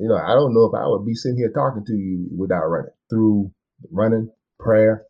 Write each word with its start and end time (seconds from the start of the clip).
You 0.00 0.06
know, 0.06 0.14
I 0.14 0.28
don't 0.28 0.54
know 0.54 0.66
if 0.66 0.74
I 0.80 0.86
would 0.86 1.04
be 1.04 1.14
sitting 1.14 1.38
here 1.38 1.50
talking 1.50 1.84
to 1.84 1.92
you 1.92 2.28
without 2.36 2.68
running 2.68 2.92
through 3.10 3.50
running, 3.90 4.30
prayer, 4.60 5.02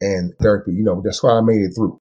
and 0.00 0.32
therapy. 0.40 0.72
You 0.72 0.82
know, 0.82 1.02
that's 1.04 1.22
why 1.22 1.32
I 1.32 1.42
made 1.42 1.60
it 1.60 1.74
through. 1.74 2.00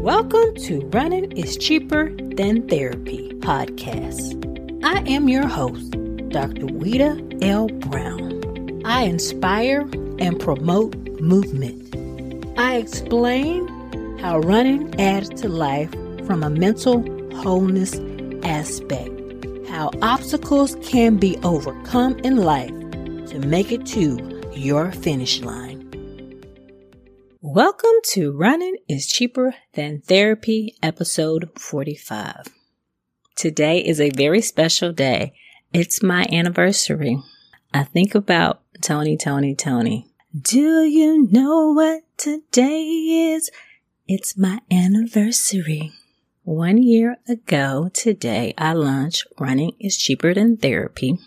Welcome 0.00 0.54
to 0.66 0.88
Running 0.92 1.32
is 1.32 1.56
Cheaper 1.56 2.14
Than 2.14 2.68
Therapy 2.68 3.32
podcast. 3.40 4.84
I 4.84 5.00
am 5.00 5.28
your 5.28 5.48
host, 5.48 5.90
Dr. 6.28 6.66
Wita 6.66 7.42
L. 7.42 7.66
Brown. 7.66 8.82
I 8.84 9.02
inspire 9.02 9.80
and 10.20 10.38
promote 10.38 10.94
movement. 11.20 11.96
I 12.56 12.76
explain 12.76 13.66
how 14.20 14.40
running 14.40 14.92
adds 15.00 15.28
to 15.28 15.48
life 15.48 15.92
from 16.26 16.42
a 16.42 16.50
mental 16.50 17.04
wholeness 17.36 17.94
aspect, 18.42 19.12
how 19.68 19.92
obstacles 20.02 20.76
can 20.82 21.16
be 21.18 21.38
overcome 21.44 22.18
in 22.24 22.36
life 22.36 22.72
to 23.28 23.38
make 23.46 23.70
it 23.70 23.86
to 23.86 24.18
your 24.52 24.90
finish 24.90 25.40
line. 25.40 25.76
Welcome 27.40 27.94
to 28.06 28.32
Running 28.32 28.78
is 28.88 29.06
Cheaper 29.06 29.54
Than 29.74 30.00
Therapy, 30.00 30.74
episode 30.82 31.50
45. 31.56 32.48
Today 33.36 33.78
is 33.78 34.00
a 34.00 34.10
very 34.10 34.40
special 34.40 34.92
day. 34.92 35.32
It's 35.72 36.02
my 36.02 36.26
anniversary. 36.32 37.22
I 37.72 37.84
think 37.84 38.16
about 38.16 38.62
Tony, 38.82 39.16
Tony, 39.16 39.54
Tony. 39.54 40.10
Do 40.36 40.82
you 40.82 41.28
know 41.30 41.72
what 41.72 42.02
today 42.16 42.82
is? 43.32 43.48
It's 44.10 44.38
my 44.38 44.60
anniversary. 44.70 45.92
One 46.42 46.78
year 46.82 47.18
ago 47.28 47.90
today, 47.92 48.54
I 48.56 48.72
launched 48.72 49.26
Running 49.38 49.72
is 49.78 49.98
Cheaper 49.98 50.32
Than 50.32 50.56
Therapy. 50.56 51.18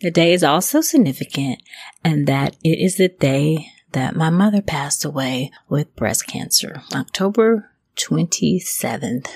The 0.00 0.10
day 0.10 0.32
is 0.32 0.42
also 0.42 0.80
significant 0.80 1.62
and 2.04 2.26
that 2.26 2.56
it 2.64 2.80
is 2.80 2.96
the 2.96 3.10
day 3.10 3.68
that 3.92 4.16
my 4.16 4.28
mother 4.28 4.60
passed 4.60 5.04
away 5.04 5.52
with 5.68 5.94
breast 5.94 6.26
cancer, 6.26 6.82
October 6.92 7.70
27th, 7.94 9.28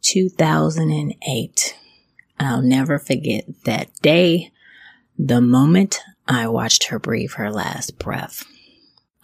2008. 0.00 1.76
I'll 2.38 2.62
never 2.62 3.00
forget 3.00 3.44
that 3.64 3.92
day, 4.02 4.52
the 5.18 5.40
moment 5.40 5.98
I 6.28 6.46
watched 6.46 6.84
her 6.90 7.00
breathe 7.00 7.32
her 7.32 7.50
last 7.50 7.98
breath. 7.98 8.44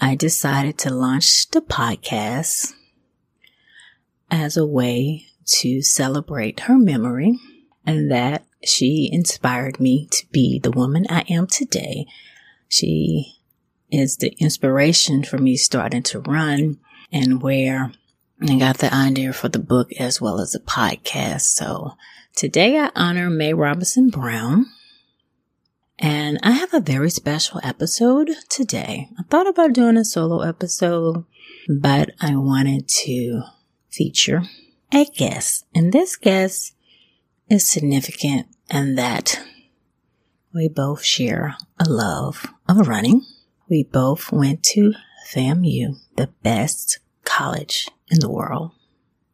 I 0.00 0.14
decided 0.14 0.78
to 0.78 0.90
launch 0.90 1.48
the 1.50 1.60
podcast 1.60 2.72
as 4.30 4.56
a 4.56 4.66
way 4.66 5.26
to 5.46 5.82
celebrate 5.82 6.60
her 6.60 6.78
memory 6.78 7.38
and 7.86 8.10
that 8.10 8.44
she 8.64 9.08
inspired 9.12 9.78
me 9.78 10.06
to 10.10 10.26
be 10.30 10.58
the 10.58 10.70
woman 10.70 11.06
I 11.08 11.24
am 11.28 11.46
today. 11.46 12.06
She 12.68 13.36
is 13.90 14.16
the 14.16 14.34
inspiration 14.38 15.22
for 15.22 15.38
me 15.38 15.56
starting 15.56 16.02
to 16.04 16.20
run 16.20 16.78
and 17.12 17.42
where 17.42 17.92
I 18.40 18.58
got 18.58 18.78
the 18.78 18.92
idea 18.92 19.32
for 19.32 19.48
the 19.48 19.58
book 19.58 19.92
as 19.98 20.20
well 20.20 20.40
as 20.40 20.52
the 20.52 20.58
podcast. 20.58 21.42
So 21.42 21.92
today 22.34 22.78
I 22.78 22.90
honor 22.96 23.30
May 23.30 23.54
Robinson 23.54 24.08
Brown. 24.08 24.66
And 25.98 26.38
I 26.42 26.52
have 26.52 26.74
a 26.74 26.80
very 26.80 27.10
special 27.10 27.60
episode 27.62 28.30
today. 28.48 29.08
I 29.18 29.22
thought 29.24 29.48
about 29.48 29.72
doing 29.72 29.96
a 29.96 30.04
solo 30.04 30.40
episode, 30.40 31.24
but 31.68 32.10
I 32.20 32.36
wanted 32.36 32.88
to 33.04 33.42
feature 33.90 34.42
a 34.92 35.04
guest. 35.04 35.66
And 35.74 35.92
this 35.92 36.16
guest 36.16 36.74
is 37.48 37.66
significant 37.66 38.48
in 38.70 38.96
that 38.96 39.40
we 40.52 40.68
both 40.68 41.02
share 41.02 41.56
a 41.78 41.88
love 41.88 42.46
of 42.68 42.88
running. 42.88 43.24
We 43.68 43.84
both 43.84 44.32
went 44.32 44.62
to 44.74 44.94
FAMU, 45.32 45.96
the 46.16 46.28
best 46.42 46.98
college 47.24 47.88
in 48.08 48.20
the 48.20 48.30
world. 48.30 48.72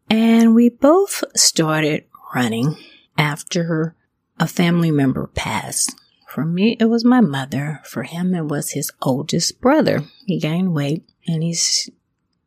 And 0.09 0.54
we 0.54 0.69
both 0.69 1.22
started 1.37 2.04
running 2.34 2.76
after 3.19 3.94
a 4.38 4.47
family 4.47 4.91
member 4.91 5.26
passed. 5.26 5.94
For 6.30 6.44
me, 6.44 6.76
it 6.78 6.84
was 6.84 7.04
my 7.04 7.20
mother. 7.20 7.80
For 7.84 8.04
him, 8.04 8.36
it 8.36 8.44
was 8.44 8.70
his 8.70 8.92
oldest 9.02 9.60
brother. 9.60 10.04
He 10.26 10.38
gained 10.38 10.72
weight 10.72 11.02
and 11.26 11.42
he's 11.42 11.91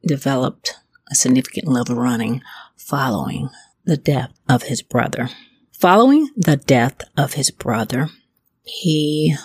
developed 0.08 0.76
a 1.12 1.16
significant 1.16 1.68
love 1.68 1.90
of 1.90 1.98
running 1.98 2.42
following 2.78 3.50
the 3.84 3.98
death 3.98 4.32
of 4.48 4.64
his 4.64 4.82
brother. 4.82 5.30
Following 5.74 6.30
the 6.38 6.56
death 6.56 7.02
of 7.18 7.34
his 7.34 7.52
brother, 7.52 8.08
he 8.64 9.36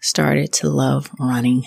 started 0.00 0.52
to 0.52 0.68
love 0.68 1.10
running. 1.18 1.64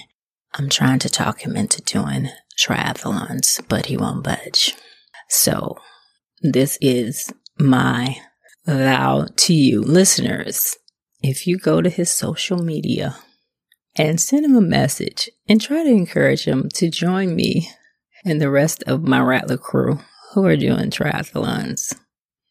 I'm 0.53 0.69
trying 0.69 0.99
to 0.99 1.09
talk 1.09 1.41
him 1.41 1.57
into 1.57 1.81
doing 1.81 2.29
triathlons, 2.57 3.61
but 3.67 3.87
he 3.87 3.97
won't 3.97 4.23
budge. 4.23 4.75
So 5.27 5.77
this 6.41 6.77
is 6.79 7.33
my 7.59 8.15
vow 8.65 9.27
to 9.35 9.53
you 9.53 9.81
listeners. 9.81 10.77
If 11.21 11.47
you 11.47 11.57
go 11.57 11.81
to 11.81 11.89
his 11.89 12.11
social 12.11 12.57
media 12.57 13.17
and 13.95 14.21
send 14.21 14.45
him 14.45 14.55
a 14.55 14.61
message 14.61 15.29
and 15.49 15.59
try 15.59 15.83
to 15.83 15.89
encourage 15.89 16.45
him 16.45 16.69
to 16.75 16.89
join 16.89 17.35
me 17.35 17.69
and 18.23 18.41
the 18.41 18.49
rest 18.49 18.83
of 18.83 19.03
my 19.03 19.19
Rattler 19.19 19.57
crew 19.57 19.99
who 20.33 20.45
are 20.45 20.57
doing 20.57 20.91
triathlons, 20.91 21.95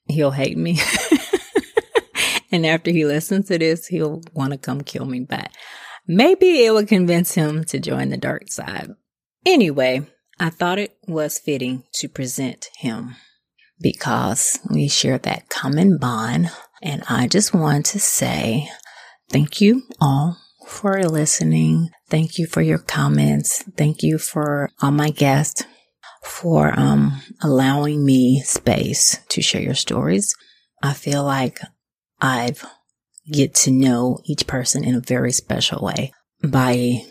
he'll 0.07 0.33
hate 0.33 0.59
me. 0.59 0.81
and 2.51 2.67
after 2.67 2.91
he 2.91 3.05
listens 3.05 3.49
to 3.49 3.59
this, 3.59 3.87
he'll 3.87 4.23
want 4.33 4.53
to 4.53 4.59
come 4.59 4.81
kill 4.83 5.05
me 5.05 5.21
But 5.21 5.51
Maybe 6.09 6.65
it 6.65 6.71
will 6.73 6.87
convince 6.87 7.35
him 7.35 7.65
to 7.65 7.81
join 7.81 8.11
the 8.11 8.17
dark 8.17 8.51
side. 8.51 8.91
Anyway, 9.45 10.07
I 10.39 10.51
thought 10.51 10.79
it 10.79 10.97
was 11.09 11.39
fitting 11.39 11.85
to 11.95 12.09
present 12.09 12.69
him 12.79 13.17
because 13.81 14.61
we 14.71 14.89
share 14.89 15.19
that 15.19 15.49
common 15.49 15.99
bond. 15.99 16.51
And 16.83 17.03
I 17.09 17.27
just 17.27 17.55
want 17.55 17.87
to 17.87 17.99
say 17.99 18.69
thank 19.31 19.61
you 19.61 19.83
all 20.01 20.37
for 20.67 21.03
listening. 21.03 21.91
Thank 22.09 22.39
you 22.39 22.47
for 22.47 22.61
your 22.61 22.79
comments. 22.79 23.63
Thank 23.77 24.03
you 24.03 24.19
for 24.19 24.71
all 24.83 24.91
my 24.91 25.11
guests 25.11 25.65
for 26.23 26.79
um, 26.79 27.23
allowing 27.41 28.05
me 28.05 28.43
space 28.43 29.19
to 29.29 29.41
share 29.41 29.63
your 29.63 29.75
stories. 29.75 30.35
I 30.83 30.93
feel 30.93 31.25
like 31.25 31.61
I've 32.21 32.65
get 33.31 33.55
to 33.55 33.71
know 33.71 34.21
each 34.25 34.47
person 34.47 34.85
in 34.85 34.95
a 34.95 35.01
very 35.01 35.33
special 35.33 35.85
way 35.85 36.13
by 36.43 37.05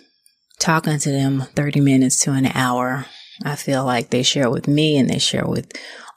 talking 0.60 0.98
to 0.98 1.12
them 1.12 1.42
30 1.56 1.82
minutes 1.82 2.20
to 2.22 2.32
an 2.32 2.46
hour. 2.48 3.06
I 3.44 3.56
feel 3.56 3.86
like 3.86 4.10
they 4.10 4.24
share 4.24 4.50
with 4.50 4.68
me 4.68 4.98
and 4.98 5.10
they 5.10 5.20
share 5.20 5.46
with 5.46 5.72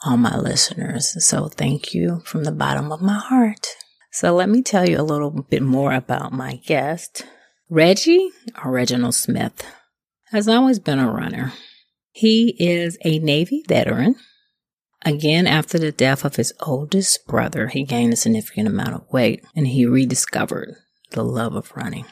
all 0.05 0.17
my 0.17 0.37
listeners. 0.37 1.17
So 1.25 1.49
thank 1.49 1.95
you 1.95 2.21
from 2.25 2.45
the 2.45 2.53
bottom 2.53 2.93
of 2.93 3.03
my 3.03 3.19
heart. 3.19 3.67
So 4.12 4.34
let 4.34 4.49
me 4.49 4.62
tell 4.62 4.89
you 4.89 5.01
a 5.01 5.03
little 5.03 5.31
bit 5.31 5.62
more 5.62 5.93
about 5.93 6.33
my 6.33 6.56
guest. 6.67 7.27
Reggie, 7.69 8.31
or 8.65 8.71
Reginald 8.71 9.15
Smith, 9.15 9.67
has 10.31 10.49
always 10.49 10.79
been 10.79 10.99
a 10.99 11.11
runner. 11.11 11.53
He 12.12 12.56
is 12.59 12.97
a 13.05 13.19
Navy 13.19 13.62
veteran 13.69 14.17
Again, 15.05 15.47
after 15.47 15.79
the 15.79 15.93
death 15.93 16.25
of 16.25 16.37
his 16.37 16.53
oldest 16.61 17.27
brother, 17.27 17.69
he 17.69 17.85
gained 17.85 18.12
a 18.12 18.17
significant 18.17 18.69
amount 18.69 18.95
of 18.95 19.12
weight 19.12 19.45
and 19.55 19.69
he 19.69 19.87
rediscovered 19.87 20.75
the 21.12 21.23
love 21.23 21.55
of 21.55 21.73
running. 21.77 22.05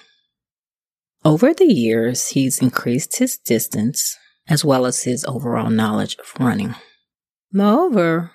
Over 1.25 1.53
the 1.53 1.73
years, 1.73 2.29
he's 2.29 2.63
increased 2.63 3.19
his 3.19 3.39
distance 3.39 4.17
as 4.49 4.65
well 4.65 4.87
as 4.87 5.05
his 5.05 5.25
overall 5.25 5.71
knowledge 5.71 6.17
of 6.17 6.33
running. 6.39 6.75
Moreover, 7.53 8.33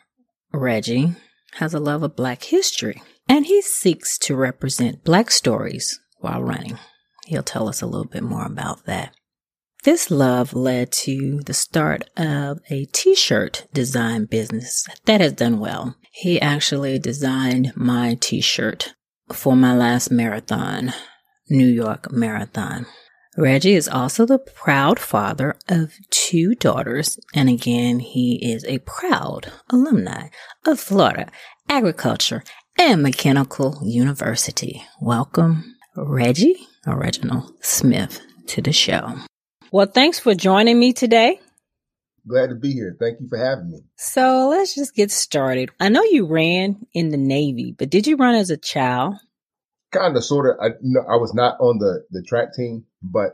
Reggie 0.53 1.15
has 1.55 1.73
a 1.73 1.79
love 1.79 2.03
of 2.03 2.15
Black 2.15 2.43
history 2.43 3.01
and 3.27 3.45
he 3.45 3.61
seeks 3.61 4.17
to 4.19 4.35
represent 4.35 5.03
Black 5.03 5.31
stories 5.31 5.99
while 6.17 6.43
running. 6.43 6.77
He'll 7.25 7.43
tell 7.43 7.69
us 7.69 7.81
a 7.81 7.87
little 7.87 8.07
bit 8.07 8.23
more 8.23 8.45
about 8.45 8.85
that. 8.85 9.15
This 9.83 10.11
love 10.11 10.53
led 10.53 10.91
to 10.91 11.39
the 11.39 11.53
start 11.53 12.03
of 12.15 12.59
a 12.69 12.85
t-shirt 12.85 13.65
design 13.73 14.25
business 14.25 14.85
that 15.05 15.21
has 15.21 15.33
done 15.33 15.59
well. 15.59 15.95
He 16.11 16.39
actually 16.39 16.99
designed 16.99 17.73
my 17.75 18.15
t-shirt 18.19 18.93
for 19.33 19.55
my 19.55 19.75
last 19.75 20.11
marathon, 20.11 20.93
New 21.49 21.67
York 21.67 22.11
Marathon. 22.11 22.85
Reggie 23.37 23.75
is 23.75 23.87
also 23.87 24.25
the 24.25 24.39
proud 24.39 24.99
father 24.99 25.55
of 25.69 25.93
two 26.09 26.53
daughters, 26.55 27.17
and 27.33 27.47
again, 27.47 27.99
he 27.99 28.51
is 28.51 28.65
a 28.65 28.79
proud 28.79 29.53
alumni 29.69 30.27
of 30.67 30.81
Florida 30.81 31.31
Agriculture 31.69 32.43
and 32.77 33.01
Mechanical 33.01 33.79
University. 33.83 34.83
Welcome, 34.99 35.75
Reggie, 35.95 36.57
Reginald 36.85 37.53
Smith, 37.61 38.19
to 38.47 38.61
the 38.61 38.73
show. 38.73 39.15
Well, 39.71 39.87
thanks 39.87 40.19
for 40.19 40.35
joining 40.35 40.77
me 40.77 40.91
today. 40.91 41.39
Glad 42.27 42.47
to 42.47 42.55
be 42.55 42.73
here. 42.73 42.97
Thank 42.99 43.21
you 43.21 43.29
for 43.29 43.37
having 43.37 43.71
me. 43.71 43.79
So 43.95 44.49
let's 44.49 44.75
just 44.75 44.93
get 44.93 45.09
started. 45.09 45.71
I 45.79 45.87
know 45.87 46.03
you 46.03 46.27
ran 46.27 46.85
in 46.93 47.09
the 47.09 47.17
Navy, 47.17 47.73
but 47.77 47.89
did 47.89 48.07
you 48.07 48.17
run 48.17 48.35
as 48.35 48.49
a 48.49 48.57
child? 48.57 49.15
Kind 49.91 50.15
of, 50.15 50.23
sort 50.23 50.49
of. 50.49 50.63
I, 50.63 50.75
no, 50.81 51.01
I 51.01 51.17
was 51.17 51.33
not 51.33 51.59
on 51.59 51.79
the, 51.79 52.05
the 52.11 52.23
track 52.23 52.53
team, 52.53 52.85
but 53.01 53.33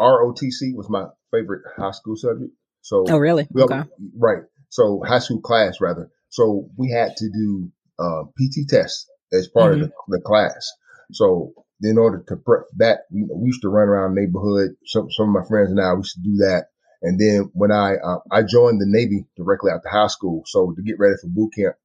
ROTC 0.00 0.74
was 0.74 0.88
my 0.88 1.06
favorite 1.32 1.62
high 1.76 1.92
school 1.92 2.16
subject. 2.16 2.52
So, 2.82 3.04
oh, 3.08 3.18
really? 3.18 3.46
Okay. 3.56 3.82
Right. 4.16 4.42
So, 4.68 5.02
high 5.06 5.20
school 5.20 5.40
class, 5.40 5.80
rather. 5.80 6.10
So, 6.28 6.68
we 6.76 6.90
had 6.90 7.16
to 7.16 7.30
do 7.30 7.70
uh, 7.98 8.24
PT 8.38 8.68
tests 8.68 9.08
as 9.32 9.48
part 9.48 9.74
mm-hmm. 9.74 9.84
of 9.84 9.92
the, 10.08 10.18
the, 10.18 10.20
class. 10.22 10.72
So, 11.12 11.52
in 11.82 11.98
order 11.98 12.24
to 12.28 12.36
prep 12.36 12.64
that, 12.78 13.00
we, 13.12 13.24
we 13.32 13.46
used 13.46 13.62
to 13.62 13.68
run 13.68 13.88
around 13.88 14.14
the 14.14 14.22
neighborhood. 14.22 14.76
Some, 14.86 15.10
some 15.10 15.28
of 15.28 15.42
my 15.42 15.48
friends 15.48 15.70
and 15.70 15.80
I 15.80 15.94
used 15.94 16.14
to 16.14 16.22
do 16.22 16.36
that. 16.38 16.66
And 17.02 17.20
then 17.20 17.50
when 17.52 17.70
I 17.70 17.96
uh, 17.96 18.18
I 18.32 18.42
joined 18.42 18.80
the 18.80 18.86
Navy 18.88 19.26
directly 19.36 19.70
after 19.70 19.88
high 19.88 20.06
school, 20.08 20.42
so 20.46 20.72
to 20.72 20.82
get 20.82 20.98
ready 20.98 21.14
for 21.20 21.28
boot 21.28 21.52
camp, 21.54 21.76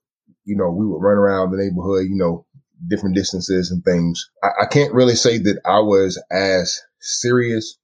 you 0.45 0.55
know, 0.55 0.71
we 0.71 0.85
would 0.85 1.01
run 1.01 1.17
around 1.17 1.51
the 1.51 1.57
neighborhood, 1.57 2.07
you 2.09 2.15
know, 2.15 2.45
different 2.87 3.15
distances 3.15 3.71
and 3.71 3.83
things. 3.83 4.29
I, 4.43 4.63
I 4.63 4.65
can't 4.65 4.93
really 4.93 5.15
say 5.15 5.37
that 5.37 5.59
I 5.65 5.79
was 5.79 6.21
as 6.31 6.81
serious 6.99 7.77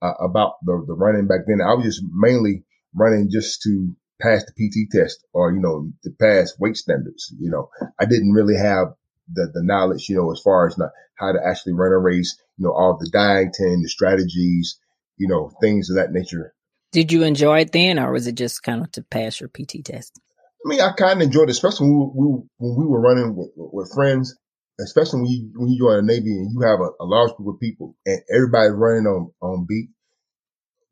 uh, 0.00 0.14
about 0.20 0.54
the, 0.64 0.84
the 0.86 0.94
running 0.94 1.26
back 1.26 1.40
then. 1.46 1.60
I 1.60 1.74
was 1.74 1.84
just 1.84 2.02
mainly 2.12 2.64
running 2.94 3.30
just 3.30 3.62
to 3.62 3.94
pass 4.20 4.44
the 4.44 4.52
PT 4.52 4.90
test 4.90 5.24
or, 5.32 5.52
you 5.52 5.60
know, 5.60 5.90
to 6.04 6.10
pass 6.20 6.54
weight 6.58 6.76
standards. 6.76 7.34
You 7.38 7.50
know, 7.50 7.70
I 7.98 8.04
didn't 8.04 8.32
really 8.32 8.56
have 8.56 8.88
the, 9.32 9.50
the 9.52 9.62
knowledge, 9.62 10.08
you 10.08 10.16
know, 10.16 10.30
as 10.32 10.40
far 10.40 10.66
as 10.66 10.78
not 10.78 10.90
how 11.16 11.32
to 11.32 11.38
actually 11.44 11.74
run 11.74 11.92
a 11.92 11.98
race, 11.98 12.36
you 12.56 12.66
know, 12.66 12.72
all 12.72 12.98
the 12.98 13.08
dieting, 13.10 13.82
the 13.82 13.88
strategies, 13.88 14.78
you 15.16 15.28
know, 15.28 15.52
things 15.60 15.90
of 15.90 15.96
that 15.96 16.12
nature. 16.12 16.54
Did 16.92 17.10
you 17.10 17.22
enjoy 17.22 17.60
it 17.60 17.72
then, 17.72 17.98
or 17.98 18.12
was 18.12 18.26
it 18.26 18.34
just 18.34 18.62
kind 18.62 18.82
of 18.82 18.92
to 18.92 19.02
pass 19.02 19.40
your 19.40 19.48
PT 19.48 19.84
test? 19.84 20.20
I 20.64 20.68
mean, 20.68 20.80
I 20.80 20.92
kind 20.92 21.20
of 21.20 21.26
enjoyed 21.26 21.48
it, 21.48 21.52
especially 21.52 21.88
when 21.88 22.12
we, 22.14 22.26
we, 22.26 22.42
when 22.58 22.78
we 22.78 22.86
were 22.86 23.00
running 23.00 23.34
with, 23.34 23.50
with 23.56 23.92
friends, 23.92 24.36
especially 24.82 25.20
when 25.20 25.30
you, 25.30 25.50
when 25.54 25.68
you 25.70 25.78
join 25.78 25.96
the 25.96 26.12
Navy 26.12 26.30
and 26.30 26.52
you 26.52 26.60
have 26.60 26.80
a, 26.80 26.90
a 27.00 27.06
large 27.06 27.34
group 27.36 27.54
of 27.54 27.60
people 27.60 27.96
and 28.06 28.20
everybody's 28.32 28.72
running 28.72 29.06
on, 29.06 29.32
on 29.40 29.66
beat. 29.68 29.90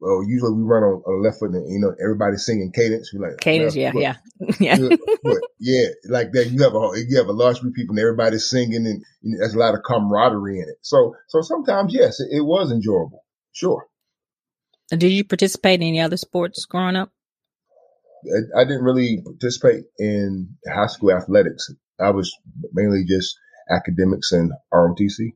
Well, 0.00 0.24
usually 0.26 0.54
we 0.54 0.62
run 0.62 0.82
on, 0.82 1.02
on 1.04 1.20
the 1.20 1.28
left 1.28 1.40
foot 1.40 1.50
and, 1.50 1.70
you 1.70 1.78
know, 1.78 1.92
everybody's 2.02 2.46
singing 2.46 2.72
cadence. 2.72 3.12
We 3.12 3.20
like 3.20 3.38
cadence. 3.40 3.76
Yeah. 3.76 3.92
Foot, 3.92 4.02
yeah. 4.02 4.16
Yeah. 4.60 4.76
yeah. 5.60 5.88
Like 6.06 6.32
that. 6.32 6.50
You 6.50 6.62
have 6.62 6.74
a, 6.74 6.92
you 7.06 7.18
have 7.18 7.28
a 7.28 7.32
large 7.32 7.60
group 7.60 7.72
of 7.72 7.76
people 7.76 7.92
and 7.92 8.00
everybody's 8.00 8.48
singing 8.48 8.86
and, 8.86 9.04
and 9.22 9.40
there's 9.40 9.54
a 9.54 9.58
lot 9.58 9.74
of 9.74 9.82
camaraderie 9.84 10.60
in 10.60 10.68
it. 10.68 10.78
So, 10.80 11.14
so 11.28 11.42
sometimes, 11.42 11.92
yes, 11.92 12.20
it, 12.20 12.28
it 12.32 12.40
was 12.40 12.72
enjoyable. 12.72 13.24
Sure. 13.52 13.86
Did 14.90 15.10
you 15.10 15.24
participate 15.24 15.80
in 15.80 15.88
any 15.88 16.00
other 16.00 16.16
sports 16.16 16.64
growing 16.64 16.96
up? 16.96 17.12
I, 18.24 18.60
I 18.60 18.64
didn't 18.64 18.84
really 18.84 19.22
participate 19.22 19.84
in 19.98 20.56
high 20.66 20.86
school 20.86 21.12
athletics. 21.12 21.70
I 22.00 22.10
was 22.10 22.34
mainly 22.72 23.04
just 23.06 23.38
academics 23.70 24.32
and 24.32 24.52
ROTC. 24.72 25.34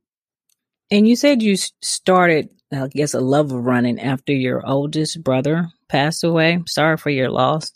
And 0.90 1.08
you 1.08 1.16
said 1.16 1.42
you 1.42 1.56
started, 1.56 2.50
I 2.72 2.88
guess, 2.88 3.14
a 3.14 3.20
love 3.20 3.52
of 3.52 3.64
running 3.64 3.98
after 3.98 4.32
your 4.32 4.66
oldest 4.66 5.22
brother 5.22 5.68
passed 5.88 6.24
away. 6.24 6.62
Sorry 6.66 6.96
for 6.96 7.10
your 7.10 7.30
loss. 7.30 7.72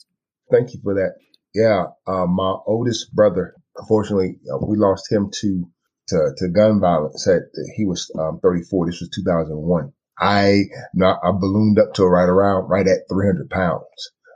Thank 0.51 0.75
you 0.75 0.81
for 0.83 0.95
that. 0.95 1.15
Yeah, 1.55 1.87
uh, 2.07 2.27
my 2.27 2.57
oldest 2.67 3.15
brother, 3.15 3.55
unfortunately, 3.77 4.39
uh, 4.53 4.65
we 4.65 4.77
lost 4.77 5.11
him 5.11 5.31
to 5.41 5.69
to, 6.09 6.31
to 6.37 6.49
gun 6.49 6.81
violence. 6.81 7.27
At 7.27 7.43
he 7.77 7.85
was 7.85 8.11
um, 8.19 8.41
34. 8.43 8.87
This 8.87 9.01
was 9.01 9.11
2001. 9.11 9.93
I 10.21 10.65
not 10.95 11.21
I 11.23 11.31
ballooned 11.33 11.79
up 11.79 11.95
to 11.95 12.05
right 12.05 12.29
around 12.29 12.69
right 12.69 12.87
at 12.87 13.09
300 13.11 13.51
pounds, 13.51 13.85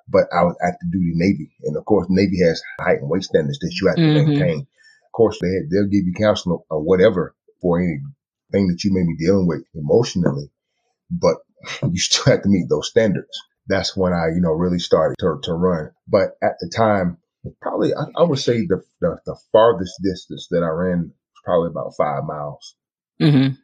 but 0.08 0.24
I 0.32 0.44
was 0.44 0.56
active 0.62 0.92
duty 0.92 1.12
Navy, 1.14 1.50
and 1.64 1.76
of 1.76 1.84
course 1.84 2.06
Navy 2.08 2.40
has 2.44 2.62
height 2.80 2.98
and 3.00 3.10
weight 3.10 3.24
standards 3.24 3.58
that 3.60 3.74
you 3.80 3.88
have 3.88 3.96
to 3.96 4.02
mm-hmm. 4.02 4.30
maintain. 4.30 4.66
Course, 5.12 5.38
they 5.40 5.48
they'll 5.70 5.88
give 5.88 6.06
you 6.06 6.14
counseling 6.16 6.58
or 6.70 6.82
whatever 6.82 7.34
for 7.60 7.80
anything 7.80 8.68
that 8.68 8.84
you 8.84 8.92
may 8.92 9.02
be 9.06 9.16
dealing 9.16 9.46
with 9.46 9.64
emotionally, 9.74 10.50
but 11.10 11.36
you 11.82 11.98
still 11.98 12.32
have 12.32 12.42
to 12.42 12.48
meet 12.48 12.68
those 12.68 12.88
standards. 12.88 13.38
That's 13.68 13.96
when 13.96 14.12
I, 14.12 14.28
you 14.34 14.40
know, 14.40 14.52
really 14.52 14.78
started 14.80 15.16
to, 15.20 15.38
to 15.44 15.52
run. 15.54 15.90
But 16.08 16.32
at 16.42 16.56
the 16.60 16.70
time, 16.74 17.18
probably 17.60 17.94
I, 17.94 18.04
I 18.16 18.24
would 18.24 18.38
say 18.38 18.66
the, 18.66 18.82
the, 19.00 19.18
the 19.24 19.36
farthest 19.52 19.94
distance 20.02 20.48
that 20.50 20.62
I 20.62 20.68
ran 20.68 20.98
was 21.02 21.42
probably 21.44 21.68
about 21.68 21.94
five 21.96 22.24
miles. 22.24 22.76
Mm-hmm. 23.20 23.54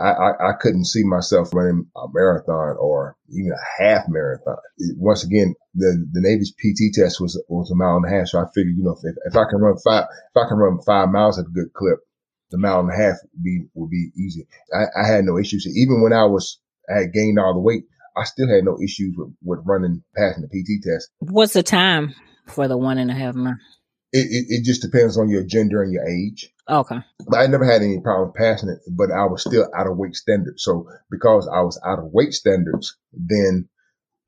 I, 0.00 0.10
I, 0.10 0.50
I, 0.50 0.52
couldn't 0.60 0.86
see 0.86 1.04
myself 1.04 1.52
running 1.52 1.86
a 1.96 2.06
marathon 2.12 2.76
or 2.78 3.16
even 3.28 3.52
a 3.52 3.82
half 3.82 4.04
marathon. 4.08 4.56
Once 4.96 5.24
again, 5.24 5.54
the, 5.74 6.06
the 6.12 6.20
Navy's 6.20 6.52
PT 6.52 6.94
test 6.94 7.20
was, 7.20 7.40
was 7.48 7.70
a 7.70 7.74
mile 7.74 7.96
and 7.96 8.06
a 8.06 8.16
half. 8.16 8.28
So 8.28 8.38
I 8.38 8.44
figured, 8.54 8.76
you 8.76 8.84
know, 8.84 8.96
if, 9.02 9.14
if 9.24 9.36
I 9.36 9.44
can 9.50 9.60
run 9.60 9.76
five, 9.84 10.04
if 10.04 10.36
I 10.36 10.48
can 10.48 10.58
run 10.58 10.80
five 10.86 11.08
miles 11.10 11.38
at 11.38 11.46
a 11.46 11.50
good 11.50 11.72
clip, 11.74 11.98
the 12.50 12.58
mile 12.58 12.80
and 12.80 12.90
a 12.90 12.96
half 12.96 13.16
would 13.32 13.42
be, 13.42 13.66
would 13.74 13.90
be 13.90 14.10
easy. 14.16 14.46
I, 14.72 14.84
I 14.96 15.06
had 15.06 15.24
no 15.24 15.38
issues. 15.38 15.66
Even 15.66 16.02
when 16.02 16.12
I 16.12 16.24
was, 16.24 16.58
I 16.88 17.00
had 17.00 17.12
gained 17.12 17.38
all 17.38 17.54
the 17.54 17.60
weight, 17.60 17.84
I 18.16 18.24
still 18.24 18.48
had 18.48 18.64
no 18.64 18.78
issues 18.82 19.14
with, 19.16 19.32
with 19.42 19.60
running, 19.64 20.02
passing 20.16 20.42
the 20.42 20.48
PT 20.48 20.82
test. 20.84 21.08
What's 21.18 21.54
the 21.54 21.62
time 21.62 22.14
for 22.46 22.68
the 22.68 22.76
one 22.76 22.98
and 22.98 23.10
a 23.10 23.14
half 23.14 23.34
mile? 23.34 23.56
It, 24.12 24.26
it, 24.30 24.46
it, 24.58 24.64
just 24.64 24.82
depends 24.82 25.16
on 25.16 25.30
your 25.30 25.42
gender 25.42 25.82
and 25.82 25.90
your 25.90 26.06
age. 26.06 26.51
Oh, 26.68 26.80
okay. 26.80 26.98
But 27.28 27.38
I 27.38 27.46
never 27.46 27.64
had 27.64 27.82
any 27.82 28.00
problem 28.00 28.32
passing 28.36 28.68
it, 28.68 28.78
but 28.88 29.10
I 29.10 29.26
was 29.26 29.42
still 29.42 29.68
out 29.76 29.86
of 29.86 29.96
weight 29.96 30.14
standards. 30.14 30.62
So 30.62 30.88
because 31.10 31.48
I 31.48 31.60
was 31.60 31.80
out 31.84 31.98
of 31.98 32.12
weight 32.12 32.32
standards, 32.32 32.96
then 33.12 33.68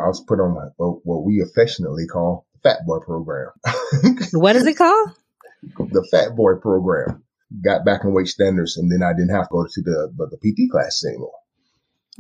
I 0.00 0.08
was 0.08 0.22
put 0.26 0.40
on 0.40 0.72
what 0.76 1.24
we 1.24 1.42
affectionately 1.42 2.06
call 2.06 2.46
the 2.54 2.68
fat 2.68 2.86
boy 2.86 2.98
program. 3.00 3.50
what 4.32 4.56
is 4.56 4.66
it 4.66 4.76
called? 4.76 5.10
The 5.62 6.06
fat 6.10 6.34
boy 6.34 6.56
program. 6.56 7.22
Got 7.64 7.84
back 7.84 8.02
in 8.02 8.12
weight 8.12 8.26
standards 8.26 8.76
and 8.76 8.90
then 8.90 9.02
I 9.02 9.12
didn't 9.12 9.34
have 9.34 9.48
to 9.48 9.52
go 9.52 9.64
to 9.64 9.82
the, 9.82 10.12
the, 10.16 10.36
the 10.36 10.38
PT 10.38 10.70
class 10.70 11.04
anymore. 11.04 11.38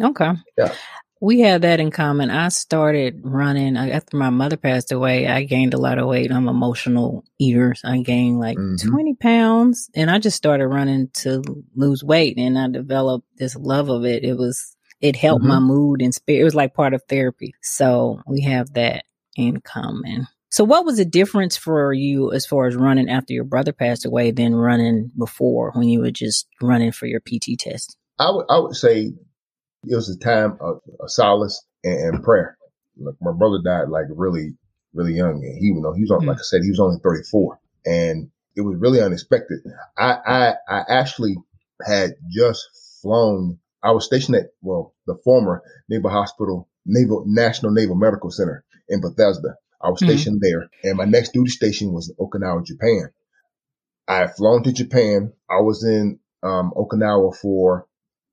Okay. 0.00 0.30
Yeah 0.56 0.74
we 1.24 1.40
had 1.40 1.62
that 1.62 1.80
in 1.80 1.90
common. 1.90 2.30
I 2.30 2.48
started 2.48 3.22
running 3.24 3.78
after 3.78 4.18
my 4.18 4.28
mother 4.28 4.58
passed 4.58 4.92
away. 4.92 5.26
I 5.26 5.44
gained 5.44 5.72
a 5.72 5.78
lot 5.78 5.98
of 5.98 6.06
weight. 6.06 6.30
I'm 6.30 6.48
emotional 6.48 7.24
eater. 7.38 7.74
I 7.82 8.02
gained 8.02 8.38
like 8.38 8.58
mm-hmm. 8.58 8.90
20 8.90 9.14
pounds 9.14 9.88
and 9.94 10.10
I 10.10 10.18
just 10.18 10.36
started 10.36 10.68
running 10.68 11.08
to 11.14 11.42
lose 11.74 12.04
weight 12.04 12.36
and 12.36 12.58
I 12.58 12.68
developed 12.68 13.26
this 13.38 13.56
love 13.56 13.88
of 13.88 14.04
it. 14.04 14.22
It 14.22 14.34
was, 14.34 14.76
it 15.00 15.16
helped 15.16 15.42
mm-hmm. 15.42 15.48
my 15.48 15.60
mood 15.60 16.02
and 16.02 16.14
spirit. 16.14 16.42
It 16.42 16.44
was 16.44 16.54
like 16.54 16.74
part 16.74 16.92
of 16.92 17.02
therapy. 17.08 17.54
So 17.62 18.20
we 18.26 18.42
have 18.42 18.74
that 18.74 19.06
in 19.34 19.62
common. 19.62 20.26
So 20.50 20.62
what 20.62 20.84
was 20.84 20.98
the 20.98 21.06
difference 21.06 21.56
for 21.56 21.94
you 21.94 22.32
as 22.32 22.44
far 22.44 22.66
as 22.66 22.76
running 22.76 23.08
after 23.08 23.32
your 23.32 23.44
brother 23.44 23.72
passed 23.72 24.04
away 24.04 24.30
than 24.30 24.54
running 24.54 25.10
before 25.16 25.72
when 25.72 25.88
you 25.88 26.00
were 26.00 26.10
just 26.10 26.48
running 26.60 26.92
for 26.92 27.06
your 27.06 27.20
PT 27.20 27.58
test? 27.58 27.96
I 28.18 28.30
would, 28.30 28.44
I 28.50 28.58
would 28.58 28.76
say 28.76 29.14
it 29.88 29.94
was 29.94 30.08
a 30.08 30.18
time 30.18 30.56
of, 30.60 30.80
of 31.00 31.10
solace 31.10 31.64
and, 31.82 32.14
and, 32.14 32.24
prayer. 32.24 32.56
Like 32.96 33.14
my 33.20 33.32
brother 33.32 33.58
died 33.64 33.88
like 33.88 34.06
really, 34.10 34.54
really 34.92 35.14
young, 35.14 35.42
and 35.44 35.58
he, 35.58 35.66
you 35.66 35.80
know, 35.80 35.92
he 35.92 36.02
was 36.02 36.10
on, 36.10 36.20
mm-hmm. 36.20 36.28
like 36.28 36.38
I 36.38 36.42
said, 36.42 36.62
he 36.62 36.70
was 36.70 36.80
only 36.80 36.98
34, 37.02 37.58
and 37.86 38.30
it 38.56 38.60
was 38.60 38.76
really 38.78 39.00
unexpected. 39.00 39.60
I, 39.98 40.16
I, 40.26 40.54
I 40.68 40.82
actually 40.88 41.36
had 41.84 42.12
just 42.30 42.64
flown. 43.02 43.58
I 43.82 43.90
was 43.90 44.04
stationed 44.04 44.36
at 44.36 44.46
well, 44.62 44.94
the 45.06 45.16
former 45.24 45.62
Naval 45.88 46.10
Hospital, 46.10 46.68
Naval 46.86 47.24
National 47.26 47.72
Naval 47.72 47.96
Medical 47.96 48.30
Center 48.30 48.64
in 48.88 49.00
Bethesda. 49.00 49.56
I 49.82 49.90
was 49.90 50.00
hmm. 50.00 50.06
stationed 50.06 50.40
mm-hmm. 50.40 50.60
there, 50.60 50.90
and 50.90 50.96
my 50.96 51.04
next 51.04 51.32
duty 51.32 51.50
station 51.50 51.92
was 51.92 52.12
Okinawa, 52.18 52.64
Japan. 52.64 53.10
I 54.06 54.16
had 54.16 54.36
flown 54.36 54.62
to 54.64 54.72
Japan. 54.72 55.32
I 55.50 55.60
was 55.60 55.84
in 55.84 56.18
um, 56.42 56.72
Okinawa 56.76 57.36
for 57.36 57.86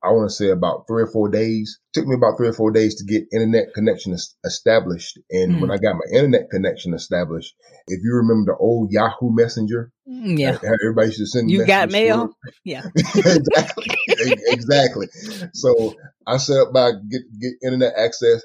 I 0.04 0.10
want 0.10 0.30
to 0.30 0.36
say 0.36 0.50
about 0.50 0.88
three 0.88 1.04
or 1.04 1.08
four 1.08 1.30
days. 1.30 1.80
It 1.94 2.00
took 2.00 2.08
me 2.08 2.16
about 2.16 2.38
three 2.38 2.48
or 2.48 2.54
four 2.54 2.72
days 2.72 2.96
to 2.96 3.06
get 3.06 3.28
internet 3.32 3.74
connection 3.76 4.16
established. 4.44 5.20
And 5.30 5.56
mm. 5.56 5.62
when 5.62 5.70
I 5.70 5.78
got 5.78 5.94
my 5.94 6.18
internet 6.18 6.50
connection 6.50 6.96
established, 6.96 7.54
if 7.88 8.00
you 8.04 8.16
remember 8.16 8.52
the 8.52 8.58
old 8.58 8.92
Yahoo 8.92 9.32
Messenger, 9.32 9.92
mm, 10.10 10.40
yeah, 10.40 10.58
everybody 10.64 11.08
used 11.08 11.20
to 11.20 11.28
send. 11.28 11.52
You 11.52 11.66
got 11.66 11.92
mail, 11.92 12.32
yeah, 12.64 12.84
exactly, 12.96 13.96
exactly. 14.08 15.08
So 15.54 15.94
I 16.26 16.38
set 16.38 16.58
up 16.58 16.74
by 16.74 16.94
get 17.10 17.22
get 17.40 17.54
internet 17.64 17.94
access, 17.96 18.42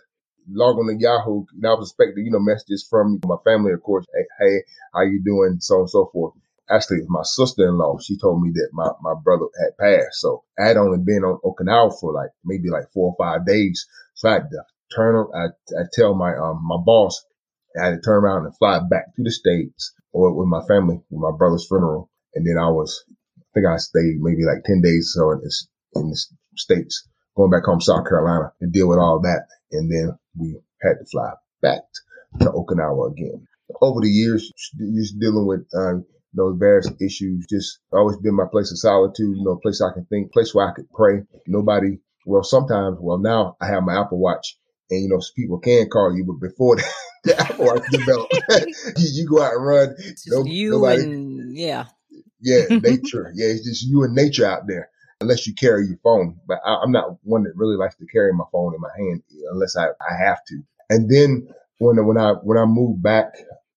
log 0.51 0.77
on 0.77 0.89
to 0.89 0.97
Yahoo, 1.01 1.45
and 1.55 1.67
I 1.67 1.75
was 1.75 1.89
expecting 1.89 2.27
you 2.27 2.33
know 2.33 2.41
messages 2.41 2.87
from 2.89 3.19
my 3.25 3.37
family, 3.45 3.73
of 3.73 3.83
course. 3.83 4.05
Hey, 4.15 4.47
hey 4.47 4.63
how 4.95 5.03
you 5.03 5.23
doing? 5.25 5.59
So 5.61 5.77
on 5.77 5.81
and 5.81 5.91
so 5.91 6.11
forth 6.13 6.35
actually 6.71 7.01
my 7.09 7.23
sister-in-law, 7.23 7.99
she 7.99 8.19
told 8.19 8.43
me 8.43 8.51
that 8.55 8.69
my, 8.73 8.89
my 9.01 9.15
brother 9.23 9.47
had 9.61 9.77
passed. 9.79 10.21
So 10.21 10.45
I 10.59 10.67
had 10.67 10.77
only 10.77 10.99
been 10.99 11.25
on 11.25 11.41
Okinawa 11.45 11.99
for 12.01 12.13
like 12.13 12.31
maybe 12.45 12.71
like 12.71 12.91
four 12.93 13.15
or 13.15 13.17
five 13.19 13.47
days. 13.47 13.87
So 14.15 14.29
I 14.29 14.33
had 14.35 14.51
to 14.51 14.63
turn, 14.95 15.27
I, 15.35 15.47
I 15.79 15.85
tell 15.93 16.15
my, 16.15 16.37
um, 16.37 16.61
my 16.65 16.79
boss, 16.85 17.25
I 17.81 17.87
had 17.87 17.95
to 17.95 18.01
turn 18.01 18.25
around 18.25 18.47
and 18.47 18.57
fly 18.57 18.81
back 18.89 19.15
to 19.15 19.23
the 19.23 19.31
States 19.31 19.93
or 20.13 20.33
with 20.35 20.49
my 20.49 20.65
family, 20.67 21.01
with 21.11 21.21
my 21.21 21.37
brother's 21.37 21.67
funeral. 21.69 22.11
And 22.35 22.47
then 22.47 22.59
I 22.59 22.69
was, 22.69 23.05
I 23.39 23.43
think 23.55 23.67
I 23.67 23.77
stayed 23.77 24.21
maybe 24.21 24.45
like 24.45 24.65
10 24.65 24.83
days 24.83 25.17
or 25.19 25.41
so 25.49 26.01
in, 26.01 26.03
in 26.03 26.11
the 26.11 26.27
States, 26.57 27.09
going 27.37 27.51
back 27.51 27.65
home, 27.65 27.81
South 27.81 28.09
Carolina 28.09 28.53
to 28.61 28.69
deal 28.69 28.89
with 28.89 28.99
all 28.99 29.21
that. 29.21 29.47
And 29.73 29.91
then 29.91 30.19
we 30.39 30.57
had 30.83 30.95
to 30.99 31.05
fly 31.11 31.33
back 31.63 31.83
to 32.41 32.47
Okinawa 32.47 33.13
again. 33.13 33.47
Over 33.81 34.01
the 34.01 34.11
years, 34.11 34.53
just 34.95 35.19
dealing 35.19 35.47
with 35.47 35.67
um, 35.75 36.07
know, 36.37 36.55
various 36.55 36.91
issues. 37.01 37.47
Just 37.49 37.79
always 37.93 38.17
been 38.19 38.35
my 38.35 38.47
place 38.51 38.71
of 38.71 38.79
solitude, 38.79 39.37
you 39.37 39.45
know, 39.45 39.57
place 39.57 39.81
I 39.81 39.93
can 39.93 40.05
think, 40.07 40.33
place 40.33 40.55
where 40.55 40.69
I 40.69 40.73
could 40.73 40.91
pray. 40.93 41.23
Nobody, 41.47 41.99
well, 42.25 42.43
sometimes, 42.43 42.99
well, 43.01 43.19
now 43.19 43.57
I 43.61 43.67
have 43.67 43.83
my 43.83 44.01
Apple 44.01 44.19
Watch 44.19 44.57
and, 44.91 45.03
you 45.03 45.09
know, 45.09 45.21
people 45.35 45.59
can 45.59 45.89
call 45.89 46.17
you, 46.17 46.25
but 46.25 46.47
before 46.47 46.77
that, 46.77 46.93
the 47.25 47.41
Apple 47.41 47.67
Watch 47.67 47.83
developed, 47.91 48.35
you, 48.99 49.09
you, 49.13 49.29
go 49.29 49.43
out 49.43 49.55
and 49.55 49.67
run. 49.67 49.97
No, 50.29 50.45
you 50.45 50.71
nobody, 50.71 51.03
and, 51.03 51.57
yeah. 51.57 51.87
Yeah, 52.41 52.65
nature. 52.71 53.33
yeah, 53.35 53.47
it's 53.47 53.65
just 53.65 53.87
you 53.87 54.05
and 54.05 54.15
nature 54.15 54.47
out 54.47 54.67
there 54.67 54.91
unless 55.21 55.47
you 55.47 55.55
carry 55.55 55.87
your 55.87 55.99
phone. 56.03 56.39
But 56.47 56.59
I, 56.65 56.83
am 56.83 56.93
not 56.93 57.17
one 57.23 57.45
that 57.45 57.57
really 57.57 57.77
likes 57.77 57.97
to 57.97 58.07
carry 58.07 58.33
my 58.33 58.45
phone 58.53 58.75
in 58.75 58.81
my 58.81 58.91
hand 58.97 59.23
unless 59.51 59.77
I, 59.77 59.87
I 59.87 60.25
have 60.25 60.45
to. 60.49 60.63
And 60.91 61.11
then 61.11 61.49
when 61.79 62.05
when 62.07 62.19
I 62.19 62.33
when 62.33 62.59
I 62.59 62.65
moved 62.65 63.03
back 63.03 63.35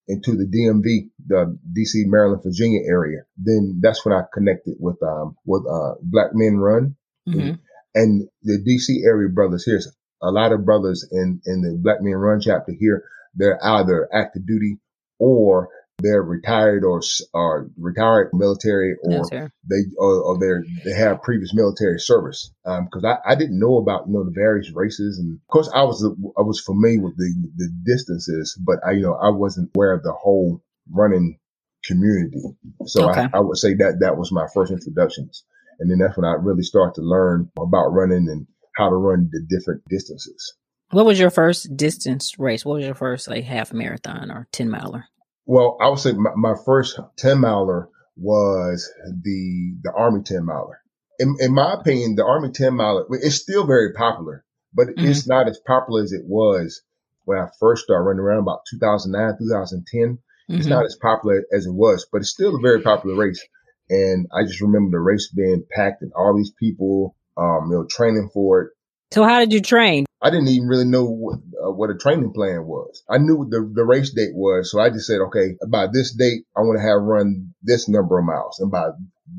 into 0.09 0.35
the 0.35 0.45
DMV, 0.45 1.11
the 1.27 1.57
DC, 1.71 2.07
Maryland, 2.07 2.41
Virginia 2.43 2.81
area, 2.85 3.19
then 3.37 3.79
that's 3.81 4.03
when 4.03 4.13
I 4.13 4.23
connected 4.33 4.75
with 4.79 5.01
um 5.03 5.35
with 5.45 5.63
uh 5.69 5.95
Black 6.01 6.31
Men 6.33 6.57
Run. 6.57 6.95
Mm-hmm. 7.27 7.53
And 7.95 8.27
the 8.41 8.57
DC 8.57 9.05
area 9.05 9.29
brothers 9.29 9.65
here's 9.65 9.87
a 10.21 10.31
lot 10.31 10.51
of 10.51 10.65
brothers 10.65 11.07
in 11.11 11.41
in 11.45 11.61
the 11.61 11.77
Black 11.81 12.01
Men 12.01 12.15
Run 12.15 12.41
chapter 12.41 12.73
here. 12.77 13.03
They're 13.35 13.63
either 13.63 14.09
active 14.11 14.47
duty 14.47 14.79
or 15.19 15.69
they're 15.99 16.23
retired 16.23 16.83
or 16.83 17.01
or 17.33 17.69
retired 17.77 18.31
military 18.33 18.95
or 19.03 19.25
they 19.29 19.81
or, 19.97 20.21
or 20.21 20.39
they 20.39 20.89
they 20.89 20.95
have 20.95 21.21
previous 21.21 21.53
military 21.53 21.99
service. 21.99 22.51
Because 22.63 23.03
um, 23.03 23.17
I, 23.25 23.31
I 23.31 23.35
didn't 23.35 23.59
know 23.59 23.77
about 23.77 24.07
you 24.07 24.13
know 24.13 24.23
the 24.23 24.33
various 24.33 24.71
races 24.73 25.19
and 25.19 25.39
of 25.39 25.47
course 25.47 25.69
I 25.73 25.83
was 25.83 26.03
I 26.37 26.41
was 26.41 26.59
familiar 26.59 27.01
with 27.01 27.17
the 27.17 27.33
the 27.57 27.69
distances, 27.85 28.57
but 28.65 28.77
I 28.85 28.91
you 28.91 29.01
know 29.01 29.13
I 29.13 29.29
wasn't 29.29 29.71
aware 29.75 29.93
of 29.93 30.03
the 30.03 30.13
whole 30.13 30.61
running 30.91 31.37
community. 31.85 32.41
So 32.85 33.09
okay. 33.09 33.27
I, 33.33 33.37
I 33.37 33.39
would 33.39 33.57
say 33.57 33.73
that 33.75 33.99
that 34.01 34.17
was 34.17 34.31
my 34.31 34.47
first 34.53 34.71
introductions, 34.71 35.43
and 35.79 35.91
then 35.91 35.99
that's 35.99 36.17
when 36.17 36.25
I 36.25 36.33
really 36.33 36.63
started 36.63 36.95
to 36.95 37.01
learn 37.01 37.49
about 37.57 37.89
running 37.89 38.27
and 38.29 38.47
how 38.75 38.89
to 38.89 38.95
run 38.95 39.29
the 39.31 39.41
different 39.49 39.83
distances. 39.89 40.55
What 40.91 41.05
was 41.05 41.19
your 41.19 41.29
first 41.29 41.75
distance 41.77 42.39
race? 42.39 42.65
What 42.65 42.77
was 42.77 42.85
your 42.85 42.95
first 42.95 43.27
like 43.27 43.43
half 43.43 43.73
marathon 43.73 44.31
or 44.31 44.47
10 44.51 44.69
miler? 44.69 45.05
Well, 45.49 45.77
I 45.81 45.89
would 45.89 45.97
say 45.97 46.11
my, 46.11 46.29
my 46.35 46.53
first 46.63 46.99
10 47.17 47.39
miler 47.39 47.89
was 48.15 48.87
the, 49.23 49.77
the 49.81 49.91
Army 49.91 50.21
10 50.21 50.45
miler. 50.45 50.79
In, 51.17 51.37
in 51.39 51.55
my 51.55 51.73
opinion, 51.73 52.13
the 52.13 52.23
Army 52.23 52.51
10 52.51 52.75
miler, 52.75 53.07
it's 53.09 53.37
still 53.37 53.65
very 53.65 53.91
popular, 53.93 54.45
but 54.75 54.89
mm-hmm. 54.89 55.07
it's 55.07 55.27
not 55.27 55.49
as 55.49 55.59
popular 55.65 56.03
as 56.03 56.11
it 56.11 56.21
was 56.23 56.83
when 57.25 57.39
I 57.39 57.47
first 57.59 57.85
started 57.85 58.03
running 58.03 58.19
around 58.19 58.43
about 58.43 58.61
2009, 58.69 59.39
2010. 59.39 60.01
Mm-hmm. 60.01 60.55
It's 60.55 60.67
not 60.67 60.85
as 60.85 60.95
popular 61.01 61.43
as 61.51 61.65
it 61.65 61.73
was, 61.73 62.05
but 62.11 62.19
it's 62.19 62.29
still 62.29 62.55
a 62.55 62.61
very 62.61 62.83
popular 62.83 63.15
race. 63.15 63.43
And 63.89 64.27
I 64.31 64.43
just 64.43 64.61
remember 64.61 64.91
the 64.91 65.01
race 65.01 65.31
being 65.35 65.65
packed 65.71 66.03
and 66.03 66.11
all 66.13 66.37
these 66.37 66.51
people, 66.59 67.15
um, 67.37 67.69
you 67.71 67.77
know, 67.77 67.85
training 67.89 68.29
for 68.31 68.61
it. 68.61 68.69
So 69.09 69.23
how 69.23 69.39
did 69.39 69.51
you 69.51 69.61
train? 69.61 70.05
I 70.21 70.29
didn't 70.29 70.49
even 70.49 70.67
really 70.67 70.85
know 70.85 71.05
what, 71.05 71.39
uh, 71.63 71.71
what 71.71 71.89
a 71.89 71.97
training 71.97 72.33
plan 72.33 72.65
was. 72.65 73.03
I 73.09 73.17
knew 73.17 73.37
what 73.37 73.51
the, 73.51 73.69
the 73.73 73.85
race 73.85 74.11
date 74.11 74.35
was. 74.35 74.71
So 74.71 74.79
I 74.79 74.89
just 74.89 75.07
said, 75.07 75.21
okay, 75.27 75.55
by 75.69 75.87
this 75.91 76.13
date, 76.13 76.43
I 76.57 76.61
want 76.61 76.77
to 76.77 76.83
have 76.85 77.01
run 77.01 77.53
this 77.63 77.87
number 77.87 78.19
of 78.19 78.25
miles. 78.25 78.59
And 78.59 78.69
by 78.69 78.89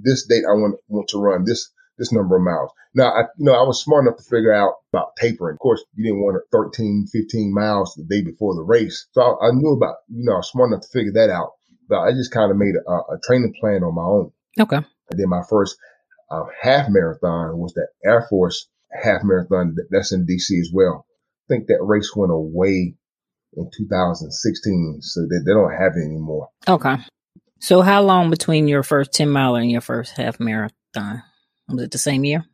this 0.03 0.27
date, 0.27 0.45
I 0.49 0.53
want, 0.53 0.81
want 0.89 1.09
to 1.09 1.19
run 1.19 1.45
this, 1.45 1.71
this 1.99 2.13
number 2.13 2.37
of 2.37 2.43
miles. 2.43 2.71
Now, 2.95 3.11
I, 3.11 3.21
you 3.39 3.45
know, 3.45 3.53
I 3.53 3.63
was 3.63 3.83
smart 3.83 4.07
enough 4.07 4.17
to 4.17 4.25
figure 4.25 4.55
out 4.55 4.75
about 4.93 5.17
tapering. 5.17 5.55
Of 5.55 5.61
course, 5.61 5.85
you 5.95 6.05
didn't 6.05 6.23
want 6.23 6.43
13, 6.51 7.07
15 7.13 7.55
miles 7.55 7.95
the 7.95 8.05
day 8.05 8.23
before 8.23 8.55
the 8.55 8.63
race. 8.63 9.07
So 9.13 9.21
I, 9.21 9.49
I 9.49 9.51
knew 9.53 9.75
about, 9.75 9.97
you 10.09 10.25
know, 10.25 10.33
I 10.33 10.37
was 10.37 10.51
smart 10.51 10.73
enough 10.73 10.83
to 10.83 10.89
figure 10.89 11.13
that 11.13 11.31
out. 11.31 11.53
But 11.89 12.01
I 12.01 12.13
just 12.13 12.33
kind 12.33 12.51
of 12.51 12.57
made 12.57 12.75
a, 12.75 12.93
a 12.93 13.19
training 13.23 13.53
plan 13.61 13.83
on 13.83 13.95
my 13.95 14.03
own. 14.03 14.33
Okay. 14.59 14.77
And 15.11 15.21
then 15.21 15.29
my 15.29 15.43
first 15.49 15.77
uh, 16.31 16.45
half 16.63 16.87
marathon 16.89 17.59
was 17.59 17.75
the 17.75 17.87
Air 18.05 18.27
Force 18.31 18.69
half 18.93 19.23
marathon 19.23 19.77
that's 19.91 20.13
in 20.13 20.27
DC 20.27 20.59
as 20.61 20.71
well. 20.73 21.07
I 21.49 21.55
think 21.55 21.67
that 21.67 21.83
race 21.83 22.13
went 22.15 22.33
away 22.33 22.95
in 23.57 23.71
2016, 23.77 24.99
so 25.03 25.21
they, 25.23 25.39
they 25.45 25.53
don't 25.53 25.73
have 25.73 25.93
it 25.97 26.05
anymore. 26.05 26.49
Okay. 26.69 26.97
So 27.61 27.83
how 27.83 28.03
long 28.03 28.31
between 28.31 28.69
your 28.69 28.83
first 28.83 29.13
10 29.13 29.29
mile 29.29 29.57
and 29.57 29.71
your 29.71 29.81
first 29.81 30.17
half 30.17 30.41
marathon? 30.41 31.23
Was 31.69 31.83
it 31.83 31.91
the 31.91 31.99
same 31.99 32.25
year? 32.25 32.45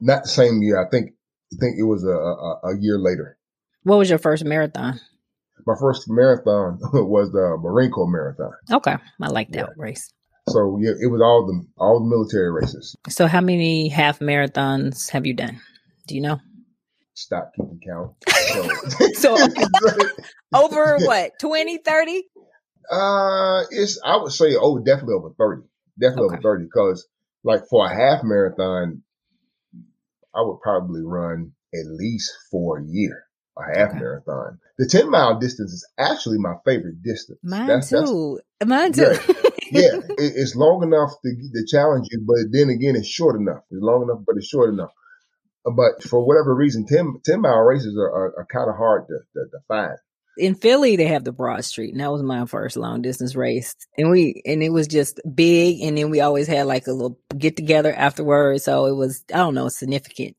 Not 0.00 0.24
the 0.24 0.28
same 0.28 0.62
year. 0.62 0.84
I 0.84 0.88
think 0.88 1.12
I 1.52 1.56
think 1.58 1.78
it 1.78 1.84
was 1.84 2.04
a, 2.04 2.08
a, 2.08 2.72
a 2.72 2.78
year 2.78 2.98
later. 2.98 3.38
What 3.82 3.98
was 3.98 4.10
your 4.10 4.18
first 4.18 4.44
marathon? 4.44 5.00
My 5.66 5.74
first 5.78 6.08
marathon 6.08 6.78
was 6.92 7.32
the 7.32 7.56
Marine 7.60 7.90
Corps 7.90 8.10
marathon. 8.10 8.52
Okay, 8.70 8.96
I 9.20 9.28
like 9.28 9.50
that 9.52 9.58
yeah. 9.58 9.74
race. 9.76 10.12
So 10.48 10.78
yeah, 10.80 10.92
it 11.00 11.06
was 11.06 11.20
all 11.20 11.46
the 11.46 11.66
all 11.78 12.00
the 12.00 12.06
military 12.06 12.50
races. 12.50 12.96
So 13.08 13.26
how 13.26 13.40
many 13.40 13.88
half 13.88 14.18
marathons 14.18 15.10
have 15.10 15.26
you 15.26 15.34
done? 15.34 15.60
Do 16.06 16.14
you 16.14 16.20
know? 16.20 16.40
Stop 17.14 17.52
keeping 17.54 17.80
count. 17.86 18.12
So, 19.14 19.36
so 19.36 19.36
over 20.54 20.96
what 21.00 21.32
20, 21.38 21.78
30? 21.78 22.22
Uh, 22.90 23.64
it's 23.70 24.00
I 24.02 24.16
would 24.16 24.32
say 24.32 24.56
oh 24.58 24.78
definitely 24.78 25.14
over 25.14 25.34
thirty, 25.36 25.62
definitely 26.00 26.26
okay. 26.26 26.34
over 26.34 26.42
thirty 26.42 26.64
because 26.64 27.06
like 27.44 27.68
for 27.68 27.84
a 27.84 27.94
half 27.94 28.24
marathon, 28.24 29.02
I 30.34 30.40
would 30.40 30.60
probably 30.62 31.02
run 31.04 31.52
at 31.74 31.86
least 31.86 32.32
for 32.50 32.78
a 32.78 32.84
year 32.84 33.28
a 33.58 33.78
half 33.78 33.90
okay. 33.90 33.98
marathon. 33.98 34.58
The 34.78 34.86
10 34.86 35.10
mile 35.10 35.38
distance 35.38 35.72
is 35.72 35.86
actually 35.98 36.38
my 36.38 36.54
favorite 36.64 37.02
distance. 37.02 37.38
Mine 37.42 37.66
that's, 37.66 37.90
too. 37.90 38.40
That's, 38.60 38.68
Mine 38.68 38.92
too. 38.92 39.02
Yeah, 39.02 39.47
yeah. 39.70 40.00
It, 40.18 40.32
it's 40.36 40.56
long 40.56 40.82
enough 40.82 41.12
to, 41.24 41.30
to 41.30 41.66
challenge 41.66 42.08
you, 42.10 42.22
but 42.26 42.50
then 42.50 42.68
again, 42.70 42.96
it's 42.96 43.08
short 43.08 43.40
enough. 43.40 43.62
It's 43.70 43.82
long 43.82 44.02
enough, 44.02 44.24
but 44.26 44.36
it's 44.36 44.48
short 44.48 44.70
enough. 44.70 44.90
But 45.64 46.02
for 46.02 46.24
whatever 46.24 46.54
reason, 46.54 46.86
10, 46.86 47.20
10 47.24 47.40
mile 47.40 47.60
races 47.60 47.96
are, 47.98 48.10
are, 48.10 48.34
are 48.38 48.46
kind 48.50 48.70
of 48.70 48.76
hard 48.76 49.06
to, 49.08 49.18
to, 49.34 49.50
to 49.50 49.58
find 49.68 49.98
in 50.38 50.54
Philly 50.54 50.96
they 50.96 51.08
have 51.08 51.24
the 51.24 51.32
Broad 51.32 51.64
Street, 51.64 51.92
and 51.92 52.00
that 52.00 52.12
was 52.12 52.22
my 52.22 52.46
first 52.46 52.76
long 52.76 53.02
distance 53.02 53.34
race. 53.34 53.74
And 53.96 54.10
we 54.10 54.40
and 54.46 54.62
it 54.62 54.70
was 54.70 54.86
just 54.86 55.20
big, 55.34 55.80
and 55.82 55.98
then 55.98 56.10
we 56.10 56.20
always 56.20 56.46
had 56.46 56.66
like 56.66 56.86
a 56.86 56.92
little 56.92 57.18
get 57.36 57.56
together 57.56 57.92
afterwards. 57.92 58.64
So 58.64 58.86
it 58.86 58.94
was 58.94 59.24
I 59.32 59.38
don't 59.38 59.54
know 59.54 59.66
a 59.66 59.70
significant 59.70 60.36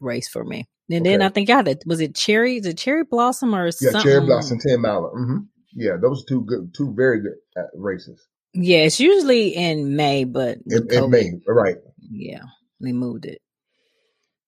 race 0.00 0.28
for 0.28 0.44
me. 0.44 0.68
And 0.88 1.02
okay. 1.02 1.10
then 1.10 1.22
I 1.22 1.28
think 1.28 1.48
yeah, 1.48 1.62
that 1.62 1.82
was 1.84 2.00
it 2.00 2.14
cherry, 2.14 2.60
the 2.60 2.74
cherry 2.74 3.04
blossom 3.04 3.54
or 3.54 3.66
yeah, 3.66 3.70
something? 3.70 4.02
cherry 4.02 4.24
blossom 4.24 4.58
ten 4.60 4.80
miler. 4.80 5.10
Mm-hmm. 5.10 5.38
Yeah, 5.74 5.96
those 6.00 6.24
two 6.24 6.42
good, 6.42 6.74
two 6.74 6.92
very 6.94 7.20
good 7.20 7.36
uh, 7.56 7.66
races. 7.74 8.26
Yeah, 8.52 8.78
it's 8.78 8.98
usually 8.98 9.48
in 9.48 9.94
May, 9.96 10.24
but 10.24 10.58
in, 10.66 10.88
in 10.90 11.10
May, 11.10 11.30
right? 11.46 11.76
Yeah, 11.98 12.42
they 12.80 12.92
moved 12.92 13.26
it. 13.26 13.40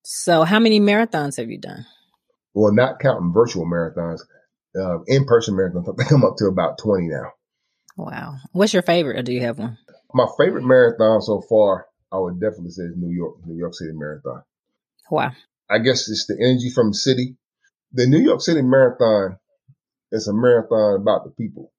So, 0.03 0.43
how 0.43 0.59
many 0.59 0.81
marathons 0.81 1.37
have 1.37 1.51
you 1.51 1.59
done? 1.59 1.87
Well, 2.55 2.73
not 2.73 2.99
counting 2.99 3.33
virtual 3.33 3.65
marathons, 3.65 4.21
uh, 4.79 5.03
in-person 5.07 5.55
marathons, 5.55 5.89
I 5.89 5.97
think 5.97 6.13
I'm 6.13 6.25
up 6.25 6.37
to 6.39 6.47
about 6.47 6.79
twenty 6.79 7.09
now. 7.09 7.31
Wow, 7.97 8.37
what's 8.53 8.73
your 8.73 8.83
favorite, 8.83 9.19
or 9.19 9.23
do 9.23 9.33
you 9.33 9.43
have 9.43 9.59
one? 9.59 9.79
My 10.15 10.27
favorite 10.37 10.65
marathon 10.65 11.23
so 11.23 11.41
far, 11.49 11.87
I 12.11 12.19
would 12.19 12.41
definitely 12.41 12.71
say 12.71 12.83
is 12.83 12.97
New 12.97 13.15
York, 13.15 13.37
New 13.47 13.57
York 13.57 13.75
City 13.75 13.93
Marathon. 13.95 14.43
Wow. 15.11 15.31
I 15.71 15.79
guess 15.79 16.09
it's 16.09 16.27
the 16.27 16.35
energy 16.35 16.71
from 16.71 16.91
the 16.91 16.95
city. 16.95 17.37
The 17.93 18.07
New 18.07 18.21
York 18.21 18.41
City 18.41 18.63
Marathon 18.63 19.39
is 20.11 20.29
a 20.29 20.35
marathon 20.35 21.01
about 21.01 21.25
the 21.25 21.31
people 21.31 21.73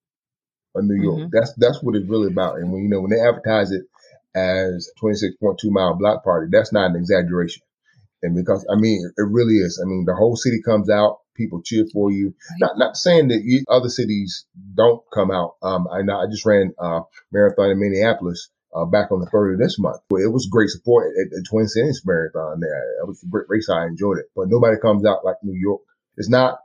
of 0.75 0.85
New 0.85 1.01
York. 1.01 1.19
Mm-hmm. 1.19 1.29
That's 1.31 1.53
that's 1.57 1.81
what 1.81 1.95
it's 1.95 2.09
really 2.09 2.31
about. 2.31 2.57
And 2.57 2.71
when 2.71 2.83
you 2.83 2.89
know 2.89 3.01
when 3.01 3.11
they 3.11 3.21
advertise 3.21 3.71
it 3.71 3.83
as 4.35 4.89
26.2 5.01 5.57
mile 5.65 5.95
block 5.95 6.23
party, 6.23 6.47
that's 6.51 6.73
not 6.73 6.91
an 6.91 6.95
exaggeration. 6.95 7.61
And 8.21 8.35
because 8.35 8.65
I 8.71 8.75
mean 8.75 9.11
it 9.17 9.21
really 9.21 9.55
is. 9.55 9.79
I 9.83 9.87
mean 9.87 10.05
the 10.05 10.15
whole 10.15 10.35
city 10.35 10.61
comes 10.63 10.89
out, 10.89 11.19
people 11.35 11.61
cheer 11.61 11.85
for 11.93 12.11
you. 12.11 12.27
Right. 12.27 12.59
Not 12.59 12.77
not 12.77 12.97
saying 12.97 13.29
that 13.29 13.43
you, 13.43 13.63
other 13.67 13.89
cities 13.89 14.45
don't 14.75 15.01
come 15.13 15.31
out. 15.31 15.55
Um, 15.61 15.87
I 15.91 16.01
know 16.01 16.19
I 16.19 16.25
just 16.27 16.45
ran 16.45 16.73
a 16.79 17.01
marathon 17.31 17.71
in 17.71 17.79
Minneapolis 17.79 18.49
uh, 18.75 18.85
back 18.85 19.11
on 19.11 19.19
the 19.19 19.27
third 19.27 19.53
of 19.53 19.59
this 19.59 19.77
month. 19.79 20.01
But 20.09 20.21
it 20.21 20.31
was 20.31 20.47
great 20.47 20.69
support 20.69 21.13
at 21.21 21.29
the 21.29 21.45
Twin 21.47 21.67
Cities 21.67 22.01
Marathon 22.05 22.59
there. 22.59 23.01
It 23.01 23.07
was 23.07 23.21
a 23.23 23.27
great 23.27 23.45
race. 23.49 23.69
I 23.69 23.85
enjoyed 23.85 24.17
it. 24.17 24.25
But 24.35 24.49
nobody 24.49 24.77
comes 24.81 25.05
out 25.05 25.25
like 25.25 25.37
New 25.43 25.57
York. 25.57 25.81
It's 26.17 26.29
not 26.29 26.59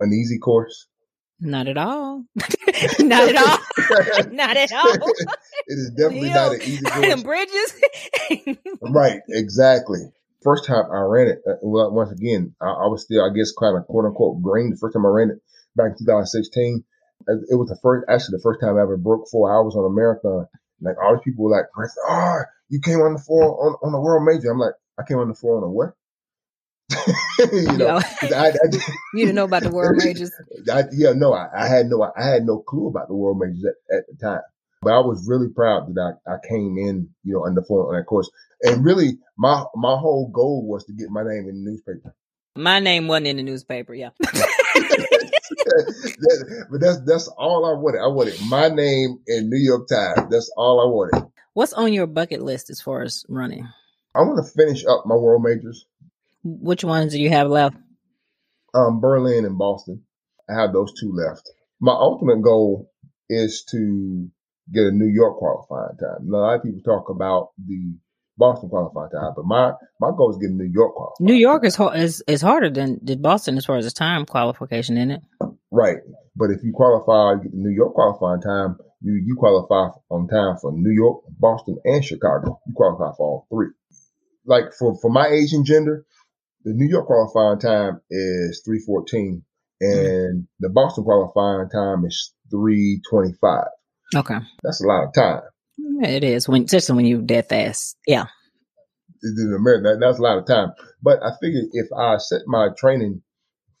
an 0.00 0.12
easy 0.12 0.38
course. 0.38 0.86
Not 1.42 1.66
at 1.66 1.76
all. 1.76 2.24
not 3.00 3.28
at 3.28 3.36
all. 3.36 3.58
not 4.30 4.56
at 4.56 4.72
all. 4.72 4.94
it 5.66 5.74
is 5.74 5.90
definitely 5.90 6.30
not 6.30 6.54
an 6.54 6.62
easy 6.62 6.84
course. 6.84 7.06
And 7.06 7.24
bridges. 7.24 7.74
right. 8.80 9.20
Exactly. 9.28 10.00
First 10.44 10.66
time 10.66 10.84
I 10.92 11.00
ran 11.00 11.28
it, 11.28 11.38
uh, 11.48 11.54
well, 11.62 11.90
once 11.90 12.12
again, 12.12 12.54
I, 12.60 12.66
I, 12.66 12.86
was 12.86 13.02
still, 13.02 13.24
I 13.24 13.34
guess, 13.34 13.52
kind 13.58 13.76
of 13.76 13.86
quote 13.86 14.04
unquote 14.04 14.40
green. 14.40 14.70
The 14.70 14.76
first 14.76 14.94
time 14.94 15.04
I 15.04 15.08
ran 15.08 15.30
it 15.30 15.38
back 15.74 15.92
in 15.92 16.06
2016, 16.06 16.84
it 17.26 17.58
was 17.58 17.68
the 17.68 17.78
first, 17.82 18.06
actually 18.08 18.38
the 18.38 18.42
first 18.42 18.60
time 18.60 18.76
I 18.78 18.82
ever 18.82 18.96
broke 18.96 19.28
four 19.28 19.52
hours 19.52 19.74
on 19.74 19.84
a 19.84 19.90
marathon. 19.90 20.46
Like 20.80 20.96
all 21.02 21.14
these 21.14 21.24
people 21.24 21.44
were 21.44 21.56
like, 21.56 21.66
oh, 22.08 22.40
you 22.70 22.80
came 22.80 23.00
on 23.00 23.14
the 23.14 23.20
floor 23.20 23.66
on, 23.66 23.74
on 23.82 23.92
the 23.92 24.00
world 24.00 24.24
major. 24.24 24.50
I'm 24.50 24.58
like, 24.58 24.74
I 24.98 25.02
came 25.06 25.18
on 25.18 25.28
the 25.28 25.34
floor 25.34 25.58
on 25.58 25.64
a 25.64 25.70
what? 25.70 25.94
you 27.52 27.76
know, 27.76 28.00
I, 28.22 28.48
I, 28.48 28.52
you 29.14 29.26
didn't 29.26 29.34
know 29.34 29.44
about 29.44 29.62
the 29.62 29.70
world 29.70 29.96
majors. 29.96 30.32
I, 30.72 30.84
yeah, 30.92 31.12
no, 31.14 31.32
I, 31.32 31.48
I, 31.56 31.68
had 31.68 31.86
no, 31.86 32.10
I 32.16 32.24
had 32.24 32.44
no 32.44 32.58
clue 32.58 32.88
about 32.88 33.08
the 33.08 33.14
world 33.14 33.38
majors 33.38 33.64
at, 33.64 33.96
at, 33.96 34.04
the 34.08 34.24
time. 34.24 34.40
But 34.82 34.94
I 34.94 35.00
was 35.00 35.26
really 35.28 35.48
proud 35.48 35.94
that 35.94 36.18
I, 36.26 36.34
I 36.34 36.36
came 36.48 36.76
in, 36.78 37.08
you 37.24 37.34
know, 37.34 37.44
under 37.44 37.62
four 37.62 37.88
on 37.88 37.96
that 37.96 38.06
course. 38.06 38.30
And 38.62 38.84
really, 38.84 39.18
my 39.36 39.64
my 39.74 39.96
whole 39.96 40.30
goal 40.32 40.66
was 40.66 40.84
to 40.86 40.92
get 40.92 41.10
my 41.10 41.22
name 41.22 41.48
in 41.48 41.64
the 41.64 41.70
newspaper. 41.70 42.14
My 42.56 42.80
name 42.80 43.08
wasn't 43.08 43.28
in 43.28 43.36
the 43.36 43.42
newspaper, 43.42 43.94
yeah. 43.94 44.10
but 44.20 44.34
that's 46.80 47.00
that's 47.06 47.28
all 47.28 47.64
I 47.64 47.78
wanted. 47.78 48.00
I 48.00 48.08
wanted 48.08 48.34
my 48.48 48.68
name 48.68 49.18
in 49.26 49.48
New 49.48 49.58
York 49.58 49.88
Times. 49.88 50.28
That's 50.30 50.52
all 50.56 50.80
I 50.80 50.90
wanted. 50.90 51.30
What's 51.54 51.72
on 51.72 51.92
your 51.92 52.06
bucket 52.06 52.42
list 52.42 52.70
as 52.70 52.80
far 52.80 53.02
as 53.02 53.24
running? 53.28 53.68
I 54.14 54.20
want 54.20 54.44
to 54.44 54.52
finish 54.52 54.84
up 54.84 55.06
my 55.06 55.14
world 55.14 55.42
majors. 55.42 55.86
Which 56.44 56.84
ones 56.84 57.12
do 57.12 57.20
you 57.20 57.30
have 57.30 57.48
left? 57.48 57.76
Um, 58.74 59.00
Berlin 59.00 59.44
and 59.44 59.58
Boston. 59.58 60.02
I 60.48 60.60
have 60.60 60.72
those 60.72 60.92
two 60.98 61.12
left. 61.12 61.42
My 61.80 61.92
ultimate 61.92 62.42
goal 62.42 62.90
is 63.28 63.64
to 63.70 64.28
get 64.72 64.84
a 64.84 64.90
New 64.90 65.10
York 65.12 65.36
qualifying 65.38 65.96
time. 65.98 66.28
a 66.28 66.36
lot 66.36 66.54
of 66.54 66.62
people 66.62 66.80
talk 66.84 67.08
about 67.08 67.50
the 67.64 67.96
Boston 68.38 68.68
qualifying 68.70 69.10
time, 69.10 69.32
but 69.36 69.44
my 69.44 69.72
my 70.00 70.10
goal 70.16 70.30
is 70.30 70.38
getting 70.38 70.56
New 70.56 70.70
York 70.72 70.94
qualifying. 70.94 71.26
New 71.26 71.34
York 71.34 71.64
is 71.64 71.78
is 71.94 72.24
is 72.26 72.42
harder 72.42 72.70
than 72.70 72.98
did 73.04 73.22
Boston 73.22 73.56
as 73.56 73.66
far 73.66 73.76
as 73.76 73.84
the 73.84 73.90
time 73.90 74.24
qualification, 74.24 74.96
isn't 74.96 75.10
it? 75.10 75.22
Right, 75.70 75.98
but 76.34 76.50
if 76.50 76.62
you 76.62 76.72
qualify, 76.72 77.34
you 77.34 77.42
get 77.44 77.52
the 77.52 77.58
New 77.58 77.74
York 77.74 77.94
qualifying 77.94 78.40
time, 78.40 78.76
you 79.00 79.14
you 79.24 79.36
qualify 79.36 79.90
on 80.10 80.28
time 80.28 80.56
for 80.60 80.72
New 80.72 80.90
York, 80.90 81.22
Boston, 81.38 81.76
and 81.84 82.04
Chicago. 82.04 82.58
You 82.66 82.72
qualify 82.74 83.14
for 83.16 83.26
all 83.26 83.46
three. 83.50 83.68
Like 84.46 84.72
for 84.78 84.96
for 85.00 85.10
my 85.10 85.26
age 85.26 85.52
and 85.52 85.66
gender, 85.66 86.06
the 86.64 86.72
New 86.72 86.88
York 86.88 87.06
qualifying 87.06 87.58
time 87.58 88.00
is 88.10 88.62
314 88.64 89.42
and 89.80 89.90
mm-hmm. 89.90 90.40
the 90.60 90.68
Boston 90.68 91.04
qualifying 91.04 91.68
time 91.68 92.04
is 92.04 92.32
325. 92.50 93.64
Okay. 94.14 94.38
That's 94.62 94.82
a 94.82 94.86
lot 94.86 95.08
of 95.08 95.14
time. 95.14 95.40
It 96.02 96.22
is 96.22 96.48
when, 96.48 96.64
especially 96.64 96.96
when 96.96 97.06
you're 97.06 97.22
that 97.22 97.48
fast. 97.48 97.96
Yeah. 98.06 98.26
In 99.22 99.54
America, 99.56 99.90
that, 99.90 99.98
that's 100.00 100.18
a 100.18 100.22
lot 100.22 100.38
of 100.38 100.46
time. 100.46 100.72
But 101.02 101.22
I 101.22 101.30
figured 101.40 101.66
if 101.72 101.86
I 101.96 102.18
set 102.18 102.42
my 102.46 102.68
training 102.76 103.22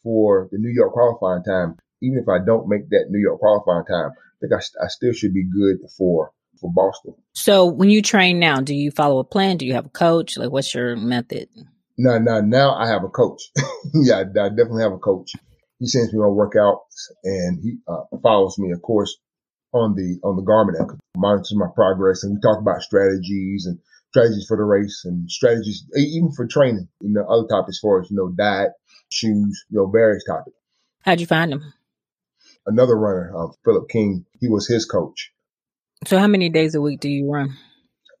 for 0.02 0.48
the 0.50 0.58
New 0.58 0.70
York 0.70 0.92
qualifying 0.92 1.44
time, 1.44 1.76
even 2.00 2.18
if 2.18 2.28
I 2.28 2.44
don't 2.44 2.68
make 2.68 2.88
that 2.90 3.06
New 3.10 3.20
York 3.20 3.38
qualifying 3.40 3.84
time, 3.84 4.10
I 4.10 4.36
think 4.40 4.52
I, 4.52 4.84
I 4.84 4.88
still 4.88 5.12
should 5.12 5.34
be 5.34 5.44
good 5.44 5.78
for 5.96 6.32
for 6.60 6.72
Boston. 6.72 7.14
So 7.34 7.66
when 7.66 7.90
you 7.90 8.02
train 8.02 8.38
now, 8.38 8.60
do 8.60 8.74
you 8.74 8.90
follow 8.90 9.18
a 9.18 9.24
plan? 9.24 9.56
Do 9.56 9.66
you 9.66 9.74
have 9.74 9.86
a 9.86 9.90
coach? 9.90 10.36
Like, 10.36 10.50
what's 10.50 10.74
your 10.74 10.96
method? 10.96 11.48
No, 12.02 12.18
no, 12.18 12.40
now 12.40 12.74
I 12.74 12.88
have 12.88 13.04
a 13.04 13.08
coach. 13.08 13.42
yeah, 13.94 14.16
I, 14.16 14.22
I, 14.22 14.48
definitely 14.48 14.82
have 14.82 14.92
a 14.92 14.98
coach. 14.98 15.30
He 15.78 15.86
sends 15.86 16.12
me 16.12 16.18
on 16.18 16.34
workouts 16.36 17.12
and 17.22 17.62
he 17.62 17.76
uh, 17.86 18.16
follows 18.20 18.58
me, 18.58 18.72
of 18.72 18.82
course, 18.82 19.16
on 19.72 19.94
the 19.94 20.18
on 20.24 20.34
the 20.34 20.42
Garmin 20.42 20.82
app, 20.82 20.98
monitors 21.16 21.54
my 21.54 21.68
progress, 21.72 22.24
and 22.24 22.34
we 22.34 22.40
talk 22.40 22.60
about 22.60 22.82
strategies 22.82 23.66
and 23.66 23.78
strategies 24.10 24.46
for 24.48 24.56
the 24.56 24.64
race 24.64 25.02
and 25.04 25.30
strategies 25.30 25.84
even 25.94 26.32
for 26.32 26.44
training. 26.44 26.88
You 27.02 27.12
know, 27.12 27.24
other 27.28 27.46
topics 27.46 27.78
for 27.78 28.02
us, 28.02 28.10
you 28.10 28.16
know, 28.16 28.30
diet, 28.36 28.72
shoes, 29.12 29.64
you 29.70 29.78
know, 29.78 29.86
various 29.86 30.24
topics. 30.24 30.56
How'd 31.04 31.20
you 31.20 31.26
find 31.26 31.52
him? 31.52 31.72
Another 32.66 32.96
runner, 32.98 33.32
uh, 33.32 33.52
Philip 33.64 33.88
King. 33.88 34.26
He 34.40 34.48
was 34.48 34.66
his 34.66 34.86
coach. 34.86 35.30
So, 36.08 36.18
how 36.18 36.26
many 36.26 36.48
days 36.48 36.74
a 36.74 36.80
week 36.80 36.98
do 36.98 37.08
you 37.08 37.30
run? 37.30 37.56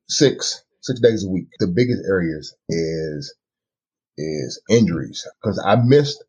Six, 0.08 0.62
six 0.82 1.00
days 1.00 1.24
a 1.24 1.28
week. 1.28 1.48
The 1.58 1.66
biggest 1.66 2.02
areas 2.08 2.54
is 2.68 3.34
is 4.16 4.60
injuries 4.68 5.26
because 5.40 5.62
I 5.64 5.76
missed. 5.76 6.24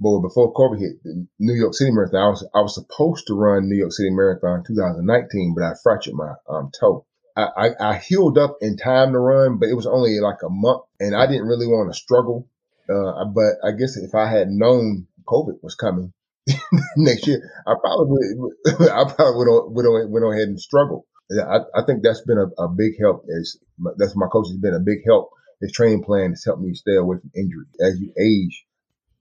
Well, 0.00 0.20
before 0.20 0.52
COVID 0.52 0.80
hit, 0.80 1.02
the 1.04 1.26
New 1.38 1.54
York 1.54 1.74
City 1.74 1.92
Marathon, 1.92 2.20
I 2.20 2.28
was 2.28 2.48
I 2.54 2.60
was 2.60 2.74
supposed 2.74 3.28
to 3.28 3.34
run 3.34 3.68
New 3.68 3.76
York 3.76 3.92
City 3.92 4.10
Marathon 4.10 4.64
2019, 4.66 5.54
but 5.56 5.64
I 5.64 5.74
fractured 5.80 6.14
my 6.14 6.34
um, 6.48 6.70
toe. 6.78 7.06
I, 7.36 7.48
I, 7.56 7.70
I, 7.80 7.98
healed 7.98 8.36
up 8.36 8.58
in 8.60 8.76
time 8.76 9.12
to 9.12 9.18
run, 9.18 9.58
but 9.58 9.68
it 9.68 9.74
was 9.74 9.86
only 9.86 10.20
like 10.20 10.42
a 10.44 10.50
month, 10.50 10.82
and 11.00 11.14
I 11.14 11.26
didn't 11.26 11.46
really 11.46 11.66
want 11.66 11.92
to 11.92 11.98
struggle. 11.98 12.48
Uh, 12.90 13.24
but 13.26 13.54
I 13.64 13.72
guess 13.72 13.96
if 13.96 14.14
I 14.14 14.28
had 14.28 14.48
known 14.48 15.06
COVID 15.26 15.62
was 15.62 15.76
coming 15.76 16.12
next 16.96 17.26
year, 17.26 17.40
I 17.66 17.74
probably 17.80 18.34
would, 18.34 18.54
I 18.90 19.04
probably 19.04 19.46
would 19.46 19.86
would 19.86 20.10
went 20.10 20.34
ahead 20.34 20.48
and 20.48 20.60
struggled. 20.60 21.04
I, 21.30 21.60
I 21.74 21.84
think 21.86 22.02
that's 22.02 22.22
been 22.22 22.38
a, 22.38 22.62
a 22.62 22.68
big 22.68 23.00
help. 23.00 23.24
Is 23.28 23.58
that's 23.96 24.16
my 24.16 24.26
coach 24.26 24.48
has 24.48 24.58
been 24.58 24.74
a 24.74 24.80
big 24.80 24.98
help 25.06 25.30
his 25.62 25.72
training 25.72 26.04
plan 26.04 26.30
has 26.30 26.44
helped 26.44 26.60
me 26.60 26.74
stay 26.74 26.96
away 26.96 27.16
from 27.18 27.30
injury. 27.34 27.64
As 27.80 27.98
you 27.98 28.12
age, 28.20 28.66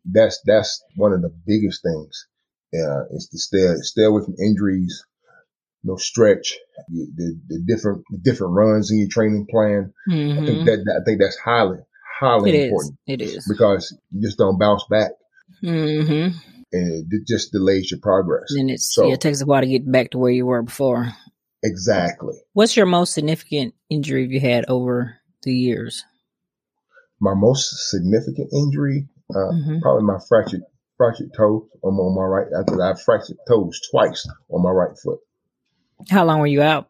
that's 0.03 0.41
that's 0.45 0.83
one 0.95 1.13
of 1.13 1.21
the 1.21 1.33
biggest 1.45 1.81
things. 1.83 2.27
Uh, 2.73 3.03
is 3.11 3.27
to 3.31 3.37
stay 3.37 3.75
stay 3.81 4.03
away 4.03 4.23
from 4.25 4.35
injuries. 4.39 5.05
No 5.83 5.95
stretch 5.95 6.57
the, 6.89 7.39
the 7.47 7.59
different 7.65 8.03
the 8.11 8.17
different 8.17 8.53
runs 8.53 8.91
in 8.91 8.99
your 8.99 9.09
training 9.09 9.47
plan. 9.49 9.93
Mm-hmm. 10.09 10.31
I 10.31 10.45
think 10.45 10.57
mm-hmm. 10.59 10.65
that, 10.65 10.99
I 11.01 11.03
think 11.05 11.19
that's 11.19 11.37
highly 11.37 11.79
highly 12.19 12.51
it 12.51 12.65
important. 12.65 12.97
Is. 13.07 13.13
It 13.13 13.21
is 13.21 13.47
because 13.47 13.97
you 14.11 14.21
just 14.21 14.37
don't 14.37 14.59
bounce 14.59 14.85
back. 14.89 15.11
Mm-hmm. 15.63 16.37
And 16.73 17.11
it 17.11 17.27
just 17.27 17.51
delays 17.51 17.91
your 17.91 17.99
progress. 17.99 18.51
And 18.51 18.71
it's 18.71 18.93
so, 18.93 19.07
yeah, 19.07 19.15
it 19.15 19.21
takes 19.21 19.41
a 19.41 19.45
while 19.45 19.61
to 19.61 19.67
get 19.67 19.91
back 19.91 20.11
to 20.11 20.17
where 20.17 20.31
you 20.31 20.45
were 20.45 20.61
before. 20.61 21.11
Exactly. 21.63 22.35
What's 22.53 22.77
your 22.77 22.85
most 22.85 23.13
significant 23.13 23.73
injury 23.89 24.27
you 24.27 24.39
had 24.39 24.65
over 24.69 25.17
the 25.43 25.53
years? 25.53 26.05
My 27.21 27.33
most 27.35 27.89
significant 27.89 28.51
injury, 28.51 29.07
uh, 29.29 29.53
mm-hmm. 29.53 29.79
probably 29.79 30.03
my 30.03 30.17
fractured 30.27 30.63
fractured 30.97 31.31
toe 31.35 31.67
on, 31.83 31.93
on 31.93 32.15
my 32.15 32.23
right. 32.23 32.47
After 32.59 32.81
I 32.81 32.93
fractured 32.99 33.37
toes 33.47 33.79
twice 33.91 34.27
on 34.49 34.63
my 34.63 34.71
right 34.71 34.97
foot. 35.01 35.19
How 36.09 36.25
long 36.25 36.39
were 36.39 36.47
you 36.47 36.61
out? 36.61 36.89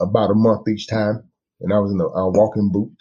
About 0.00 0.30
a 0.30 0.34
month 0.34 0.68
each 0.68 0.88
time, 0.88 1.30
and 1.60 1.72
I 1.72 1.78
was 1.78 1.92
in 1.92 2.00
a, 2.00 2.04
a 2.04 2.30
walking 2.30 2.70
boot. 2.72 2.96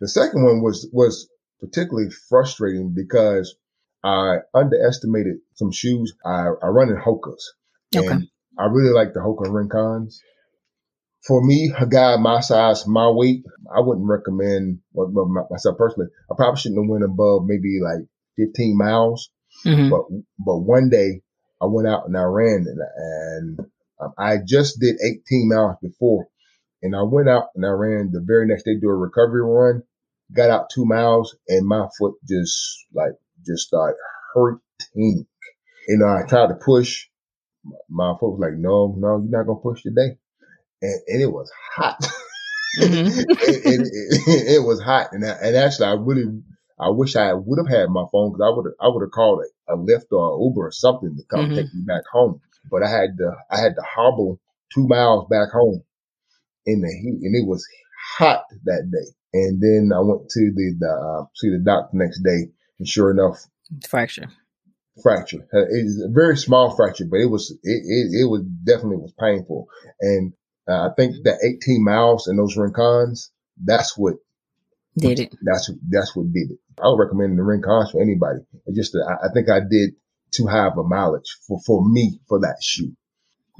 The 0.00 0.08
second 0.08 0.44
one 0.44 0.62
was 0.62 0.88
was 0.92 1.28
particularly 1.58 2.10
frustrating 2.28 2.94
because 2.94 3.56
I 4.04 4.36
underestimated 4.54 5.38
some 5.54 5.72
shoes. 5.72 6.14
I, 6.24 6.48
I 6.62 6.68
run 6.68 6.90
in 6.90 6.96
Hokas, 6.96 7.42
okay. 7.96 8.06
and 8.06 8.28
I 8.58 8.66
really 8.66 8.92
like 8.92 9.14
the 9.14 9.20
Hoka 9.20 9.46
Rincons 9.46 10.18
for 11.26 11.44
me, 11.44 11.72
a 11.78 11.86
guy 11.86 12.16
my 12.16 12.40
size, 12.40 12.86
my 12.86 13.08
weight, 13.08 13.44
I 13.74 13.80
wouldn't 13.80 14.08
recommend 14.08 14.80
well, 14.92 15.28
myself 15.50 15.76
personally. 15.76 16.08
I 16.30 16.34
probably 16.34 16.60
shouldn't 16.60 16.82
have 16.82 16.90
went 16.90 17.04
above 17.04 17.42
maybe 17.44 17.78
like 17.82 18.06
15 18.36 18.76
miles. 18.76 19.30
Mm-hmm. 19.66 19.90
But 19.90 20.02
but 20.38 20.58
one 20.58 20.88
day 20.88 21.22
I 21.60 21.66
went 21.66 21.88
out 21.88 22.06
and 22.06 22.16
I 22.16 22.22
ran 22.22 22.66
and, 22.66 22.80
and 22.96 23.60
um, 24.00 24.12
I 24.16 24.38
just 24.46 24.80
did 24.80 24.96
18 25.04 25.48
miles 25.48 25.76
before, 25.82 26.28
and 26.82 26.96
I 26.96 27.02
went 27.02 27.28
out 27.28 27.48
and 27.54 27.66
I 27.66 27.70
ran 27.70 28.10
the 28.12 28.24
very 28.24 28.46
next 28.46 28.62
day 28.62 28.76
do 28.80 28.88
a 28.88 28.96
recovery 28.96 29.42
run. 29.42 29.82
Got 30.32 30.50
out 30.50 30.70
two 30.72 30.86
miles 30.86 31.36
and 31.48 31.66
my 31.66 31.88
foot 31.98 32.14
just 32.28 32.86
like 32.94 33.12
just 33.44 33.66
started 33.66 33.96
hurting. 34.32 35.26
You 35.88 35.98
know, 35.98 36.06
I 36.06 36.22
tried 36.28 36.48
to 36.48 36.54
push. 36.54 37.08
My 37.90 38.14
foot 38.18 38.30
was 38.30 38.40
like, 38.40 38.56
no, 38.56 38.94
no, 38.96 39.18
you're 39.18 39.38
not 39.38 39.46
gonna 39.46 39.60
push 39.60 39.82
today 39.82 40.16
and, 40.82 41.00
and 41.06 41.22
it 41.22 41.32
was 41.32 41.50
hot. 41.74 42.06
Mm-hmm. 42.78 43.18
it, 43.18 43.66
it, 43.66 43.80
it, 44.28 44.48
it, 44.54 44.62
was 44.64 44.80
hot, 44.80 45.08
and 45.10 45.26
I, 45.26 45.30
and 45.42 45.56
actually, 45.56 45.88
I 45.88 45.94
really, 45.94 46.40
I 46.78 46.90
wish 46.90 47.16
I 47.16 47.32
would 47.32 47.58
have 47.58 47.66
had 47.66 47.90
my 47.90 48.04
phone 48.12 48.30
because 48.30 48.46
I 48.46 48.56
would 48.56 48.72
I 48.80 48.86
would 48.86 49.02
have 49.02 49.10
called 49.10 49.42
a, 49.42 49.74
a 49.74 49.76
Lyft 49.76 50.12
or 50.12 50.40
Uber 50.40 50.68
or 50.68 50.70
something 50.70 51.16
to 51.16 51.24
come 51.24 51.46
mm-hmm. 51.46 51.56
take 51.56 51.74
me 51.74 51.82
back 51.84 52.04
home. 52.12 52.40
But 52.70 52.84
I 52.84 52.88
had 52.88 53.18
to 53.18 53.32
I 53.50 53.60
had 53.60 53.74
to 53.74 53.82
hobble 53.82 54.38
two 54.72 54.86
miles 54.86 55.26
back 55.28 55.50
home 55.50 55.82
in 56.64 56.80
the 56.80 56.86
heat, 56.86 57.26
and 57.26 57.34
it 57.34 57.44
was 57.44 57.66
hot 58.16 58.44
that 58.62 58.88
day. 58.92 59.10
And 59.32 59.60
then 59.60 59.90
I 59.92 59.98
went 59.98 60.30
to 60.30 60.52
the, 60.54 60.76
the 60.78 60.88
uh, 60.88 61.26
see 61.34 61.50
the 61.50 61.58
doctor 61.58 61.96
next 61.96 62.20
day, 62.22 62.52
and 62.78 62.86
sure 62.86 63.10
enough, 63.10 63.44
fracture 63.88 64.28
fracture. 65.02 65.46
It's 65.52 66.02
a 66.02 66.08
very 66.08 66.36
small 66.36 66.74
fracture, 66.76 67.06
but 67.10 67.20
it 67.20 67.30
was 67.30 67.50
it, 67.50 67.58
it, 67.64 68.22
it 68.22 68.24
was 68.30 68.42
definitely 68.64 68.98
was 68.98 69.14
painful. 69.18 69.68
And 70.00 70.32
uh, 70.70 70.88
I 70.88 70.94
think 70.96 71.16
that 71.24 71.38
18 71.62 71.84
miles 71.84 72.26
and 72.26 72.38
those 72.38 72.56
Rincons, 72.56 73.30
that's 73.62 73.96
what 73.96 74.14
did 74.96 75.20
it. 75.20 75.34
That's 75.42 75.70
that's 75.88 76.14
what 76.14 76.32
did 76.32 76.52
it. 76.52 76.58
I 76.82 76.88
would 76.88 76.98
recommend 76.98 77.38
the 77.38 77.42
Rincons 77.42 77.92
for 77.92 78.02
anybody. 78.02 78.40
It's 78.66 78.76
just 78.76 78.92
that 78.92 79.06
I, 79.08 79.26
I 79.26 79.32
think 79.32 79.48
I 79.48 79.60
did 79.60 79.94
too 80.30 80.46
high 80.46 80.66
of 80.66 80.78
a 80.78 80.82
mileage 80.82 81.36
for 81.46 81.60
for 81.66 81.86
me 81.86 82.20
for 82.28 82.40
that 82.40 82.56
shoe. 82.62 82.92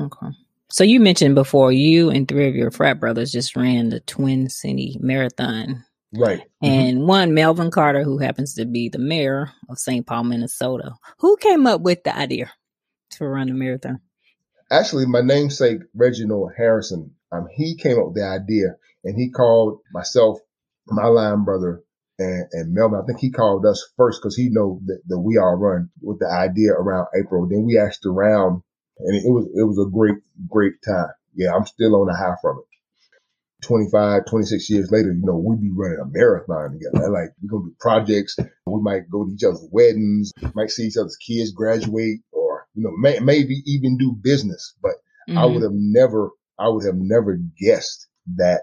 Okay. 0.01 0.29
So 0.71 0.85
you 0.85 1.01
mentioned 1.01 1.35
before 1.35 1.73
you 1.73 2.11
and 2.11 2.29
three 2.29 2.49
of 2.49 2.55
your 2.55 2.71
frat 2.71 3.01
brothers 3.01 3.33
just 3.33 3.57
ran 3.57 3.89
the 3.89 4.01
Twin 4.01 4.49
City 4.49 4.97
Marathon. 5.01 5.85
Right. 6.13 6.41
Mm-hmm. 6.41 6.67
And 6.67 6.99
mm-hmm. 6.99 7.07
one, 7.07 7.35
Melvin 7.35 7.71
Carter, 7.71 8.05
who 8.05 8.19
happens 8.19 8.55
to 8.55 8.67
be 8.67 8.89
the 8.89 8.99
mayor 8.99 9.51
of 9.69 9.79
St. 9.79 10.07
Paul, 10.07 10.25
Minnesota. 10.25 10.93
Who 11.19 11.37
came 11.37 11.67
up 11.67 11.81
with 11.81 12.05
the 12.05 12.17
idea 12.17 12.53
to 13.13 13.27
run 13.27 13.49
the 13.49 13.55
marathon? 13.55 14.01
Actually 14.71 15.07
my 15.07 15.21
namesake 15.21 15.81
Reginald 15.95 16.53
Harrison, 16.57 17.13
um, 17.33 17.49
he 17.55 17.77
came 17.77 17.99
up 17.99 18.07
with 18.07 18.17
the 18.17 18.25
idea 18.25 18.77
and 19.05 19.17
he 19.17 19.31
called 19.31 19.81
myself, 19.93 20.39
my 20.87 21.07
line 21.07 21.45
brother, 21.45 21.83
and, 22.19 22.47
and 22.53 22.75
Melvin, 22.75 23.01
I 23.03 23.07
think 23.07 23.21
he 23.21 23.31
called 23.31 23.65
us 23.67 23.87
first 23.97 24.21
because 24.21 24.37
he 24.37 24.49
know 24.51 24.81
that, 24.87 25.01
that 25.09 25.19
we 25.19 25.39
all 25.39 25.57
run 25.57 25.91
with 26.03 26.19
the 26.19 26.29
idea 26.29 26.73
around 26.73 27.07
April. 27.19 27.49
Then 27.49 27.65
we 27.65 27.79
asked 27.79 28.07
around 28.07 28.63
and 28.99 29.17
it 29.17 29.31
was, 29.31 29.47
it 29.57 29.65
was 29.65 29.79
a 29.79 29.91
great, 29.91 30.17
great 30.49 30.75
time. 30.87 31.13
Yeah, 31.35 31.55
I'm 31.55 31.67
still 31.67 31.97
on 31.97 32.09
the 32.09 32.15
high 32.15 32.37
from 32.43 32.59
it. 32.59 32.65
25, 33.67 34.27
26 34.27 34.71
years 34.71 34.91
later, 34.91 35.13
you 35.13 35.23
know, 35.25 35.37
we'd 35.37 35.61
be 35.61 35.71
running 35.75 36.01
a 36.01 36.07
marathon 36.07 36.73
together. 36.73 37.11
Like 37.11 37.31
we're 37.43 37.51
going 37.51 37.65
to 37.65 37.71
do 37.71 37.77
projects. 37.81 38.37
We 38.67 38.83
might 38.83 39.11
go 39.11 39.25
to 39.25 39.33
each 39.33 39.45
other's 39.45 39.67
weddings, 39.71 40.33
might 40.55 40.71
see 40.71 40.85
each 40.85 40.97
other's 40.97 41.17
kids 41.17 41.53
graduate 41.53 42.21
you 42.81 42.87
know, 42.87 42.97
may, 42.97 43.19
maybe 43.21 43.63
even 43.67 43.99
do 43.99 44.13
business. 44.13 44.75
But 44.83 44.93
mm-hmm. 45.29 45.37
I 45.39 45.45
would 45.45 45.63
have 45.63 45.75
never, 45.75 46.31
I 46.59 46.69
would 46.69 46.87
have 46.87 46.97
never 46.97 47.39
guessed 47.61 48.07
that 48.37 48.63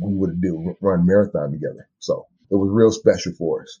we 0.00 0.14
would 0.14 0.30
have 0.30 0.42
do 0.42 0.74
run 0.80 1.06
marathon 1.06 1.52
together. 1.52 1.88
So 2.00 2.26
it 2.50 2.56
was 2.56 2.70
real 2.72 2.90
special 2.90 3.32
for 3.38 3.62
us. 3.62 3.80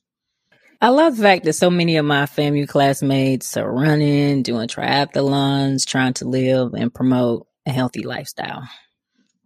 I 0.80 0.90
love 0.90 1.16
the 1.16 1.22
fact 1.22 1.44
that 1.44 1.54
so 1.54 1.68
many 1.68 1.96
of 1.96 2.04
my 2.04 2.24
FAMU 2.24 2.68
classmates 2.68 3.56
are 3.56 3.70
running, 3.70 4.42
doing 4.42 4.68
triathlons, 4.68 5.84
trying 5.84 6.14
to 6.14 6.26
live 6.26 6.72
and 6.74 6.94
promote 6.94 7.46
a 7.66 7.72
healthy 7.72 8.02
lifestyle. 8.02 8.62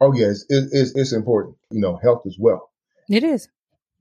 Oh 0.01 0.12
yes, 0.12 0.45
it, 0.49 0.69
it's 0.71 0.95
it's 0.95 1.12
important. 1.12 1.57
You 1.71 1.81
know, 1.81 1.99
health 2.03 2.23
as 2.27 2.37
well. 2.38 2.71
It 3.09 3.25
is, 3.25 3.49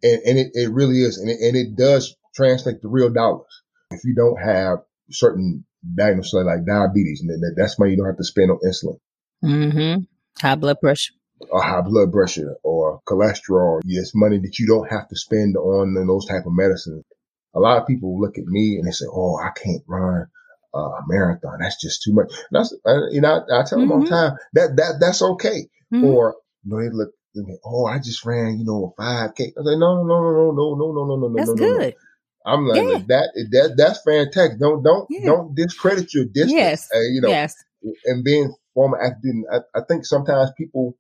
and, 0.04 0.22
and 0.26 0.38
it, 0.38 0.52
it 0.54 0.72
really 0.72 1.02
is, 1.02 1.18
and 1.18 1.30
it, 1.30 1.40
and 1.40 1.56
it 1.56 1.76
does 1.76 2.16
translate 2.36 2.82
to 2.82 2.90
real 2.90 3.10
dollars. 3.10 3.62
If 3.90 4.04
you 4.04 4.16
don't 4.16 4.38
have 4.38 4.80
certain 5.10 5.66
diagnoses 5.96 6.46
like 6.46 6.66
diabetes, 6.66 7.22
and 7.22 7.42
that's 7.58 7.78
why 7.78 7.88
you 7.88 7.98
don't 7.98 8.08
have 8.08 8.18
to 8.18 8.24
spend 8.24 8.52
on 8.52 8.60
insulin. 8.66 9.00
Mm-hmm. 9.44 10.04
High 10.42 10.56
blood 10.56 10.80
pressure 10.82 11.14
or 11.52 11.62
high 11.62 11.82
blood 11.82 12.12
pressure 12.12 12.56
or 12.64 13.02
cholesterol. 13.08 13.82
It's 13.86 14.16
money 14.16 14.40
that 14.40 14.60
you 14.60 14.68
don't 14.68 14.90
have 14.90 15.08
to 15.10 15.16
spend 15.16 15.56
on 15.58 15.94
those 16.08 16.26
type 16.26 16.46
of 16.46 16.54
medicines. 16.54 17.04
A 17.56 17.60
lot 17.60 17.82
of 17.82 17.88
people 17.88 18.20
look 18.20 18.38
at 18.38 18.46
me 18.46 18.78
and 18.78 18.88
they 18.88 18.92
say, 18.92 19.06
"Oh, 19.12 19.38
I 19.38 19.52
can't 19.52 19.84
run 19.88 20.28
a 20.74 20.90
marathon. 21.08 21.60
That's 21.60 21.80
just 21.80 22.04
too 22.04 22.14
much." 22.14 22.32
And 22.32 22.60
that's, 22.60 22.74
you 23.12 23.22
know, 23.22 23.46
I, 23.50 23.60
I 23.60 23.64
tell 23.64 23.80
them 23.80 23.90
mm-hmm. 23.90 23.92
all 23.92 24.00
the 24.00 24.06
mm-hmm. 24.06 24.14
time 24.14 24.38
that 24.54 24.76
that 24.78 24.94
that's 25.00 25.22
okay. 25.22 25.68
Mm-hmm. 25.94 26.06
Or 26.06 26.36
you 26.64 26.72
know, 26.72 26.82
they 26.82 26.90
look, 26.90 27.12
they, 27.36 27.42
"Oh, 27.66 27.86
I 27.86 28.00
just 28.00 28.26
ran, 28.26 28.58
you 28.58 28.66
know, 28.66 28.94
a 28.98 29.02
five 29.02 29.36
k." 29.36 29.46
I 29.46 29.64
say, 29.64 29.78
"No, 29.78 30.04
no, 30.04 30.04
no, 30.04 30.32
no, 30.32 30.52
no, 30.52 30.76
no, 30.76 30.92
no, 30.92 31.06
no, 31.06 31.16
no, 31.16 31.28
no, 31.28 31.36
that's 31.36 31.50
no, 31.50 31.54
no, 31.54 31.78
good. 31.78 31.94
No. 31.94 32.00
I'm 32.46 32.68
like 32.68 32.82
yeah. 32.82 32.98
that. 33.08 33.48
That 33.52 33.74
that's 33.78 34.02
fantastic. 34.04 34.60
Don't 34.60 34.84
don't 34.84 35.08
yeah. 35.10 35.26
don't 35.26 35.56
discredit 35.56 36.14
your 36.14 36.26
distance. 36.26 36.52
Yes, 36.52 36.90
uh, 36.94 37.00
you 37.00 37.22
know, 37.22 37.30
yes. 37.30 37.56
And 38.06 38.24
being 38.24 38.54
former 38.74 39.02
athlete, 39.02 39.46
I, 39.52 39.60
I 39.78 39.82
think 39.88 40.06
sometimes 40.06 40.52
people 40.58 40.98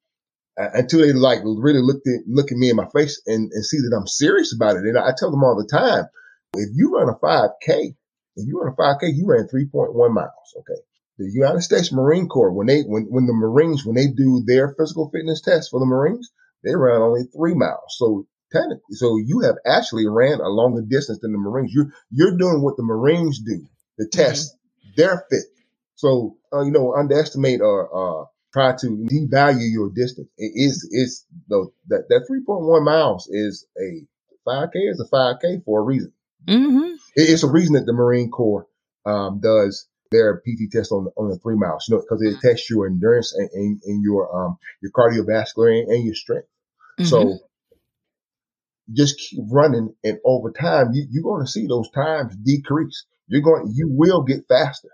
uh, 0.59 0.69
until 0.73 1.01
they 1.01 1.13
like 1.13 1.39
really 1.43 1.81
look 1.81 2.01
at 2.05 2.27
look 2.27 2.51
at 2.51 2.57
me 2.57 2.69
in 2.69 2.75
my 2.75 2.87
face 2.93 3.21
and, 3.25 3.51
and 3.51 3.65
see 3.65 3.77
that 3.77 3.95
I'm 3.97 4.07
serious 4.07 4.53
about 4.53 4.75
it. 4.75 4.83
And 4.83 4.97
I 4.97 5.11
tell 5.17 5.31
them 5.31 5.43
all 5.43 5.55
the 5.55 5.67
time, 5.67 6.05
if 6.55 6.69
you 6.73 6.95
run 6.95 7.09
a 7.09 7.15
5K, 7.15 7.95
if 8.35 8.47
you 8.47 8.59
run 8.59 8.73
a 8.73 8.75
5K, 8.75 9.15
you 9.15 9.25
ran 9.27 9.47
3.1 9.47 10.13
miles. 10.13 10.55
Okay. 10.59 10.79
The 11.17 11.29
United 11.31 11.61
States 11.61 11.93
Marine 11.93 12.27
Corps, 12.27 12.51
when 12.51 12.67
they, 12.67 12.81
when, 12.81 13.03
when 13.03 13.27
the 13.27 13.33
Marines, 13.33 13.85
when 13.85 13.95
they 13.95 14.07
do 14.07 14.43
their 14.45 14.73
physical 14.77 15.09
fitness 15.11 15.41
test 15.41 15.69
for 15.69 15.79
the 15.79 15.85
Marines, 15.85 16.31
they 16.63 16.73
run 16.75 17.01
only 17.01 17.23
three 17.23 17.53
miles. 17.53 17.95
So 17.97 18.25
technically, 18.53 18.95
so 18.95 19.17
you 19.17 19.41
have 19.41 19.55
actually 19.65 20.07
ran 20.07 20.39
a 20.39 20.49
longer 20.49 20.81
distance 20.81 21.19
than 21.19 21.31
the 21.31 21.37
Marines. 21.37 21.71
You're, 21.73 21.91
you're 22.11 22.37
doing 22.37 22.61
what 22.61 22.77
the 22.77 22.83
Marines 22.83 23.39
do, 23.39 23.65
the 23.97 24.05
mm-hmm. 24.05 24.21
test 24.21 24.55
mm-hmm. 24.55 24.89
their 24.97 25.25
fit. 25.29 25.45
So, 25.95 26.37
uh, 26.53 26.61
you 26.61 26.71
know, 26.71 26.95
underestimate 26.95 27.61
or, 27.61 28.23
uh, 28.23 28.25
try 28.53 28.75
to 28.79 28.87
devalue 28.87 29.71
your 29.71 29.89
distance. 29.89 30.29
It 30.37 30.51
is, 30.55 30.87
it's 30.91 31.25
the, 31.47 31.69
that, 31.87 32.07
that 32.09 32.27
3.1 32.29 32.85
miles 32.85 33.27
is 33.27 33.65
a 33.77 34.05
5K 34.47 34.91
is 34.91 34.99
a 34.99 35.15
5K 35.15 35.65
for 35.65 35.79
a 35.79 35.83
reason. 35.83 36.13
Mm-hmm. 36.47 36.95
It's 37.15 37.43
a 37.43 37.51
reason 37.51 37.73
that 37.73 37.85
the 37.85 37.93
Marine 37.93 38.29
Corps, 38.29 38.67
um, 39.05 39.39
does 39.41 39.87
their 40.11 40.37
PT 40.37 40.71
test 40.71 40.91
on 40.91 41.05
the, 41.05 41.11
on 41.17 41.29
the 41.29 41.39
three 41.39 41.55
miles, 41.55 41.85
you 41.87 41.95
know, 41.95 42.01
because 42.01 42.21
it 42.21 42.39
tests 42.41 42.69
your 42.69 42.85
endurance 42.85 43.33
and, 43.33 43.49
and, 43.53 43.81
and 43.83 44.03
your, 44.03 44.45
um, 44.45 44.57
your 44.81 44.91
cardiovascular 44.91 45.79
and, 45.79 45.89
and 45.89 46.05
your 46.05 46.13
strength. 46.13 46.47
Mm-hmm. 46.99 47.05
So 47.05 47.39
just 48.91 49.17
keep 49.17 49.39
running 49.51 49.93
and 50.03 50.17
over 50.25 50.51
time, 50.51 50.91
you, 50.93 51.05
you're 51.09 51.23
going 51.23 51.45
to 51.45 51.51
see 51.51 51.67
those 51.67 51.89
times 51.91 52.35
decrease. 52.43 53.05
You're 53.27 53.41
going, 53.41 53.71
you 53.73 53.87
will 53.89 54.23
get 54.23 54.47
faster. 54.49 54.89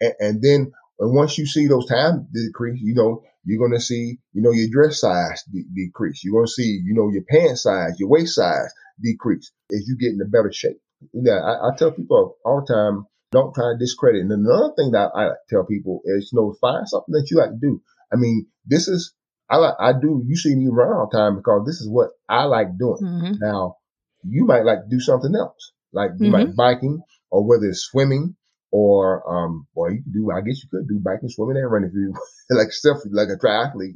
And, 0.00 0.14
and 0.20 0.42
then 0.42 0.72
and 0.98 1.14
once 1.14 1.36
you 1.36 1.46
see 1.46 1.66
those 1.66 1.86
times 1.86 2.26
decrease, 2.32 2.80
you 2.80 2.94
know, 2.94 3.22
you're 3.44 3.58
going 3.58 3.78
to 3.78 3.84
see, 3.84 4.18
you 4.32 4.42
know, 4.42 4.52
your 4.52 4.68
dress 4.70 5.00
size 5.00 5.42
de- 5.52 5.66
decrease. 5.74 6.22
You're 6.24 6.34
going 6.34 6.46
to 6.46 6.52
see, 6.52 6.80
you 6.84 6.94
know, 6.94 7.10
your 7.10 7.24
pant 7.28 7.58
size, 7.58 7.98
your 7.98 8.08
waist 8.08 8.36
size 8.36 8.72
decrease 9.02 9.50
as 9.72 9.86
you 9.88 9.96
get 9.98 10.12
in 10.12 10.20
a 10.24 10.28
better 10.28 10.52
shape. 10.52 10.78
Yeah, 11.12 11.40
I, 11.40 11.68
I 11.68 11.76
tell 11.76 11.90
people 11.90 12.36
all 12.44 12.64
the 12.66 12.72
time, 12.72 13.06
don't 13.32 13.54
try 13.54 13.72
to 13.72 13.78
discredit. 13.78 14.22
And 14.22 14.30
another 14.30 14.72
thing 14.76 14.92
that 14.92 15.10
I 15.14 15.30
tell 15.50 15.64
people 15.64 16.02
is, 16.04 16.30
you 16.32 16.38
know, 16.38 16.54
find 16.60 16.88
something 16.88 17.12
that 17.12 17.28
you 17.30 17.38
like 17.38 17.50
to 17.50 17.58
do. 17.60 17.82
I 18.12 18.16
mean, 18.16 18.46
this 18.66 18.88
is, 18.88 19.12
I 19.52 19.56
like, 19.56 19.74
I 19.78 19.92
do, 19.92 20.24
you 20.26 20.34
see 20.34 20.54
me 20.54 20.68
run 20.70 20.96
all 20.96 21.08
the 21.12 21.18
time 21.18 21.36
because 21.36 21.66
this 21.66 21.76
is 21.76 21.88
what 21.88 22.08
I 22.26 22.44
like 22.44 22.78
doing. 22.78 23.02
Mm-hmm. 23.02 23.32
Now, 23.38 23.76
you 24.24 24.46
might 24.46 24.64
like 24.64 24.84
to 24.84 24.88
do 24.88 24.98
something 24.98 25.34
else, 25.34 25.72
like 25.92 26.12
you 26.18 26.30
mm-hmm. 26.30 26.46
might 26.48 26.56
biking 26.56 27.02
or 27.30 27.46
whether 27.46 27.66
it's 27.66 27.82
swimming 27.82 28.34
or, 28.70 29.22
um, 29.30 29.66
well, 29.74 29.90
you 29.90 30.02
could 30.02 30.14
do, 30.14 30.30
I 30.34 30.40
guess 30.40 30.62
you 30.62 30.70
could 30.70 30.88
do 30.88 30.98
biking, 31.04 31.28
swimming, 31.28 31.58
and 31.58 31.70
running 31.70 31.90
if 31.90 31.94
you 31.94 32.14
like 32.56 32.72
stuff 32.72 32.96
like 33.10 33.28
a 33.28 33.36
triathlete. 33.36 33.92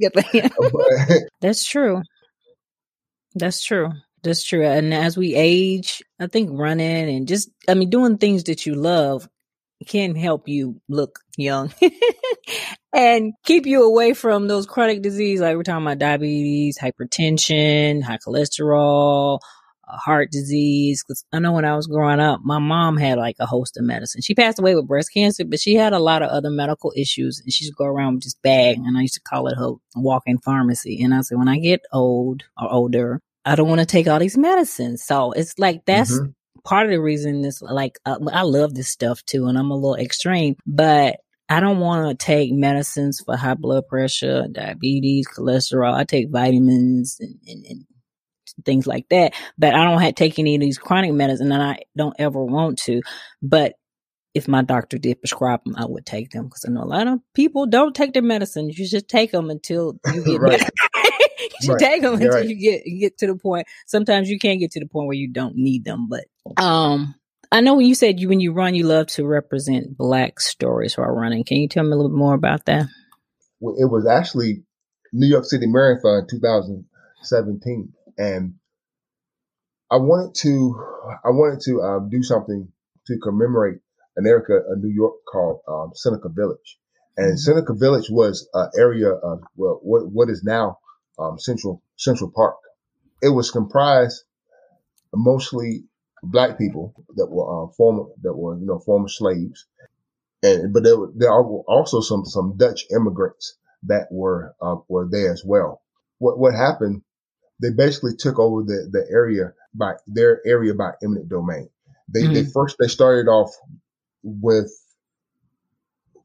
That's 1.41 1.65
true. 1.65 2.03
That's 3.33 3.63
true. 3.65 3.89
That's 4.21 4.45
true. 4.45 4.63
And 4.63 4.93
as 4.93 5.17
we 5.17 5.33
age, 5.33 6.03
I 6.19 6.27
think 6.27 6.51
running 6.53 7.09
and 7.09 7.27
just, 7.27 7.49
I 7.67 7.73
mean, 7.73 7.89
doing 7.89 8.19
things 8.19 8.43
that 8.43 8.67
you 8.67 8.75
love 8.75 9.27
can 9.87 10.15
help 10.15 10.47
you 10.47 10.81
look 10.87 11.17
young 11.35 11.73
and 12.93 13.33
keep 13.43 13.65
you 13.65 13.83
away 13.83 14.13
from 14.13 14.47
those 14.47 14.65
chronic 14.65 15.01
disease. 15.01 15.41
Like 15.41 15.55
we're 15.55 15.63
talking 15.63 15.85
about 15.85 15.99
diabetes, 15.99 16.77
hypertension, 16.77 18.01
high 18.01 18.17
cholesterol, 18.17 19.39
heart 19.87 20.31
disease. 20.31 21.03
Cause 21.03 21.25
I 21.31 21.39
know 21.39 21.53
when 21.53 21.65
I 21.65 21.75
was 21.75 21.87
growing 21.87 22.19
up, 22.19 22.41
my 22.43 22.59
mom 22.59 22.97
had 22.97 23.17
like 23.17 23.35
a 23.39 23.45
host 23.45 23.77
of 23.77 23.83
medicine. 23.83 24.21
She 24.21 24.35
passed 24.35 24.59
away 24.59 24.75
with 24.75 24.87
breast 24.87 25.13
cancer, 25.13 25.45
but 25.45 25.59
she 25.59 25.75
had 25.75 25.93
a 25.93 25.99
lot 25.99 26.21
of 26.21 26.29
other 26.29 26.49
medical 26.49 26.93
issues 26.95 27.39
and 27.39 27.51
she 27.51 27.65
used 27.65 27.73
to 27.73 27.77
go 27.77 27.85
around 27.85 28.15
with 28.15 28.23
this 28.23 28.35
bag 28.35 28.77
and 28.77 28.97
I 28.97 29.01
used 29.01 29.15
to 29.15 29.21
call 29.21 29.47
it 29.47 29.57
her 29.57 29.73
walking 29.95 30.39
pharmacy. 30.39 31.01
And 31.01 31.13
I 31.13 31.21
said, 31.21 31.37
when 31.37 31.49
I 31.49 31.59
get 31.59 31.81
old 31.93 32.43
or 32.61 32.71
older, 32.71 33.21
I 33.45 33.55
don't 33.55 33.69
want 33.69 33.79
to 33.79 33.85
take 33.85 34.07
all 34.07 34.19
these 34.19 34.37
medicines. 34.37 35.03
So 35.03 35.31
it's 35.31 35.57
like, 35.57 35.85
that's 35.85 36.11
mm-hmm. 36.11 36.31
part 36.65 36.85
of 36.85 36.91
the 36.91 36.99
reason 36.99 37.41
this, 37.41 37.61
like, 37.61 37.97
uh, 38.05 38.19
I 38.31 38.41
love 38.41 38.75
this 38.75 38.89
stuff 38.89 39.23
too. 39.23 39.47
And 39.47 39.57
I'm 39.57 39.71
a 39.71 39.75
little 39.75 39.95
extreme, 39.95 40.57
but 40.65 41.17
I 41.49 41.59
don't 41.59 41.79
want 41.79 42.07
to 42.07 42.25
take 42.25 42.51
medicines 42.51 43.21
for 43.25 43.35
high 43.37 43.53
blood 43.53 43.87
pressure, 43.87 44.47
diabetes, 44.51 45.27
cholesterol. 45.27 45.93
I 45.93 46.03
take 46.03 46.29
vitamins 46.29 47.17
and, 47.19 47.39
and, 47.47 47.65
and 47.65 47.85
things 48.65 48.85
like 48.85 49.07
that. 49.09 49.33
But 49.57 49.73
I 49.73 49.83
don't 49.83 50.01
have 50.01 50.15
to 50.15 50.23
take 50.23 50.39
any 50.39 50.55
of 50.55 50.61
these 50.61 50.77
chronic 50.77 51.13
medicines 51.13 51.49
and 51.49 51.63
I 51.63 51.83
don't 51.95 52.15
ever 52.19 52.43
want 52.43 52.79
to. 52.79 53.01
But 53.41 53.75
if 54.33 54.47
my 54.47 54.61
doctor 54.61 54.97
did 54.97 55.19
prescribe 55.19 55.63
them, 55.63 55.75
I 55.77 55.85
would 55.85 56.05
take 56.05 56.31
them 56.31 56.45
because 56.45 56.65
I 56.67 56.71
know 56.71 56.83
a 56.83 56.85
lot 56.85 57.07
of 57.07 57.19
people 57.33 57.65
don't 57.65 57.95
take 57.95 58.13
their 58.13 58.21
medicine. 58.21 58.69
You 58.69 58.85
should 58.85 59.07
take 59.07 59.31
them 59.31 59.49
until 59.49 59.99
you 60.13 60.23
get 60.23 60.41
right. 60.41 60.61
you 61.39 61.49
should 61.61 61.69
right. 61.71 61.79
take 61.79 62.01
them 62.03 62.15
until 62.15 62.33
right. 62.33 62.47
you 62.47 62.55
get 62.55 62.85
you 62.85 62.99
get 62.99 63.17
to 63.19 63.27
the 63.27 63.35
point. 63.35 63.67
Sometimes 63.87 64.29
you 64.29 64.37
can't 64.37 64.59
get 64.59 64.71
to 64.71 64.79
the 64.79 64.85
point 64.85 65.07
where 65.07 65.15
you 65.15 65.31
don't 65.31 65.55
need 65.55 65.85
them, 65.85 66.07
but 66.07 66.25
um 66.61 67.15
I 67.51 67.61
know 67.61 67.75
when 67.75 67.85
you 67.85 67.95
said 67.95 68.19
you 68.19 68.29
when 68.29 68.39
you 68.39 68.51
run, 68.53 68.75
you 68.75 68.85
love 68.85 69.07
to 69.07 69.25
represent 69.25 69.97
black 69.97 70.39
stories 70.39 70.97
while 70.97 71.07
running. 71.07 71.43
Can 71.43 71.57
you 71.57 71.67
tell 71.67 71.83
me 71.83 71.91
a 71.91 71.95
little 71.95 72.11
bit 72.11 72.17
more 72.17 72.33
about 72.33 72.65
that? 72.65 72.87
Well, 73.59 73.75
it 73.77 73.85
was 73.85 74.05
actually 74.05 74.63
New 75.13 75.27
York 75.27 75.45
City 75.45 75.65
Marathon 75.67 76.27
2017 76.29 77.93
and 78.17 78.55
I 79.89 79.97
wanted 79.97 80.35
to 80.41 80.75
I 81.23 81.29
wanted 81.29 81.61
to 81.61 81.81
um, 81.81 82.09
do 82.09 82.21
something 82.23 82.67
to 83.07 83.17
commemorate 83.23 83.79
an 84.17 84.25
area 84.25 84.61
of 84.69 84.79
New 84.79 84.93
York 84.93 85.13
called 85.31 85.61
um, 85.67 85.91
Seneca 85.93 86.29
Village, 86.29 86.79
and 87.15 87.27
mm-hmm. 87.27 87.37
Seneca 87.37 87.73
Village 87.73 88.09
was 88.09 88.49
an 88.53 88.69
area 88.77 89.11
of 89.11 89.41
well, 89.55 89.79
what 89.83 90.11
what 90.11 90.29
is 90.29 90.43
now 90.43 90.79
um, 91.17 91.39
Central 91.39 91.81
Central 91.95 92.31
Park. 92.35 92.57
It 93.21 93.29
was 93.29 93.49
comprised 93.49 94.23
mostly 95.13 95.85
black 96.23 96.57
people 96.57 96.93
that 97.15 97.27
were 97.27 97.63
um, 97.63 97.69
former 97.71 98.05
that 98.21 98.33
were 98.33 98.57
you 98.57 98.65
know 98.65 98.79
former 98.79 99.07
slaves, 99.07 99.65
and 100.43 100.73
but 100.73 100.83
there 100.83 100.97
were, 100.97 101.11
there 101.15 101.31
were 101.31 101.63
also 101.67 102.01
some 102.01 102.25
some 102.25 102.57
Dutch 102.57 102.85
immigrants 102.91 103.57
that 103.83 104.07
were 104.11 104.55
uh, 104.61 104.77
were 104.87 105.07
there 105.09 105.31
as 105.31 105.43
well. 105.45 105.81
What 106.19 106.39
what 106.39 106.53
happened 106.53 107.03
they 107.61 107.71
basically 107.71 108.15
took 108.15 108.39
over 108.39 108.63
the, 108.63 108.89
the 108.91 109.05
area 109.11 109.53
by 109.73 109.93
their 110.05 110.41
area 110.45 110.73
by 110.73 110.91
eminent 111.03 111.29
domain. 111.29 111.69
They, 112.07 112.21
mm-hmm. 112.21 112.33
they 112.33 112.45
first, 112.45 112.77
they 112.79 112.87
started 112.87 113.29
off 113.29 113.51
with 114.23 114.71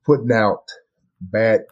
putting 0.05 0.33
out 0.33 0.65
bad 1.21 1.63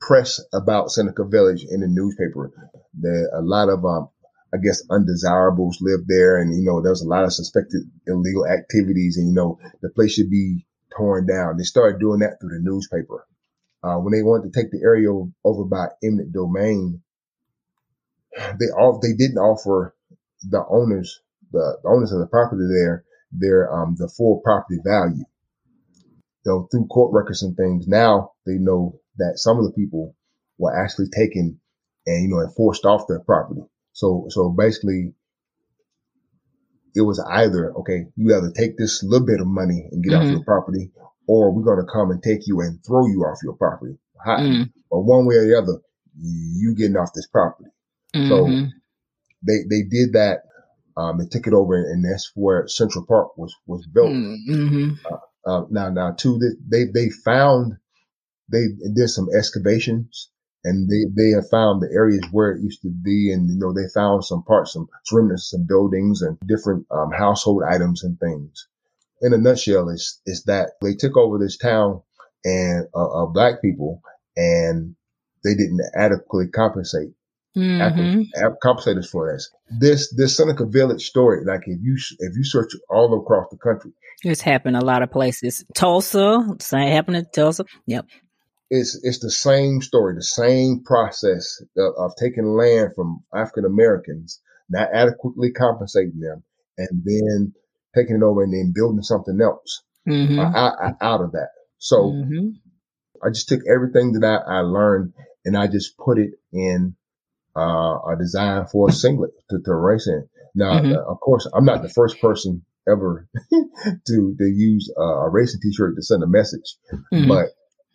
press 0.00 0.40
about 0.52 0.90
Seneca 0.90 1.24
Village 1.24 1.64
in 1.68 1.80
the 1.80 1.88
newspaper. 1.88 2.50
There 2.94 3.28
a 3.32 3.42
lot 3.42 3.68
of, 3.68 3.84
um, 3.84 4.08
I 4.56 4.62
guess 4.62 4.82
undesirables 4.90 5.78
lived 5.80 6.08
there. 6.08 6.40
And, 6.40 6.54
you 6.54 6.64
know, 6.64 6.80
there 6.80 6.92
was 6.92 7.02
a 7.02 7.08
lot 7.08 7.24
of 7.24 7.32
suspected 7.32 7.82
illegal 8.06 8.46
activities 8.46 9.18
and, 9.18 9.28
you 9.28 9.34
know, 9.34 9.58
the 9.82 9.90
place 9.90 10.14
should 10.14 10.30
be 10.30 10.66
torn 10.96 11.26
down. 11.26 11.56
They 11.56 11.64
started 11.64 12.00
doing 12.00 12.20
that 12.20 12.40
through 12.40 12.56
the 12.56 12.62
newspaper. 12.62 13.26
Uh, 13.82 13.96
when 13.96 14.12
they 14.12 14.22
wanted 14.22 14.52
to 14.52 14.58
take 14.58 14.70
the 14.70 14.80
area 14.82 15.10
over 15.44 15.64
by 15.64 15.88
eminent 16.02 16.32
domain, 16.32 17.02
they 18.58 18.66
all, 18.76 18.98
they 19.00 19.12
didn't 19.12 19.38
offer 19.38 19.94
the 20.42 20.64
owners, 20.68 21.20
the, 21.52 21.78
the 21.82 21.88
owners 21.88 22.12
of 22.12 22.20
the 22.20 22.26
property 22.26 22.64
there, 22.68 23.04
their, 23.32 23.72
um, 23.72 23.94
the 23.98 24.08
full 24.08 24.40
property 24.42 24.78
value. 24.84 25.24
So 26.44 26.68
through 26.70 26.86
court 26.86 27.12
records 27.12 27.42
and 27.42 27.56
things, 27.56 27.86
now 27.86 28.32
they 28.46 28.54
know 28.54 29.00
that 29.18 29.34
some 29.36 29.58
of 29.58 29.64
the 29.64 29.72
people 29.72 30.16
were 30.58 30.74
actually 30.76 31.08
taken 31.08 31.60
and, 32.06 32.22
you 32.22 32.28
know, 32.28 32.40
enforced 32.42 32.84
off 32.84 33.06
their 33.08 33.20
property. 33.20 33.62
So, 33.96 34.26
so 34.28 34.50
basically 34.50 35.14
it 36.94 37.00
was 37.00 37.18
either, 37.18 37.72
okay, 37.76 38.04
you 38.14 38.36
either 38.36 38.52
take 38.54 38.76
this 38.76 39.02
little 39.02 39.26
bit 39.26 39.40
of 39.40 39.46
money 39.46 39.88
and 39.90 40.04
get 40.04 40.12
mm-hmm. 40.12 40.22
off 40.22 40.32
your 40.32 40.44
property 40.44 40.90
or 41.26 41.50
we're 41.50 41.64
going 41.64 41.80
to 41.80 41.90
come 41.90 42.10
and 42.10 42.22
take 42.22 42.46
you 42.46 42.60
and 42.60 42.84
throw 42.84 43.06
you 43.06 43.22
off 43.22 43.38
your 43.42 43.54
property. 43.54 43.96
Mm. 44.26 44.70
But 44.90 45.00
one 45.00 45.24
way 45.24 45.36
or 45.36 45.46
the 45.46 45.56
other, 45.56 45.80
you 46.14 46.74
getting 46.76 46.98
off 46.98 47.14
this 47.14 47.26
property. 47.26 47.70
Mm-hmm. 48.14 48.28
So 48.28 48.68
they, 49.46 49.60
they 49.68 49.82
did 49.88 50.12
that. 50.12 50.42
Um, 50.94 51.16
they 51.16 51.26
took 51.26 51.46
it 51.46 51.54
over 51.54 51.76
and 51.76 52.04
that's 52.04 52.30
where 52.34 52.68
Central 52.68 53.06
Park 53.06 53.38
was, 53.38 53.54
was 53.66 53.86
built. 53.86 54.10
Mm-hmm. 54.10 54.92
Uh, 55.10 55.50
uh, 55.50 55.64
now, 55.70 55.88
now 55.88 56.12
too, 56.12 56.38
they, 56.68 56.84
they 56.84 57.08
found, 57.08 57.78
they 58.52 58.66
did 58.94 59.08
some 59.08 59.28
excavations 59.34 60.28
and 60.64 60.88
they, 60.88 61.04
they 61.14 61.30
have 61.30 61.48
found 61.48 61.80
the 61.80 61.88
areas 61.92 62.24
where 62.32 62.52
it 62.52 62.62
used 62.62 62.82
to 62.82 62.90
be. 62.90 63.32
And, 63.32 63.48
you 63.48 63.56
know, 63.58 63.72
they 63.72 63.88
found 63.94 64.24
some 64.24 64.42
parts, 64.42 64.72
some 64.72 64.88
remnants, 65.12 65.50
some 65.50 65.66
buildings 65.66 66.22
and 66.22 66.38
different, 66.46 66.86
um, 66.90 67.12
household 67.12 67.62
items 67.68 68.02
and 68.02 68.18
things. 68.18 68.66
In 69.22 69.32
a 69.32 69.38
nutshell, 69.38 69.88
it's, 69.88 70.20
it's 70.26 70.42
that 70.44 70.72
they 70.82 70.94
took 70.94 71.16
over 71.16 71.38
this 71.38 71.56
town 71.56 72.02
and, 72.44 72.86
uh, 72.94 73.22
uh 73.22 73.26
black 73.26 73.62
people 73.62 74.02
and 74.36 74.94
they 75.44 75.54
didn't 75.54 75.80
adequately 75.94 76.48
compensate 76.48 77.12
Mm-hmm. 77.56 78.48
compensate 78.62 78.98
us 78.98 79.08
for 79.08 79.32
this. 79.32 79.50
This 79.70 80.14
this 80.14 80.36
Seneca 80.36 80.66
Village 80.66 81.06
story, 81.06 81.44
like 81.44 81.62
if 81.66 81.78
you 81.82 81.96
if 82.18 82.36
you 82.36 82.44
search 82.44 82.72
all 82.90 83.18
across 83.18 83.46
the 83.50 83.56
country, 83.56 83.92
it's 84.22 84.40
happened 84.40 84.76
a 84.76 84.84
lot 84.84 85.02
of 85.02 85.10
places. 85.10 85.64
Tulsa, 85.74 86.56
same 86.60 86.88
happened 86.88 87.16
in 87.16 87.26
Tulsa. 87.32 87.64
Yep. 87.86 88.06
It's 88.68 88.98
it's 89.02 89.20
the 89.20 89.30
same 89.30 89.80
story, 89.80 90.14
the 90.14 90.22
same 90.22 90.82
process 90.84 91.62
of, 91.76 91.94
of 91.96 92.16
taking 92.16 92.46
land 92.46 92.94
from 92.96 93.22
African 93.34 93.64
Americans, 93.64 94.40
not 94.68 94.88
adequately 94.92 95.52
compensating 95.52 96.20
them, 96.20 96.42
and 96.76 97.02
then 97.04 97.54
taking 97.94 98.16
it 98.16 98.22
over 98.22 98.42
and 98.42 98.52
then 98.52 98.72
building 98.74 99.02
something 99.02 99.40
else 99.40 99.82
mm-hmm. 100.06 100.38
uh, 100.38 100.52
out, 100.54 100.96
out, 101.00 101.20
of 101.22 101.32
that. 101.32 101.50
So 101.78 101.96
mm-hmm. 102.10 102.48
I 103.24 103.30
just 103.30 103.48
took 103.48 103.60
everything 103.68 104.12
that 104.12 104.26
I, 104.26 104.58
I 104.58 104.60
learned 104.60 105.12
and 105.44 105.56
I 105.56 105.66
just 105.68 105.96
put 105.96 106.18
it 106.18 106.32
in 106.52 106.96
uh, 107.56 107.98
a 108.12 108.16
design 108.18 108.66
for 108.66 108.88
a 108.88 108.92
singlet 108.92 109.30
to, 109.50 109.60
to 109.60 109.74
race 109.74 110.08
in. 110.08 110.28
Now, 110.54 110.80
mm-hmm. 110.80 110.92
uh, 110.92 111.12
of 111.12 111.20
course, 111.20 111.48
I'm 111.54 111.64
not 111.64 111.82
the 111.82 111.88
first 111.88 112.20
person 112.20 112.64
ever 112.88 113.28
to 113.52 114.36
to 114.38 114.44
use 114.44 114.92
uh, 114.98 115.02
a 115.02 115.28
racing 115.30 115.60
T-shirt 115.60 115.96
to 115.96 116.02
send 116.02 116.22
a 116.22 116.26
message, 116.26 116.76
mm-hmm. 117.12 117.28
but 117.28 117.48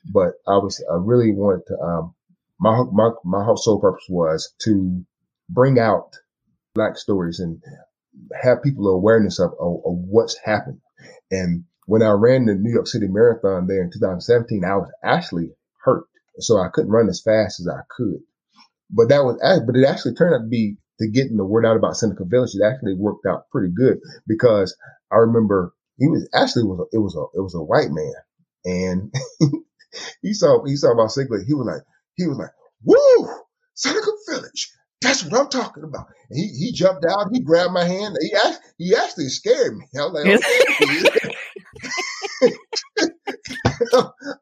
but 0.06 0.34
I 0.48 0.58
was 0.58 0.84
I 0.92 0.96
really 0.96 1.34
wanted 1.34 1.66
to 1.68 1.80
um 1.80 2.16
my 2.60 2.84
my 2.92 3.12
my 3.24 3.44
whole 3.44 3.58
sole 3.58 3.80
purpose 3.80 4.06
was 4.10 4.54
to 4.64 5.04
bring 5.50 5.80
out 5.80 6.16
black 6.74 6.98
stories 6.98 7.40
and 7.40 7.62
have 8.42 8.64
people 8.64 8.88
awareness 8.88 9.40
of, 9.40 9.52
of, 9.60 9.82
of 9.86 9.98
what's 10.08 10.38
happened. 10.44 10.80
And 11.30 11.66
when 11.86 12.02
I 12.02 12.12
ran 12.12 12.46
the 12.46 12.56
New 12.56 12.72
York 12.72 12.88
City 12.88 13.08
Marathon 13.08 13.68
there 13.68 13.82
in 13.82 13.92
2017, 13.92 14.64
I 14.64 14.76
was 14.76 14.92
actually 15.04 15.50
hurt, 15.84 16.06
so 16.40 16.58
I 16.58 16.70
couldn't 16.72 16.92
run 16.92 17.10
as 17.10 17.22
fast 17.22 17.60
as 17.60 17.68
I 17.68 17.82
could. 17.90 18.20
But 18.90 19.10
that 19.10 19.24
was, 19.24 19.38
but 19.66 19.76
it 19.76 19.86
actually 19.86 20.16
turned 20.16 20.36
out 20.36 20.44
to 20.44 20.50
be 20.50 20.78
to 21.00 21.10
getting 21.10 21.38
the 21.38 21.46
word 21.46 21.66
out 21.66 21.78
about 21.78 21.98
Seneca 21.98 22.26
Village. 22.26 22.52
It 22.54 22.64
actually 22.64 22.96
worked 22.96 23.26
out 23.26 23.50
pretty 23.50 23.74
good 23.74 24.00
because 24.28 24.76
I 25.12 25.18
remember 25.18 25.74
he 25.98 26.08
was 26.08 26.28
actually 26.34 26.64
was 26.64 26.80
a, 26.80 26.96
it 26.96 27.00
was 27.00 27.16
a 27.16 27.38
it 27.38 27.42
was 27.42 27.56
a 27.56 27.62
white 27.62 27.90
man 27.92 28.14
and 28.66 29.14
he 30.21 30.34
saw 30.34 30.63
he 30.65 30.75
saw 30.75 30.93
my 30.95 31.08
singlet. 31.08 31.45
He 31.47 31.54
was 31.54 31.67
like 31.67 31.82
he 32.15 32.27
was 32.27 32.38
like 32.38 32.51
woo 32.84 33.30
Seneca 33.73 34.12
Village. 34.30 34.71
That's 35.01 35.23
what 35.25 35.39
I'm 35.41 35.49
talking 35.49 35.84
about. 35.84 36.08
And 36.30 36.39
he 36.39 36.47
he 36.47 36.71
jumped 36.71 37.06
out. 37.06 37.30
He 37.32 37.39
grabbed 37.41 37.73
my 37.73 37.86
hand. 37.86 38.15
He 38.21 38.34
asked, 38.34 38.62
he 38.77 38.95
actually 38.95 39.30
scared 39.30 39.77
me. 39.77 39.86
I 39.97 40.06
was 40.06 40.13
like, 40.13 40.25
okay. 40.27 41.36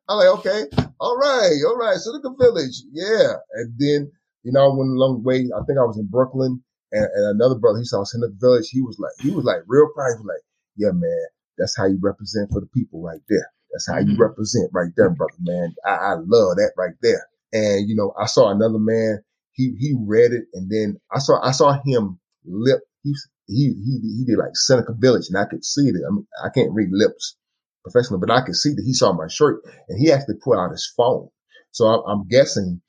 I'm 0.10 0.18
like, 0.18 0.40
okay, 0.40 0.66
all 1.00 1.18
right, 1.18 1.56
all 1.66 1.78
right, 1.78 1.98
Seneca 1.98 2.30
Village, 2.38 2.84
yeah. 2.92 3.34
And 3.54 3.74
then 3.78 4.12
you 4.44 4.52
know, 4.52 4.72
I 4.72 4.76
went 4.76 4.92
a 4.92 5.00
long 5.00 5.24
way. 5.24 5.50
I 5.56 5.64
think 5.66 5.80
I 5.80 5.86
was 5.86 5.98
in 5.98 6.08
Brooklyn 6.08 6.62
and, 6.92 7.06
and 7.14 7.42
another 7.42 7.56
brother, 7.56 7.80
he 7.80 7.86
saw 7.86 8.04
Seneca 8.04 8.34
village. 8.38 8.70
He 8.70 8.82
was 8.82 8.98
like, 9.00 9.14
he 9.20 9.32
was 9.32 9.46
like 9.46 9.62
real 9.68 9.90
proud. 9.94 10.12
He 10.12 10.22
was 10.22 10.26
like, 10.26 10.44
yeah, 10.76 10.92
man, 10.92 11.28
that's 11.58 11.78
how 11.78 11.86
you 11.86 12.00
represent 12.02 12.50
for 12.52 12.62
the 12.62 12.68
people 12.68 13.02
right 13.02 13.22
there. 13.30 13.52
That's 13.72 13.88
how 13.88 13.96
mm-hmm. 13.96 14.12
you 14.12 14.18
represent 14.18 14.72
right 14.74 14.92
there, 14.96 15.10
brother, 15.10 15.34
man. 15.40 15.76
I, 15.86 15.92
I 15.92 16.14
love 16.14 16.58
that 16.58 16.74
right 16.78 16.96
there. 17.02 17.28
And, 17.54 17.90
you 17.90 17.96
know, 17.96 18.14
I 18.20 18.26
saw 18.26 18.50
another 18.50 18.80
man, 18.80 19.20
he, 19.54 19.76
he 19.80 19.96
read 20.00 20.32
it 20.32 20.46
and 20.54 20.70
then 20.70 20.98
I 21.12 21.20
saw, 21.20 21.42
I 21.44 21.52
saw 21.52 21.80
him 21.84 22.20
lip. 22.46 22.80
He, 23.04 23.14
he, 23.48 23.74
he, 23.84 24.00
he 24.18 24.26
did 24.26 24.38
like 24.38 24.56
Seneca 24.56 24.94
Village 24.98 25.28
and 25.30 25.38
I 25.38 25.46
could 25.46 25.66
see 25.66 25.92
that. 25.92 26.06
I 26.08 26.14
mean, 26.14 26.28
I 26.44 26.50
can't 26.54 26.74
read 26.74 26.90
lips 26.92 27.36
professionally, 27.84 28.20
but 28.20 28.32
I 28.32 28.46
could 28.46 28.56
see 28.56 28.72
that 28.72 28.84
he 28.86 28.94
saw 28.94 29.14
my 29.14 29.28
shirt 29.28 29.62
and 29.88 30.00
he 30.00 30.12
actually 30.12 30.36
put 30.44 30.58
out 30.58 30.72
his 30.72 30.92
phone. 30.96 31.30
So 31.72 31.86
I, 31.86 32.12
I'm 32.12 32.28
guessing 32.28 32.82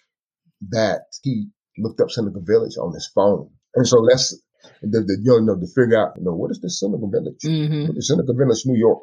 that 0.69 1.03
he 1.23 1.49
looked 1.79 2.01
up 2.01 2.11
Seneca 2.11 2.41
Village 2.41 2.77
on 2.77 2.93
his 2.93 3.11
phone. 3.15 3.51
And 3.75 3.87
so 3.87 4.05
that's 4.09 4.37
the, 4.83 5.01
the 5.01 5.19
you 5.23 5.41
know 5.41 5.57
to 5.57 5.67
figure 5.67 5.99
out, 5.99 6.15
you 6.17 6.25
know, 6.25 6.35
what 6.35 6.51
is 6.51 6.61
this 6.61 6.81
Seneca 6.81 7.07
Village? 7.07 7.41
Mm-hmm. 7.45 7.89
What 7.89 7.97
is 7.97 8.09
Seneca 8.09 8.35
Village, 8.35 8.63
New 8.67 8.79
York? 8.79 9.03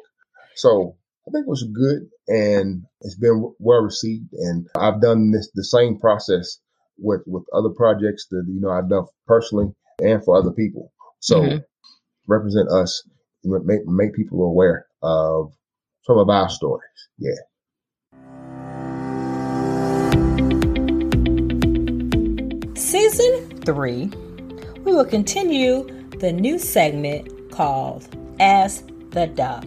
So 0.54 0.96
I 1.28 1.30
think 1.30 1.46
it 1.46 1.50
was 1.50 1.68
good 1.74 2.08
and 2.26 2.84
it's 3.02 3.16
been 3.16 3.52
well 3.58 3.82
received. 3.82 4.32
And 4.32 4.66
I've 4.74 5.02
done 5.02 5.30
this 5.30 5.50
the 5.54 5.64
same 5.64 5.98
process 5.98 6.58
with 6.96 7.20
with 7.26 7.44
other 7.54 7.68
projects 7.68 8.26
that 8.30 8.44
you 8.48 8.60
know 8.60 8.70
I've 8.70 8.88
done 8.88 9.04
personally 9.26 9.66
and 10.02 10.24
for 10.24 10.36
other 10.36 10.52
people. 10.52 10.90
So 11.20 11.42
mm-hmm. 11.42 11.58
represent 12.26 12.70
us, 12.70 13.06
make 13.44 13.86
make 13.86 14.14
people 14.14 14.42
aware 14.42 14.86
of 15.02 15.52
some 16.04 16.16
of 16.16 16.30
our 16.30 16.48
stories. 16.48 16.82
Yeah. 17.18 17.32
Season 22.74 23.60
3, 23.66 24.06
we 24.82 24.94
will 24.94 25.04
continue 25.04 25.86
the 26.20 26.32
new 26.32 26.58
segment 26.58 27.52
called 27.52 28.08
Ask 28.40 28.86
the 29.10 29.26
Doc. 29.26 29.64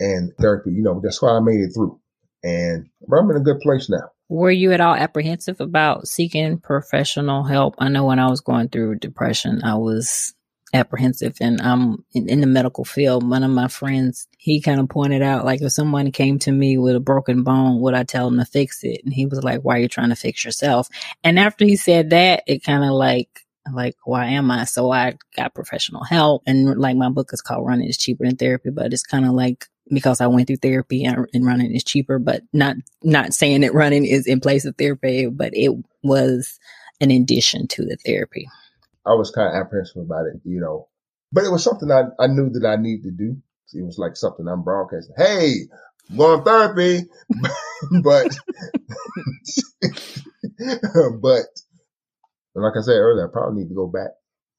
and 0.01 0.33
therapy, 0.41 0.73
you 0.73 0.83
know, 0.83 1.01
that's 1.03 1.23
why 1.23 1.31
I 1.31 1.41
made 1.41 1.61
it 1.61 1.73
through. 1.75 2.01
And 2.43 2.89
I'm 3.11 3.31
in 3.31 3.37
a 3.37 3.41
good 3.41 3.61
place 3.61 3.89
now. 3.89 4.11
Were 4.29 4.51
you 4.51 4.73
at 4.73 4.81
all 4.81 4.95
apprehensive 4.95 5.61
about 5.61 6.09
seeking 6.09 6.59
professional 6.59 7.45
help? 7.45 7.75
I 7.79 7.89
know 7.89 8.05
when 8.05 8.19
I 8.19 8.29
was 8.29 8.41
going 8.41 8.69
through 8.69 8.97
depression, 8.97 9.63
I 9.63 9.75
was 9.75 10.35
apprehensive 10.73 11.37
and 11.41 11.61
I'm 11.61 12.05
in, 12.15 12.29
in, 12.29 12.41
the 12.41 12.47
medical 12.47 12.85
field. 12.85 13.29
One 13.29 13.45
of 13.45 13.51
my 13.51 13.69
friends, 13.69 14.27
he 14.39 14.61
kind 14.61 14.81
of 14.81 14.89
pointed 14.89 15.23
out, 15.23 15.45
like, 15.45 15.63
if 15.63 15.73
someone 15.73 16.11
came 16.11 16.39
to 16.41 16.53
me 16.53 16.79
with 16.79 16.97
a 16.97 17.01
broken 17.01 17.45
bone, 17.45 17.81
would 17.81 17.95
I 17.95 18.03
tell 18.03 18.29
them 18.29 18.41
to 18.41 18.45
fix 18.45 18.83
it? 18.83 19.03
And 19.05 19.15
he 19.15 19.27
was 19.27 19.43
like, 19.43 19.61
why 19.61 19.77
are 19.77 19.81
you 19.81 19.89
trying 19.89 20.09
to 20.09 20.17
fix 20.17 20.45
yourself? 20.45 20.89
And 21.23 21.39
after 21.39 21.65
he 21.65 21.77
said 21.77 22.11
that, 22.11 22.43
it 22.47 22.65
kind 22.65 22.83
of 22.83 22.91
like, 22.91 23.44
like, 23.73 23.97
why 24.05 24.27
am 24.27 24.51
I? 24.51 24.65
So 24.65 24.91
I 24.91 25.17
got 25.37 25.55
professional 25.55 26.05
help. 26.05 26.43
And 26.47 26.79
like 26.79 26.97
my 26.97 27.09
book 27.09 27.31
is 27.33 27.41
called 27.41 27.67
Running 27.67 27.89
is 27.89 27.97
Cheaper 27.97 28.25
Than 28.25 28.37
Therapy, 28.37 28.71
but 28.71 28.93
it's 28.93 29.03
kind 29.03 29.25
of 29.25 29.33
like 29.33 29.67
because 29.91 30.21
I 30.21 30.27
went 30.27 30.47
through 30.47 30.57
therapy 30.57 31.05
and, 31.05 31.27
and, 31.35 31.45
running 31.45 31.75
is 31.75 31.85
cheaper, 31.85 32.19
but 32.19 32.43
not, 32.53 32.77
not 33.03 33.35
saying 33.35 33.61
that 33.61 33.75
running 33.75 34.07
is 34.07 34.27
in 34.27 34.41
place 34.41 34.65
of 34.65 34.77
therapy, 34.77 35.27
but 35.27 35.51
it 35.55 35.73
was 36.03 36.59
an 37.01 37.11
addition 37.11 37.69
to 37.69 37.85
the 37.85 37.97
therapy. 37.97 38.49
I 39.07 39.13
was 39.13 39.31
kind 39.31 39.49
of 39.49 39.55
apprehensive 39.55 40.03
about 40.03 40.27
it, 40.27 40.41
you 40.45 40.61
know, 40.61 40.89
but 41.33 41.45
it 41.45 41.53
was 41.53 41.63
something 41.63 41.91
I, 41.91 42.05
I 42.19 42.29
knew 42.29 42.49
that 42.51 42.67
I 42.67 42.77
needed 42.77 43.05
to 43.05 43.11
do. 43.11 43.37
It 43.75 43.85
was 43.85 43.99
like 43.99 44.17
something 44.17 44.47
I'm 44.49 44.63
broadcasting. 44.63 45.15
Hey, 45.19 45.53
I'm 46.11 46.17
going 46.17 46.45
therapy, 46.45 47.03
but, 48.03 48.35
but 51.21 51.45
like 52.63 52.75
I 52.77 52.83
said 52.83 52.93
earlier, 52.93 53.29
I 53.29 53.33
probably 53.33 53.63
need 53.63 53.69
to 53.69 53.75
go 53.75 53.87
back 53.87 54.11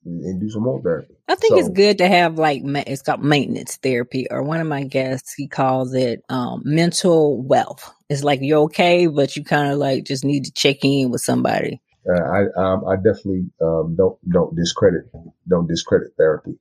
and 0.05 0.39
do 0.39 0.49
some 0.49 0.63
more 0.63 0.81
therapy. 0.81 1.15
I 1.27 1.35
think 1.35 1.53
so, 1.53 1.59
it's 1.59 1.69
good 1.69 1.97
to 1.97 2.07
have 2.07 2.37
like 2.37 2.61
it's 2.63 3.01
called 3.01 3.23
maintenance 3.23 3.77
therapy, 3.77 4.27
or 4.29 4.43
one 4.43 4.61
of 4.61 4.67
my 4.67 4.83
guests 4.83 5.33
he 5.33 5.47
calls 5.47 5.93
it 5.93 6.23
um, 6.29 6.61
mental 6.63 7.41
wealth. 7.41 7.91
It's 8.09 8.23
like 8.23 8.39
you're 8.41 8.63
okay, 8.63 9.07
but 9.07 9.35
you 9.35 9.43
kind 9.43 9.71
of 9.71 9.77
like 9.79 10.03
just 10.03 10.23
need 10.23 10.45
to 10.45 10.51
check 10.51 10.83
in 10.83 11.09
with 11.09 11.21
somebody. 11.21 11.81
Uh, 12.07 12.21
I 12.21 12.41
um, 12.55 12.85
I 12.87 12.95
definitely 12.97 13.45
um, 13.61 13.95
don't 13.97 14.17
don't 14.29 14.55
discredit 14.55 15.05
don't 15.47 15.67
discredit 15.67 16.11
therapy. 16.17 16.59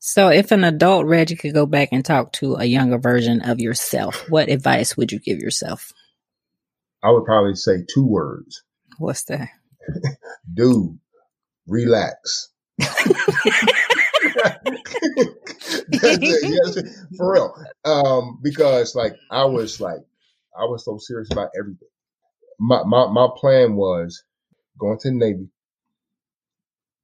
So, 0.00 0.28
if 0.28 0.52
an 0.52 0.62
adult 0.62 1.06
Reggie 1.06 1.34
could 1.36 1.54
go 1.54 1.66
back 1.66 1.88
and 1.90 2.04
talk 2.04 2.32
to 2.34 2.54
a 2.54 2.64
younger 2.64 2.98
version 2.98 3.42
of 3.42 3.58
yourself, 3.58 4.28
what 4.30 4.48
advice 4.48 4.96
would 4.96 5.10
you 5.10 5.18
give 5.18 5.38
yourself? 5.38 5.92
I 7.02 7.10
would 7.10 7.24
probably 7.24 7.54
say 7.54 7.84
two 7.92 8.06
words. 8.06 8.62
What's 8.98 9.24
that? 9.24 9.48
Dude, 10.52 10.98
relax. 11.66 12.50
yes, 15.90 16.78
for 17.16 17.32
real. 17.32 17.54
Um, 17.84 18.38
because 18.42 18.94
like 18.94 19.14
I 19.30 19.44
was 19.44 19.80
like 19.80 20.00
I 20.58 20.64
was 20.64 20.84
so 20.84 20.98
serious 20.98 21.28
about 21.30 21.50
everything. 21.58 21.88
My 22.58 22.82
my 22.84 23.06
my 23.08 23.28
plan 23.36 23.76
was 23.76 24.22
going 24.78 24.98
to 25.00 25.10
the 25.10 25.14
Navy, 25.16 25.48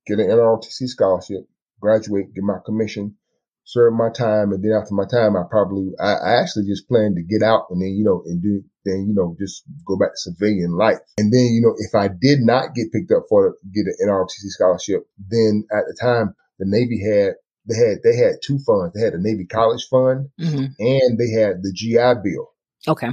get 0.07 0.18
an 0.20 0.29
NROTC 0.29 0.88
scholarship, 0.88 1.47
graduate, 1.81 2.35
get 2.35 2.44
my 2.44 2.59
commission, 2.64 3.16
serve 3.64 3.92
my 3.94 4.11
time, 4.11 4.53
and 4.53 4.62
then 4.62 4.72
after 4.72 4.94
my 4.94 5.05
time, 5.05 5.37
I 5.37 5.42
probably 5.48 5.92
I, 5.98 6.14
I 6.14 6.40
actually 6.40 6.66
just 6.66 6.88
planned 6.88 7.16
to 7.16 7.22
get 7.22 7.42
out 7.42 7.66
and 7.70 7.81
then 7.81 7.96
you 7.96 8.05
know 8.05 8.22
and 8.27 8.42
do 8.42 8.62
then 8.85 9.07
you 9.09 9.14
know 9.14 9.37
just 9.38 9.64
go 9.87 9.96
back 9.96 10.12
to 10.12 10.31
civilian 10.31 10.72
life. 10.72 10.98
And 11.18 11.33
then 11.33 11.53
you 11.53 11.62
know 11.62 11.74
if 11.79 11.94
I 11.94 12.09
did 12.09 12.40
not 12.40 12.74
get 12.74 12.92
picked 12.92 13.12
up 13.12 13.24
for 13.29 13.57
get 13.72 13.87
an 13.87 14.09
NROTC 14.09 14.48
scholarship, 14.48 15.07
then 15.18 15.64
at 15.72 15.85
the 15.88 15.96
time 16.00 16.35
the 16.59 16.66
Navy 16.68 17.03
had 17.03 17.35
they 17.66 17.77
had 17.77 17.98
they 18.05 18.16
had 18.16 18.42
two 18.42 18.59
funds. 18.59 18.94
They 18.94 19.05
had 19.05 19.14
a 19.14 19.22
Navy 19.22 19.46
College 19.46 19.87
Fund 19.90 20.29
mm-hmm. 20.40 20.66
and 20.79 21.18
they 21.18 21.31
had 21.31 21.62
the 21.62 21.72
GI 21.74 22.20
Bill. 22.22 22.53
Okay. 22.87 23.11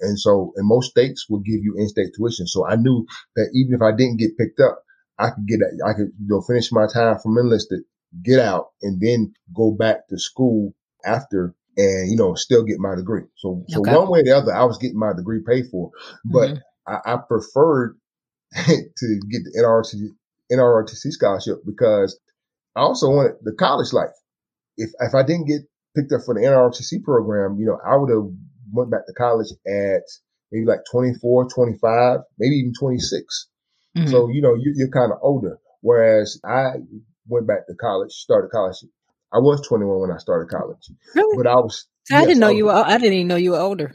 And 0.00 0.18
so, 0.18 0.52
and 0.56 0.66
most 0.66 0.90
states 0.90 1.26
will 1.28 1.40
give 1.40 1.60
you 1.62 1.76
in-state 1.78 2.12
tuition. 2.16 2.46
So 2.46 2.66
I 2.66 2.76
knew 2.76 3.06
that 3.36 3.50
even 3.54 3.74
if 3.74 3.82
I 3.82 3.92
didn't 3.92 4.18
get 4.18 4.36
picked 4.36 4.58
up, 4.58 4.82
I 5.18 5.30
could 5.30 5.46
get, 5.46 5.60
I 5.84 5.92
could, 5.92 6.12
you 6.18 6.26
know, 6.26 6.40
finish 6.40 6.72
my 6.72 6.86
time 6.92 7.18
from 7.22 7.38
enlisted, 7.38 7.82
get 8.22 8.40
out 8.40 8.68
and 8.82 9.00
then 9.00 9.32
go 9.54 9.72
back 9.72 10.08
to 10.08 10.18
school 10.18 10.74
after 11.04 11.54
and, 11.76 12.10
you 12.10 12.16
know, 12.16 12.34
still 12.34 12.64
get 12.64 12.78
my 12.78 12.94
degree. 12.94 13.24
So, 13.36 13.64
so 13.68 13.80
okay. 13.80 13.94
one 13.94 14.08
way 14.08 14.20
or 14.20 14.24
the 14.24 14.36
other, 14.36 14.54
I 14.54 14.64
was 14.64 14.78
getting 14.78 14.98
my 14.98 15.12
degree 15.14 15.40
paid 15.46 15.66
for, 15.70 15.90
but 16.24 16.50
mm-hmm. 16.50 16.58
I, 16.86 17.14
I, 17.14 17.16
preferred 17.16 17.98
to 18.54 19.20
get 19.30 19.42
the 19.44 19.62
NROTC, 19.62 20.08
NROTC 20.50 21.12
scholarship 21.12 21.58
because 21.66 22.18
I 22.74 22.80
also 22.80 23.10
wanted 23.10 23.32
the 23.42 23.52
college 23.52 23.92
life. 23.92 24.14
If, 24.76 24.90
if 25.00 25.14
I 25.14 25.22
didn't 25.22 25.46
get 25.46 25.62
picked 25.94 26.12
up 26.12 26.22
for 26.24 26.34
the 26.34 26.40
NROTC 26.40 27.02
program, 27.02 27.58
you 27.58 27.66
know, 27.66 27.78
I 27.84 27.96
would 27.96 28.10
have 28.10 28.30
went 28.72 28.90
back 28.90 29.06
to 29.06 29.12
college 29.12 29.48
at 29.66 30.02
maybe 30.52 30.66
like 30.66 30.80
24, 30.90 31.48
25, 31.48 32.20
maybe 32.38 32.56
even 32.56 32.72
26. 32.78 33.48
Mm-hmm. 33.96 34.10
So, 34.10 34.28
you 34.28 34.42
know, 34.42 34.54
you, 34.54 34.84
are 34.84 34.90
kind 34.90 35.12
of 35.12 35.18
older. 35.22 35.58
Whereas 35.80 36.40
I 36.44 36.76
went 37.28 37.46
back 37.46 37.66
to 37.66 37.74
college, 37.74 38.12
started 38.12 38.50
college. 38.50 38.76
I 39.32 39.38
was 39.38 39.66
21 39.66 40.00
when 40.00 40.10
I 40.10 40.18
started 40.18 40.48
college. 40.48 40.90
Really? 41.14 41.36
But 41.36 41.46
I 41.46 41.56
was. 41.56 41.86
I 42.10 42.20
yes, 42.20 42.26
didn't 42.26 42.40
know 42.40 42.48
was, 42.48 42.56
you 42.56 42.64
were, 42.66 42.72
I 42.72 42.98
didn't 42.98 43.14
even 43.14 43.28
know 43.28 43.36
you 43.36 43.52
were 43.52 43.58
older. 43.58 43.94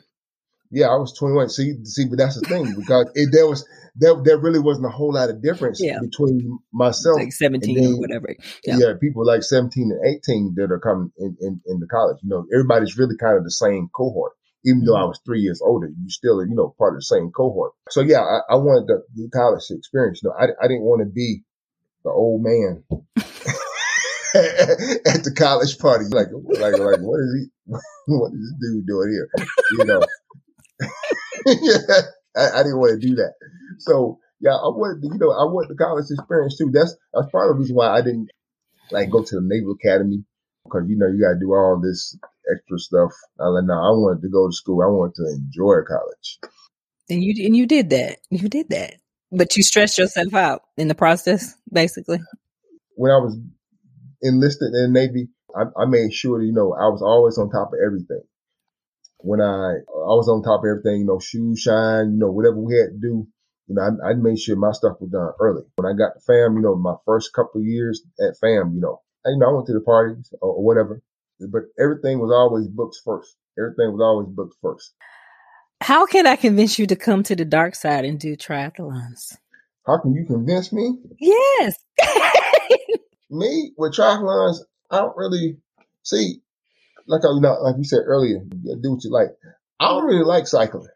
Yeah, 0.70 0.88
I 0.88 0.96
was 0.96 1.14
21. 1.18 1.50
See, 1.50 1.84
see, 1.84 2.06
but 2.06 2.18
that's 2.18 2.40
the 2.40 2.48
thing 2.48 2.76
because 2.78 3.12
it, 3.16 3.30
there 3.32 3.48
was, 3.48 3.68
there, 3.96 4.16
there 4.24 4.38
really 4.38 4.60
wasn't 4.60 4.86
a 4.86 4.90
whole 4.90 5.14
lot 5.14 5.30
of 5.30 5.42
difference 5.42 5.82
yeah. 5.82 6.00
between 6.00 6.60
myself. 6.74 7.18
Like 7.18 7.34
17 7.34 7.76
then, 7.76 7.94
or 7.94 8.00
whatever. 8.00 8.36
Yeah. 8.64 8.78
yeah. 8.78 8.94
people 9.00 9.26
like 9.26 9.44
17 9.44 9.92
and 9.92 10.16
18 10.24 10.54
that 10.56 10.72
are 10.72 10.80
coming 10.80 11.12
in, 11.18 11.36
in, 11.42 11.62
in 11.66 11.80
the 11.80 11.88
college. 11.88 12.18
You 12.24 12.30
know, 12.30 12.46
everybody's 12.54 12.98
really 12.98 13.18
kind 13.18 13.38
of 13.38 13.44
the 13.44 13.52
same 13.52 13.90
cohort 13.94 14.34
even 14.64 14.84
though 14.86 14.96
I 14.96 15.00
mm-hmm. 15.00 15.08
was 15.10 15.22
three 15.26 15.40
years 15.40 15.62
older, 15.62 15.88
you 15.88 16.10
still, 16.10 16.46
you 16.46 16.54
know, 16.54 16.76
part 16.78 16.94
of 16.94 17.00
the 17.00 17.04
same 17.04 17.32
cohort. 17.32 17.74
So 17.90 18.02
yeah, 18.02 18.22
I, 18.22 18.54
I 18.54 18.56
wanted 18.56 18.88
the, 18.88 19.04
the, 19.16 19.30
college 19.30 19.64
experience. 19.72 20.22
You 20.22 20.30
know, 20.30 20.36
I, 20.38 20.46
I 20.64 20.68
didn't 20.68 20.84
want 20.84 21.02
to 21.02 21.12
be 21.12 21.44
the 22.04 22.12
old 22.12 22.44
man 22.44 22.84
at 24.36 25.24
the 25.24 25.34
college 25.36 25.78
party. 25.78 26.06
Like, 26.10 26.28
like, 26.32 26.80
like, 26.80 27.02
what 27.02 27.20
is 27.20 27.36
he, 27.36 27.46
what 28.08 28.32
is 28.34 28.40
this 28.40 28.72
dude 28.72 28.88
doing 28.88 29.12
here? 29.12 29.30
You 29.78 29.86
know, 29.86 30.02
yeah, 31.46 32.02
I, 32.36 32.60
I, 32.60 32.64
didn't 32.64 32.80
want 32.80 33.02
to 33.02 33.08
do 33.08 33.16
that. 33.16 33.34
So 33.80 34.20
yeah, 34.40 34.56
I 34.56 34.70
wanted, 34.72 35.04
you 35.04 35.20
know, 35.20 35.32
I 35.32 35.44
wanted 35.46 35.70
the 35.70 35.84
college 35.84 36.06
experience 36.10 36.58
too. 36.58 36.72
That's, 36.72 36.96
that's 37.14 37.32
part 37.32 37.50
of 37.50 37.58
the 37.58 37.62
reason 37.62 37.76
why 37.76 37.90
I 37.90 38.02
didn't 38.02 38.30
like 38.92 39.10
go 39.10 39.24
to 39.24 39.36
the 39.36 39.42
Naval 39.44 39.74
Academy 39.74 40.24
because, 40.64 40.84
you 40.88 40.98
know, 40.98 41.08
you 41.08 41.22
got 41.22 41.34
to 41.34 41.40
do 41.40 41.52
all 41.54 41.80
this 41.82 42.18
extra 42.52 42.80
stuff. 42.80 43.12
I 43.40 43.48
like, 43.48 43.66
no, 43.66 43.74
I 43.74 43.92
wanted 43.92 44.22
to 44.22 44.30
go 44.30 44.48
to 44.48 44.54
school. 44.54 44.82
I 44.82 44.88
wanted 44.88 45.16
to 45.16 45.28
enjoy 45.36 45.84
college. 45.88 46.40
And 47.10 47.24
you 47.24 47.46
and 47.46 47.56
you 47.56 47.66
did 47.66 47.90
that. 47.90 48.20
You 48.30 48.48
did 48.48 48.70
that. 48.70 48.96
But 49.32 49.56
you 49.56 49.64
stressed 49.64 49.98
yourself 49.98 50.34
out 50.34 50.62
in 50.78 50.88
the 50.88 50.96
process, 50.96 51.56
basically. 51.72 52.20
When 52.96 53.12
I 53.12 53.18
was 53.18 53.38
enlisted 54.22 54.74
in 54.74 54.94
the 54.94 55.00
Navy, 55.00 55.30
I, 55.56 55.64
I 55.82 55.86
made 55.86 56.14
sure, 56.14 56.42
you 56.42 56.54
know, 56.54 56.74
I 56.74 56.88
was 56.90 57.02
always 57.02 57.38
on 57.38 57.50
top 57.50 57.74
of 57.74 57.80
everything. 57.86 58.22
When 59.18 59.42
I 59.42 59.78
I 59.86 60.14
was 60.18 60.28
on 60.30 60.44
top 60.44 60.62
of 60.64 60.70
everything, 60.70 61.02
you 61.02 61.06
know, 61.06 61.20
shoes 61.20 61.60
shine, 61.60 62.14
you 62.14 62.20
know, 62.20 62.32
whatever 62.32 62.58
we 62.58 62.76
had 62.76 62.92
to 62.94 63.00
do, 63.00 63.28
you 63.68 63.76
know, 63.76 63.82
I, 63.82 64.12
I 64.12 64.14
made 64.14 64.40
sure 64.40 64.56
my 64.56 64.72
stuff 64.72 64.98
was 65.00 65.12
done 65.12 65.32
early. 65.40 65.64
When 65.76 65.86
I 65.86 65.96
got 65.96 66.14
to 66.16 66.20
FAM, 66.26 66.56
you 66.56 66.62
know, 66.62 66.76
my 66.76 66.96
first 67.06 67.34
couple 67.34 67.62
of 67.62 67.68
years 67.68 68.02
at 68.20 68.38
FAM, 68.42 68.74
you 68.74 68.82
know, 68.82 69.02
I, 69.26 69.30
you 69.30 69.38
know, 69.38 69.50
I 69.50 69.54
went 69.54 69.68
to 69.68 69.74
the 69.74 69.82
parties 69.82 70.34
or, 70.42 70.54
or 70.54 70.64
whatever 70.64 71.02
but 71.48 71.64
everything 71.80 72.20
was 72.20 72.32
always 72.32 72.68
books 72.68 73.02
first. 73.04 73.36
Everything 73.58 73.92
was 73.92 74.02
always 74.02 74.28
books 74.30 74.56
first. 74.62 74.94
How 75.82 76.06
can 76.06 76.28
I 76.28 76.36
convince 76.36 76.78
you 76.78 76.86
to 76.88 76.96
come 76.96 77.24
to 77.24 77.36
the 77.36 77.46
dark 77.46 77.76
side 77.76 78.06
and 78.06 78.20
do 78.20 78.36
triathlons? 78.36 79.36
How 79.86 79.98
can 79.98 80.14
you 80.14 80.26
convince 80.26 80.72
me? 80.72 81.00
Yes. 81.20 81.76
me 83.32 83.72
with 83.78 83.96
triathlons, 83.96 84.58
I 84.92 84.98
don't 84.98 85.18
really 85.18 85.58
see 86.04 86.42
like 87.08 87.22
I 87.26 87.40
not 87.40 87.62
like 87.62 87.78
we 87.78 87.84
said 87.84 88.02
earlier, 88.06 88.40
do 88.40 88.92
what 88.92 89.04
you 89.04 89.12
like. 89.12 89.30
I 89.80 89.90
don't 89.90 90.06
really 90.06 90.24
like 90.24 90.48
cycling. 90.48 90.88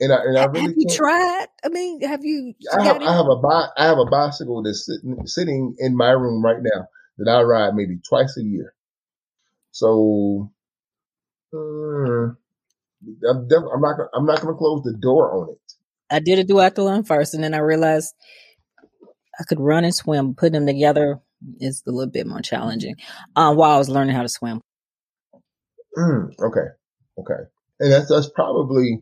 And 0.00 0.12
I, 0.12 0.16
and 0.24 0.38
I 0.38 0.44
really 0.44 0.68
have 0.68 0.74
you 0.76 0.86
can't. 0.86 0.96
tried? 0.96 1.46
I 1.64 1.68
mean, 1.70 2.00
have 2.02 2.24
you? 2.24 2.54
I 2.72 2.84
have, 2.84 3.02
I 3.02 3.16
have 3.16 3.26
a 3.26 3.36
bi- 3.36 3.68
I 3.76 3.86
have 3.86 3.98
a 3.98 4.04
bicycle 4.04 4.62
that's 4.62 4.86
sitting 4.86 5.26
sitting 5.26 5.74
in 5.78 5.96
my 5.96 6.10
room 6.10 6.44
right 6.44 6.60
now 6.60 6.86
that 7.18 7.28
I 7.28 7.42
ride 7.42 7.74
maybe 7.74 7.98
twice 8.08 8.36
a 8.36 8.42
year. 8.42 8.74
So 9.72 10.52
uh, 11.52 11.58
I'm, 13.28 13.48
def- 13.48 13.70
I'm 13.74 13.80
not 13.80 13.96
gonna, 13.96 14.08
I'm 14.14 14.26
not 14.26 14.40
going 14.40 14.54
to 14.54 14.58
close 14.58 14.82
the 14.84 14.96
door 15.00 15.32
on 15.32 15.50
it. 15.50 15.60
I 16.10 16.20
did 16.20 16.38
a 16.38 16.44
duathlon 16.44 17.06
first, 17.06 17.34
and 17.34 17.42
then 17.42 17.54
I 17.54 17.58
realized 17.58 18.14
I 19.38 19.44
could 19.44 19.60
run 19.60 19.84
and 19.84 19.94
swim. 19.94 20.34
Putting 20.34 20.52
them 20.52 20.66
together 20.66 21.20
is 21.60 21.82
a 21.86 21.90
little 21.90 22.10
bit 22.10 22.26
more 22.26 22.40
challenging. 22.40 22.96
Um, 23.36 23.56
while 23.56 23.70
I 23.70 23.78
was 23.78 23.88
learning 23.88 24.14
how 24.14 24.22
to 24.22 24.28
swim. 24.28 24.60
Mm, 25.96 26.30
okay. 26.40 26.68
Okay. 27.18 27.42
And 27.80 27.92
that's, 27.92 28.08
that's 28.08 28.30
probably, 28.30 29.00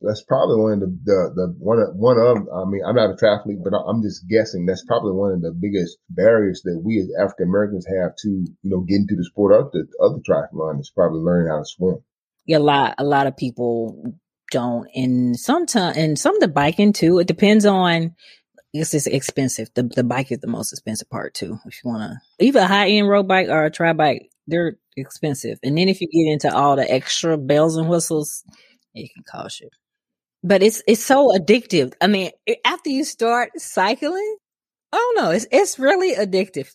that's 0.00 0.22
probably 0.22 0.56
one 0.60 0.72
of 0.74 0.80
the, 0.80 0.86
the, 1.04 1.32
the 1.34 1.54
one 1.58 1.78
of, 1.78 1.96
one 1.96 2.18
of, 2.18 2.36
I 2.54 2.68
mean, 2.68 2.82
I'm 2.86 2.94
not 2.94 3.10
a 3.10 3.14
triathlete, 3.14 3.62
but 3.64 3.76
I'm 3.76 4.02
just 4.02 4.28
guessing 4.28 4.66
that's 4.66 4.84
probably 4.84 5.12
one 5.12 5.32
of 5.32 5.42
the 5.42 5.52
biggest 5.52 5.98
barriers 6.10 6.62
that 6.64 6.80
we 6.84 6.98
as 7.00 7.10
African 7.20 7.48
Americans 7.48 7.86
have 7.86 8.14
to, 8.16 8.28
you 8.28 8.54
know, 8.62 8.80
get 8.80 8.96
into 8.96 9.16
the 9.16 9.24
sport 9.24 9.54
of 9.54 9.72
the, 9.72 9.86
of 10.00 10.14
the 10.14 10.22
triathlon 10.22 10.80
is 10.80 10.92
probably 10.94 11.20
learning 11.20 11.48
how 11.50 11.58
to 11.58 11.64
swim. 11.64 12.02
Yeah, 12.46 12.58
a 12.58 12.60
lot, 12.60 12.94
a 12.98 13.04
lot 13.04 13.26
of 13.26 13.36
people 13.36 14.14
don't. 14.50 14.86
And 14.94 15.38
sometimes, 15.38 15.96
and 15.96 16.18
some 16.18 16.34
of 16.34 16.40
the 16.40 16.48
biking 16.48 16.92
too, 16.92 17.18
it 17.18 17.26
depends 17.26 17.64
on, 17.64 18.14
it's 18.74 18.90
just 18.90 19.06
expensive. 19.06 19.70
The 19.74 19.84
the 19.84 20.04
bike 20.04 20.32
is 20.32 20.40
the 20.40 20.48
most 20.48 20.72
expensive 20.72 21.08
part 21.08 21.32
too. 21.32 21.58
If 21.64 21.82
you 21.82 21.90
want 21.90 22.02
to, 22.10 22.44
either 22.44 22.60
a 22.60 22.66
high 22.66 22.88
end 22.88 23.08
road 23.08 23.28
bike 23.28 23.48
or 23.48 23.64
a 23.64 23.70
tri 23.70 23.92
bike, 23.92 24.30
they're 24.48 24.76
expensive. 24.96 25.58
And 25.62 25.78
then 25.78 25.88
if 25.88 26.00
you 26.00 26.08
get 26.08 26.32
into 26.32 26.54
all 26.54 26.76
the 26.76 26.90
extra 26.90 27.38
bells 27.38 27.76
and 27.76 27.88
whistles, 27.88 28.44
it 28.94 29.10
can 29.14 29.22
cost 29.24 29.60
you. 29.60 29.70
But 30.42 30.62
it's 30.62 30.82
it's 30.88 31.02
so 31.04 31.30
addictive. 31.30 31.94
I 32.00 32.08
mean, 32.08 32.32
after 32.64 32.90
you 32.90 33.04
start 33.04 33.52
cycling, 33.56 34.36
I 34.92 34.96
don't 34.96 35.24
know, 35.24 35.30
it's 35.30 35.46
it's 35.52 35.78
really 35.78 36.14
addictive. 36.16 36.74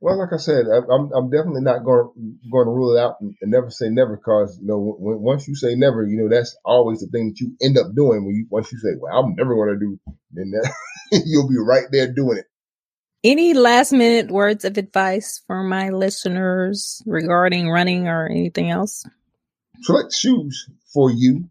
Well, 0.00 0.18
like 0.18 0.32
I 0.32 0.36
said, 0.36 0.66
I'm 0.66 1.10
I'm 1.12 1.30
definitely 1.30 1.62
not 1.62 1.84
going 1.84 2.10
going 2.52 2.66
to 2.66 2.70
rule 2.70 2.94
it 2.94 3.00
out 3.00 3.16
and, 3.20 3.34
and 3.40 3.50
never 3.50 3.70
say 3.70 3.88
never 3.88 4.16
because 4.16 4.58
you 4.60 4.66
know 4.66 4.78
when, 4.98 5.20
once 5.20 5.48
you 5.48 5.54
say 5.54 5.74
never, 5.74 6.06
you 6.06 6.18
know 6.18 6.28
that's 6.28 6.56
always 6.64 7.00
the 7.00 7.06
thing 7.06 7.30
that 7.30 7.40
you 7.40 7.56
end 7.62 7.78
up 7.78 7.94
doing 7.94 8.26
when 8.26 8.34
you 8.34 8.46
once 8.50 8.70
you 8.72 8.78
say, 8.78 8.90
"Well, 8.98 9.16
I'm 9.16 9.34
never 9.34 9.54
going 9.54 9.78
to 9.78 9.78
do," 9.78 9.98
then 10.32 10.50
that, 10.50 10.72
you'll 11.24 11.48
be 11.48 11.56
right 11.58 11.86
there 11.90 12.12
doing 12.12 12.38
it. 12.38 12.46
Any 13.24 13.54
last 13.54 13.92
minute 13.92 14.30
words 14.30 14.64
of 14.66 14.76
advice 14.76 15.42
for 15.46 15.64
my 15.64 15.88
listeners 15.88 17.02
regarding 17.06 17.70
running 17.70 18.06
or 18.06 18.28
anything 18.28 18.70
else? 18.70 19.04
Select 19.80 20.12
shoes 20.14 20.68
for 20.92 21.10
you. 21.10 21.48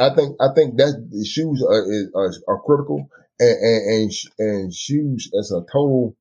I 0.00 0.14
think 0.14 0.36
I 0.40 0.48
think 0.54 0.78
that 0.78 1.08
the 1.10 1.24
shoes 1.26 1.62
are 1.62 2.18
are, 2.18 2.32
are 2.48 2.62
critical 2.62 3.10
and 3.38 3.56
and, 3.58 3.92
and 3.92 4.12
and 4.38 4.74
shoes 4.74 5.30
as 5.38 5.52
a 5.52 5.60
total 5.70 6.16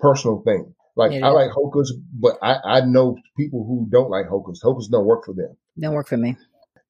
personal 0.00 0.42
thing. 0.42 0.74
Like 0.96 1.22
I 1.22 1.28
like 1.28 1.50
Hoka's, 1.50 1.94
but 2.12 2.38
I, 2.42 2.56
I 2.64 2.80
know 2.80 3.18
people 3.36 3.66
who 3.66 3.86
don't 3.90 4.10
like 4.10 4.26
Hoka's. 4.28 4.62
Hoka's 4.62 4.88
don't 4.88 5.04
work 5.04 5.26
for 5.26 5.34
them. 5.34 5.54
Don't 5.78 5.92
work 5.92 6.08
for 6.08 6.16
me. 6.16 6.36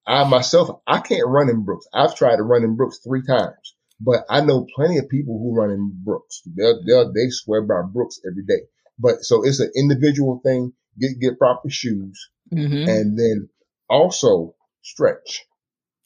I 0.07 0.23
myself, 0.29 0.81
I 0.87 1.01
can't 1.01 1.27
run 1.27 1.51
in 1.51 1.65
Brooks. 1.65 1.87
I've 1.93 2.15
tried 2.15 2.37
to 2.37 2.45
run 2.45 2.63
in 2.63 2.77
Brooks 2.77 3.01
three 3.05 3.23
times, 3.27 3.75
but 4.01 4.25
I 4.31 4.43
know 4.43 4.67
plenty 4.77 4.99
of 4.99 5.09
people 5.09 5.39
who 5.39 5.61
run 5.61 5.73
in 5.73 5.93
Brooks. 6.05 6.43
They 6.47 6.73
they 6.87 7.05
they 7.15 7.31
swear 7.31 7.63
by 7.63 7.83
Brooks 7.93 8.21
every 8.25 8.45
day. 8.45 8.67
But 8.97 9.23
so 9.23 9.45
it's 9.45 9.59
an 9.59 9.73
individual 9.75 10.41
thing. 10.45 10.73
Get 11.01 11.19
get 11.21 11.39
proper 11.39 11.69
shoes, 11.69 12.31
mm-hmm. 12.55 12.89
and 12.89 13.19
then 13.19 13.49
also 13.91 14.55
stretch, 14.83 15.45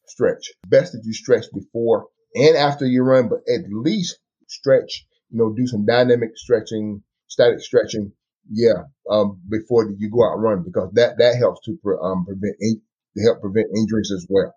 stretch. 0.07 0.53
Best 0.67 0.93
that 0.93 1.03
you 1.05 1.13
stretch 1.13 1.45
before 1.53 2.07
and 2.35 2.57
after 2.57 2.87
you 2.87 3.03
run, 3.03 3.29
but 3.29 3.41
at 3.47 3.71
least 3.71 4.19
stretch. 4.49 5.07
You 5.29 5.39
know, 5.39 5.55
do 5.55 5.67
some 5.67 5.85
dynamic 5.85 6.31
stretching 6.37 7.03
static 7.31 7.61
stretching, 7.61 8.13
yeah, 8.53 8.85
um, 9.11 9.41
before 9.49 9.91
you 9.97 10.11
go 10.11 10.25
out 10.25 10.35
and 10.35 10.43
run 10.43 10.63
because 10.65 10.91
that 10.95 11.17
that 11.19 11.37
helps 11.37 11.65
to 11.65 11.79
pre- 11.83 11.97
um, 12.03 12.27
prevent 12.27 12.57
in- 12.61 12.83
to 13.17 13.23
help 13.23 13.41
prevent 13.41 13.69
injuries 13.77 14.13
as 14.15 14.27
well. 14.29 14.53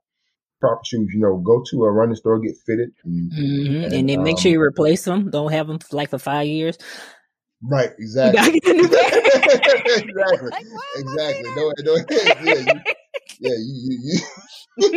Proper 0.60 0.82
shoes, 0.86 1.12
you 1.14 1.22
know, 1.22 1.38
go 1.38 1.64
to 1.72 1.84
a 1.84 1.92
running 1.92 2.16
store, 2.16 2.40
get 2.40 2.56
fitted, 2.66 2.90
and, 3.04 3.32
mm-hmm. 3.32 3.84
and, 3.84 3.94
and 3.94 4.10
then 4.10 4.24
make 4.24 4.36
um, 4.36 4.42
sure 4.42 4.52
you 4.52 4.62
replace 4.62 5.04
them. 5.06 5.30
Don't 5.30 5.52
have 5.52 5.68
them 5.68 5.80
like 5.92 6.10
for 6.10 6.20
five 6.20 6.48
years. 6.48 6.78
Right, 7.62 7.92
exactly. 7.98 8.58
exactly, 8.66 8.90
like, 10.50 10.66
exactly. 10.98 11.50
No, 11.56 11.72
no, 11.80 11.96
yeah, 12.10 12.34
you, 12.42 12.66
yeah, 13.40 13.56
you, 13.58 13.76
you, 13.88 14.00
you 14.04 14.20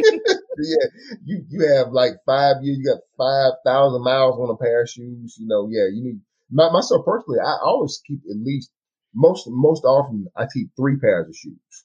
yeah, 0.59 0.87
you 1.25 1.45
you 1.49 1.75
have 1.75 1.93
like 1.93 2.15
five 2.25 2.57
years. 2.63 2.79
You 2.79 2.85
got 2.85 3.01
five 3.19 3.53
thousand 3.65 4.03
miles 4.03 4.39
on 4.39 4.51
a 4.51 4.57
pair 4.57 4.83
of 4.83 4.89
shoes. 4.89 5.37
You 5.39 5.47
know, 5.47 5.69
yeah, 5.71 5.87
you 5.93 6.03
need 6.03 6.21
my, 6.51 6.71
myself 6.71 7.05
personally, 7.05 7.41
I 7.41 7.57
always 7.63 8.01
keep 8.07 8.21
at 8.31 8.37
least 8.37 8.71
most 9.15 9.47
most 9.49 9.85
often 9.85 10.27
I 10.37 10.47
keep 10.53 10.71
three 10.77 10.97
pairs 10.97 11.29
of 11.29 11.37
shoes 11.37 11.85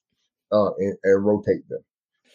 uh, 0.51 0.72
and, 0.78 0.97
and, 1.03 1.26
rotate 1.26 1.68
them. 1.70 1.84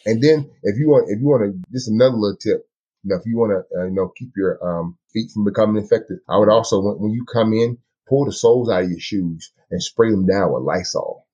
And 0.06 0.22
then 0.22 0.50
if 0.62 0.78
you 0.78 0.88
want 0.88 1.10
if 1.10 1.20
you 1.20 1.26
want 1.26 1.42
to 1.44 1.72
just 1.72 1.88
another 1.88 2.16
little 2.16 2.36
tip, 2.36 2.66
you 3.04 3.10
know, 3.10 3.16
if 3.16 3.26
you 3.26 3.36
want 3.36 3.52
to 3.52 3.78
uh, 3.78 3.84
you 3.84 3.94
know 3.94 4.12
keep 4.16 4.30
your 4.36 4.58
um, 4.66 4.96
feet 5.12 5.30
from 5.32 5.44
becoming 5.44 5.82
infected, 5.82 6.18
I 6.28 6.38
would 6.38 6.48
also 6.48 6.80
when, 6.80 6.94
when 6.98 7.12
you 7.12 7.24
come 7.30 7.52
in, 7.52 7.78
pull 8.08 8.24
the 8.24 8.32
soles 8.32 8.70
out 8.70 8.84
of 8.84 8.90
your 8.90 9.00
shoes 9.00 9.52
and 9.70 9.82
spray 9.82 10.10
them 10.10 10.26
down 10.26 10.52
with 10.52 10.62
Lysol. 10.62 11.26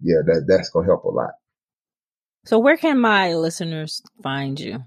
Yeah, 0.00 0.22
that 0.24 0.44
that's 0.46 0.70
gonna 0.70 0.86
help 0.86 1.04
a 1.04 1.08
lot. 1.08 1.32
So 2.44 2.58
where 2.58 2.76
can 2.76 3.00
my 3.00 3.34
listeners 3.34 4.02
find 4.22 4.58
you? 4.58 4.78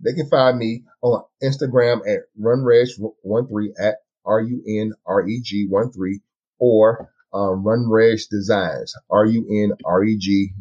They 0.00 0.14
can 0.14 0.28
find 0.28 0.58
me 0.58 0.84
on 1.02 1.24
Instagram 1.42 2.00
at 2.08 2.20
runreg13 2.40 3.72
at 3.78 3.96
R-U-N-R-E-G 4.24 5.66
one 5.68 5.92
three 5.92 6.20
or 6.58 7.10
um, 7.32 7.64
Runreg 7.64 8.20
Designs, 8.30 8.94
R-U-N-R-E-G 9.10 10.52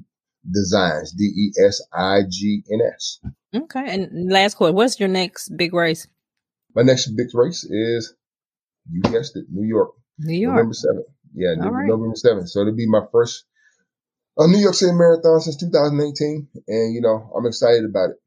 Designs, 0.49 1.12
D-E-S-I-G-N-S. 1.12 3.20
Okay. 3.53 3.86
And 3.88 4.32
last 4.32 4.55
question, 4.55 4.76
what's 4.76 4.99
your 4.99 5.09
next 5.09 5.55
big 5.55 5.74
race? 5.74 6.07
My 6.74 6.84
next 6.84 7.07
big 7.09 7.28
race 7.34 7.64
is, 7.64 8.14
you 8.89 9.01
guessed 9.01 9.36
it, 9.36 9.45
New 9.51 9.68
York. 9.68 9.91
New 10.18 10.39
York. 10.39 10.55
November 10.55 10.74
7th. 10.74 11.03
Yeah, 11.34 11.55
November 11.55 12.16
7th. 12.16 12.49
So 12.49 12.62
it'll 12.62 12.76
be 12.76 12.88
my 12.88 13.01
first 13.12 13.45
uh, 14.38 14.47
New 14.47 14.59
York 14.59 14.76
City 14.76 14.93
Marathon 14.93 15.41
since 15.41 15.57
2018. 15.57 16.47
And, 16.68 16.93
you 16.93 17.01
know, 17.01 17.32
I'm 17.38 17.45
excited 17.45 17.86
about 17.86 18.12
it. 18.12 18.18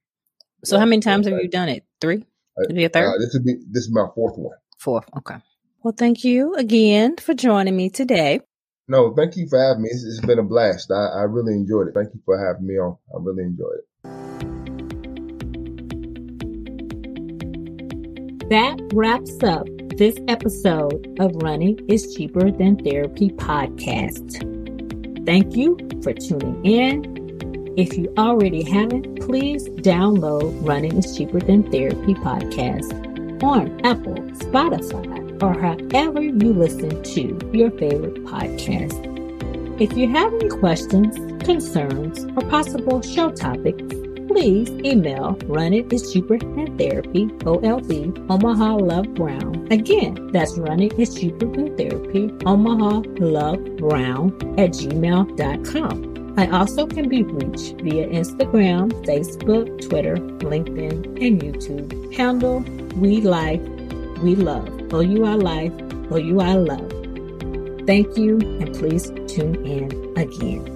So 0.64 0.76
yeah, 0.76 0.80
how 0.80 0.86
many 0.86 1.00
times 1.00 1.26
have 1.26 1.40
you 1.40 1.48
done 1.48 1.68
it? 1.68 1.84
Three? 2.00 2.24
Uh, 2.56 2.72
be 2.72 2.84
a 2.84 2.88
third? 2.88 3.06
Uh, 3.06 3.18
this 3.18 3.34
would 3.34 3.44
be, 3.44 3.56
this 3.70 3.84
is 3.84 3.92
my 3.92 4.06
fourth 4.14 4.36
one. 4.36 4.56
Fourth. 4.84 5.08
Okay. 5.16 5.36
Well, 5.82 5.94
thank 5.96 6.24
you 6.24 6.54
again 6.56 7.16
for 7.16 7.32
joining 7.32 7.74
me 7.74 7.88
today. 7.88 8.40
No, 8.86 9.14
thank 9.14 9.34
you 9.34 9.48
for 9.48 9.58
having 9.58 9.82
me. 9.82 9.88
it's, 9.90 10.04
it's 10.04 10.20
been 10.20 10.38
a 10.38 10.42
blast. 10.42 10.90
I, 10.90 11.06
I 11.06 11.22
really 11.22 11.54
enjoyed 11.54 11.88
it. 11.88 11.94
Thank 11.94 12.12
you 12.12 12.20
for 12.26 12.38
having 12.38 12.66
me 12.66 12.74
on. 12.74 12.98
I 13.14 13.18
really 13.18 13.44
enjoyed 13.44 13.78
it. 13.78 13.84
That 18.50 18.78
wraps 18.92 19.42
up 19.42 19.66
this 19.96 20.16
episode 20.28 21.16
of 21.18 21.34
Running 21.36 21.78
is 21.88 22.14
Cheaper 22.14 22.50
Than 22.50 22.76
Therapy 22.76 23.30
podcast. 23.30 24.44
Thank 25.24 25.56
you 25.56 25.78
for 26.02 26.12
tuning 26.12 26.62
in. 26.62 27.14
If 27.78 27.96
you 27.96 28.12
already 28.18 28.62
haven't, 28.70 29.18
please 29.22 29.66
download 29.80 30.68
Running 30.68 30.98
is 30.98 31.16
Cheaper 31.16 31.40
Than 31.40 31.62
Therapy 31.72 32.12
podcast 32.16 32.92
on 33.42 33.80
Apple, 33.84 34.33
Spotify, 34.54 35.42
or 35.42 35.52
however 35.60 36.22
you 36.22 36.52
listen 36.52 37.02
to 37.02 37.50
your 37.52 37.72
favorite 37.72 38.24
podcast. 38.24 39.10
If 39.80 39.96
you 39.96 40.08
have 40.10 40.32
any 40.32 40.48
questions, 40.48 41.16
concerns, 41.44 42.24
or 42.36 42.48
possible 42.48 43.02
show 43.02 43.32
topics, 43.32 43.82
please 44.28 44.70
email 44.84 45.36
Run 45.46 45.74
is 45.74 46.12
Than 46.12 46.78
Therapy, 46.78 47.26
OLB, 47.26 48.30
Omaha 48.30 48.76
Love 48.76 49.12
Brown. 49.14 49.66
Again, 49.72 50.30
that's 50.30 50.56
Run 50.56 50.78
It 50.78 50.96
is 51.00 51.16
Than 51.16 51.76
Therapy, 51.76 52.32
Omaha 52.46 53.02
Love 53.18 53.76
Brown 53.76 54.32
at 54.56 54.70
gmail.com. 54.70 56.14
I 56.36 56.46
also 56.50 56.86
can 56.86 57.08
be 57.08 57.24
reached 57.24 57.80
via 57.80 58.06
Instagram, 58.08 58.92
Facebook, 59.04 59.88
Twitter, 59.88 60.16
LinkedIn, 60.16 61.24
and 61.24 61.40
YouTube. 61.42 62.14
Handle 62.14 62.60
We 62.96 63.20
Life, 63.20 63.60
We 64.22 64.36
Love. 64.36 64.68
OUI 64.92 65.36
Life, 65.36 65.72
OUI 66.10 66.54
Love. 66.54 66.90
Thank 67.86 68.16
you, 68.16 68.38
and 68.60 68.74
please 68.74 69.10
tune 69.28 69.64
in 69.66 70.14
again. 70.16 70.73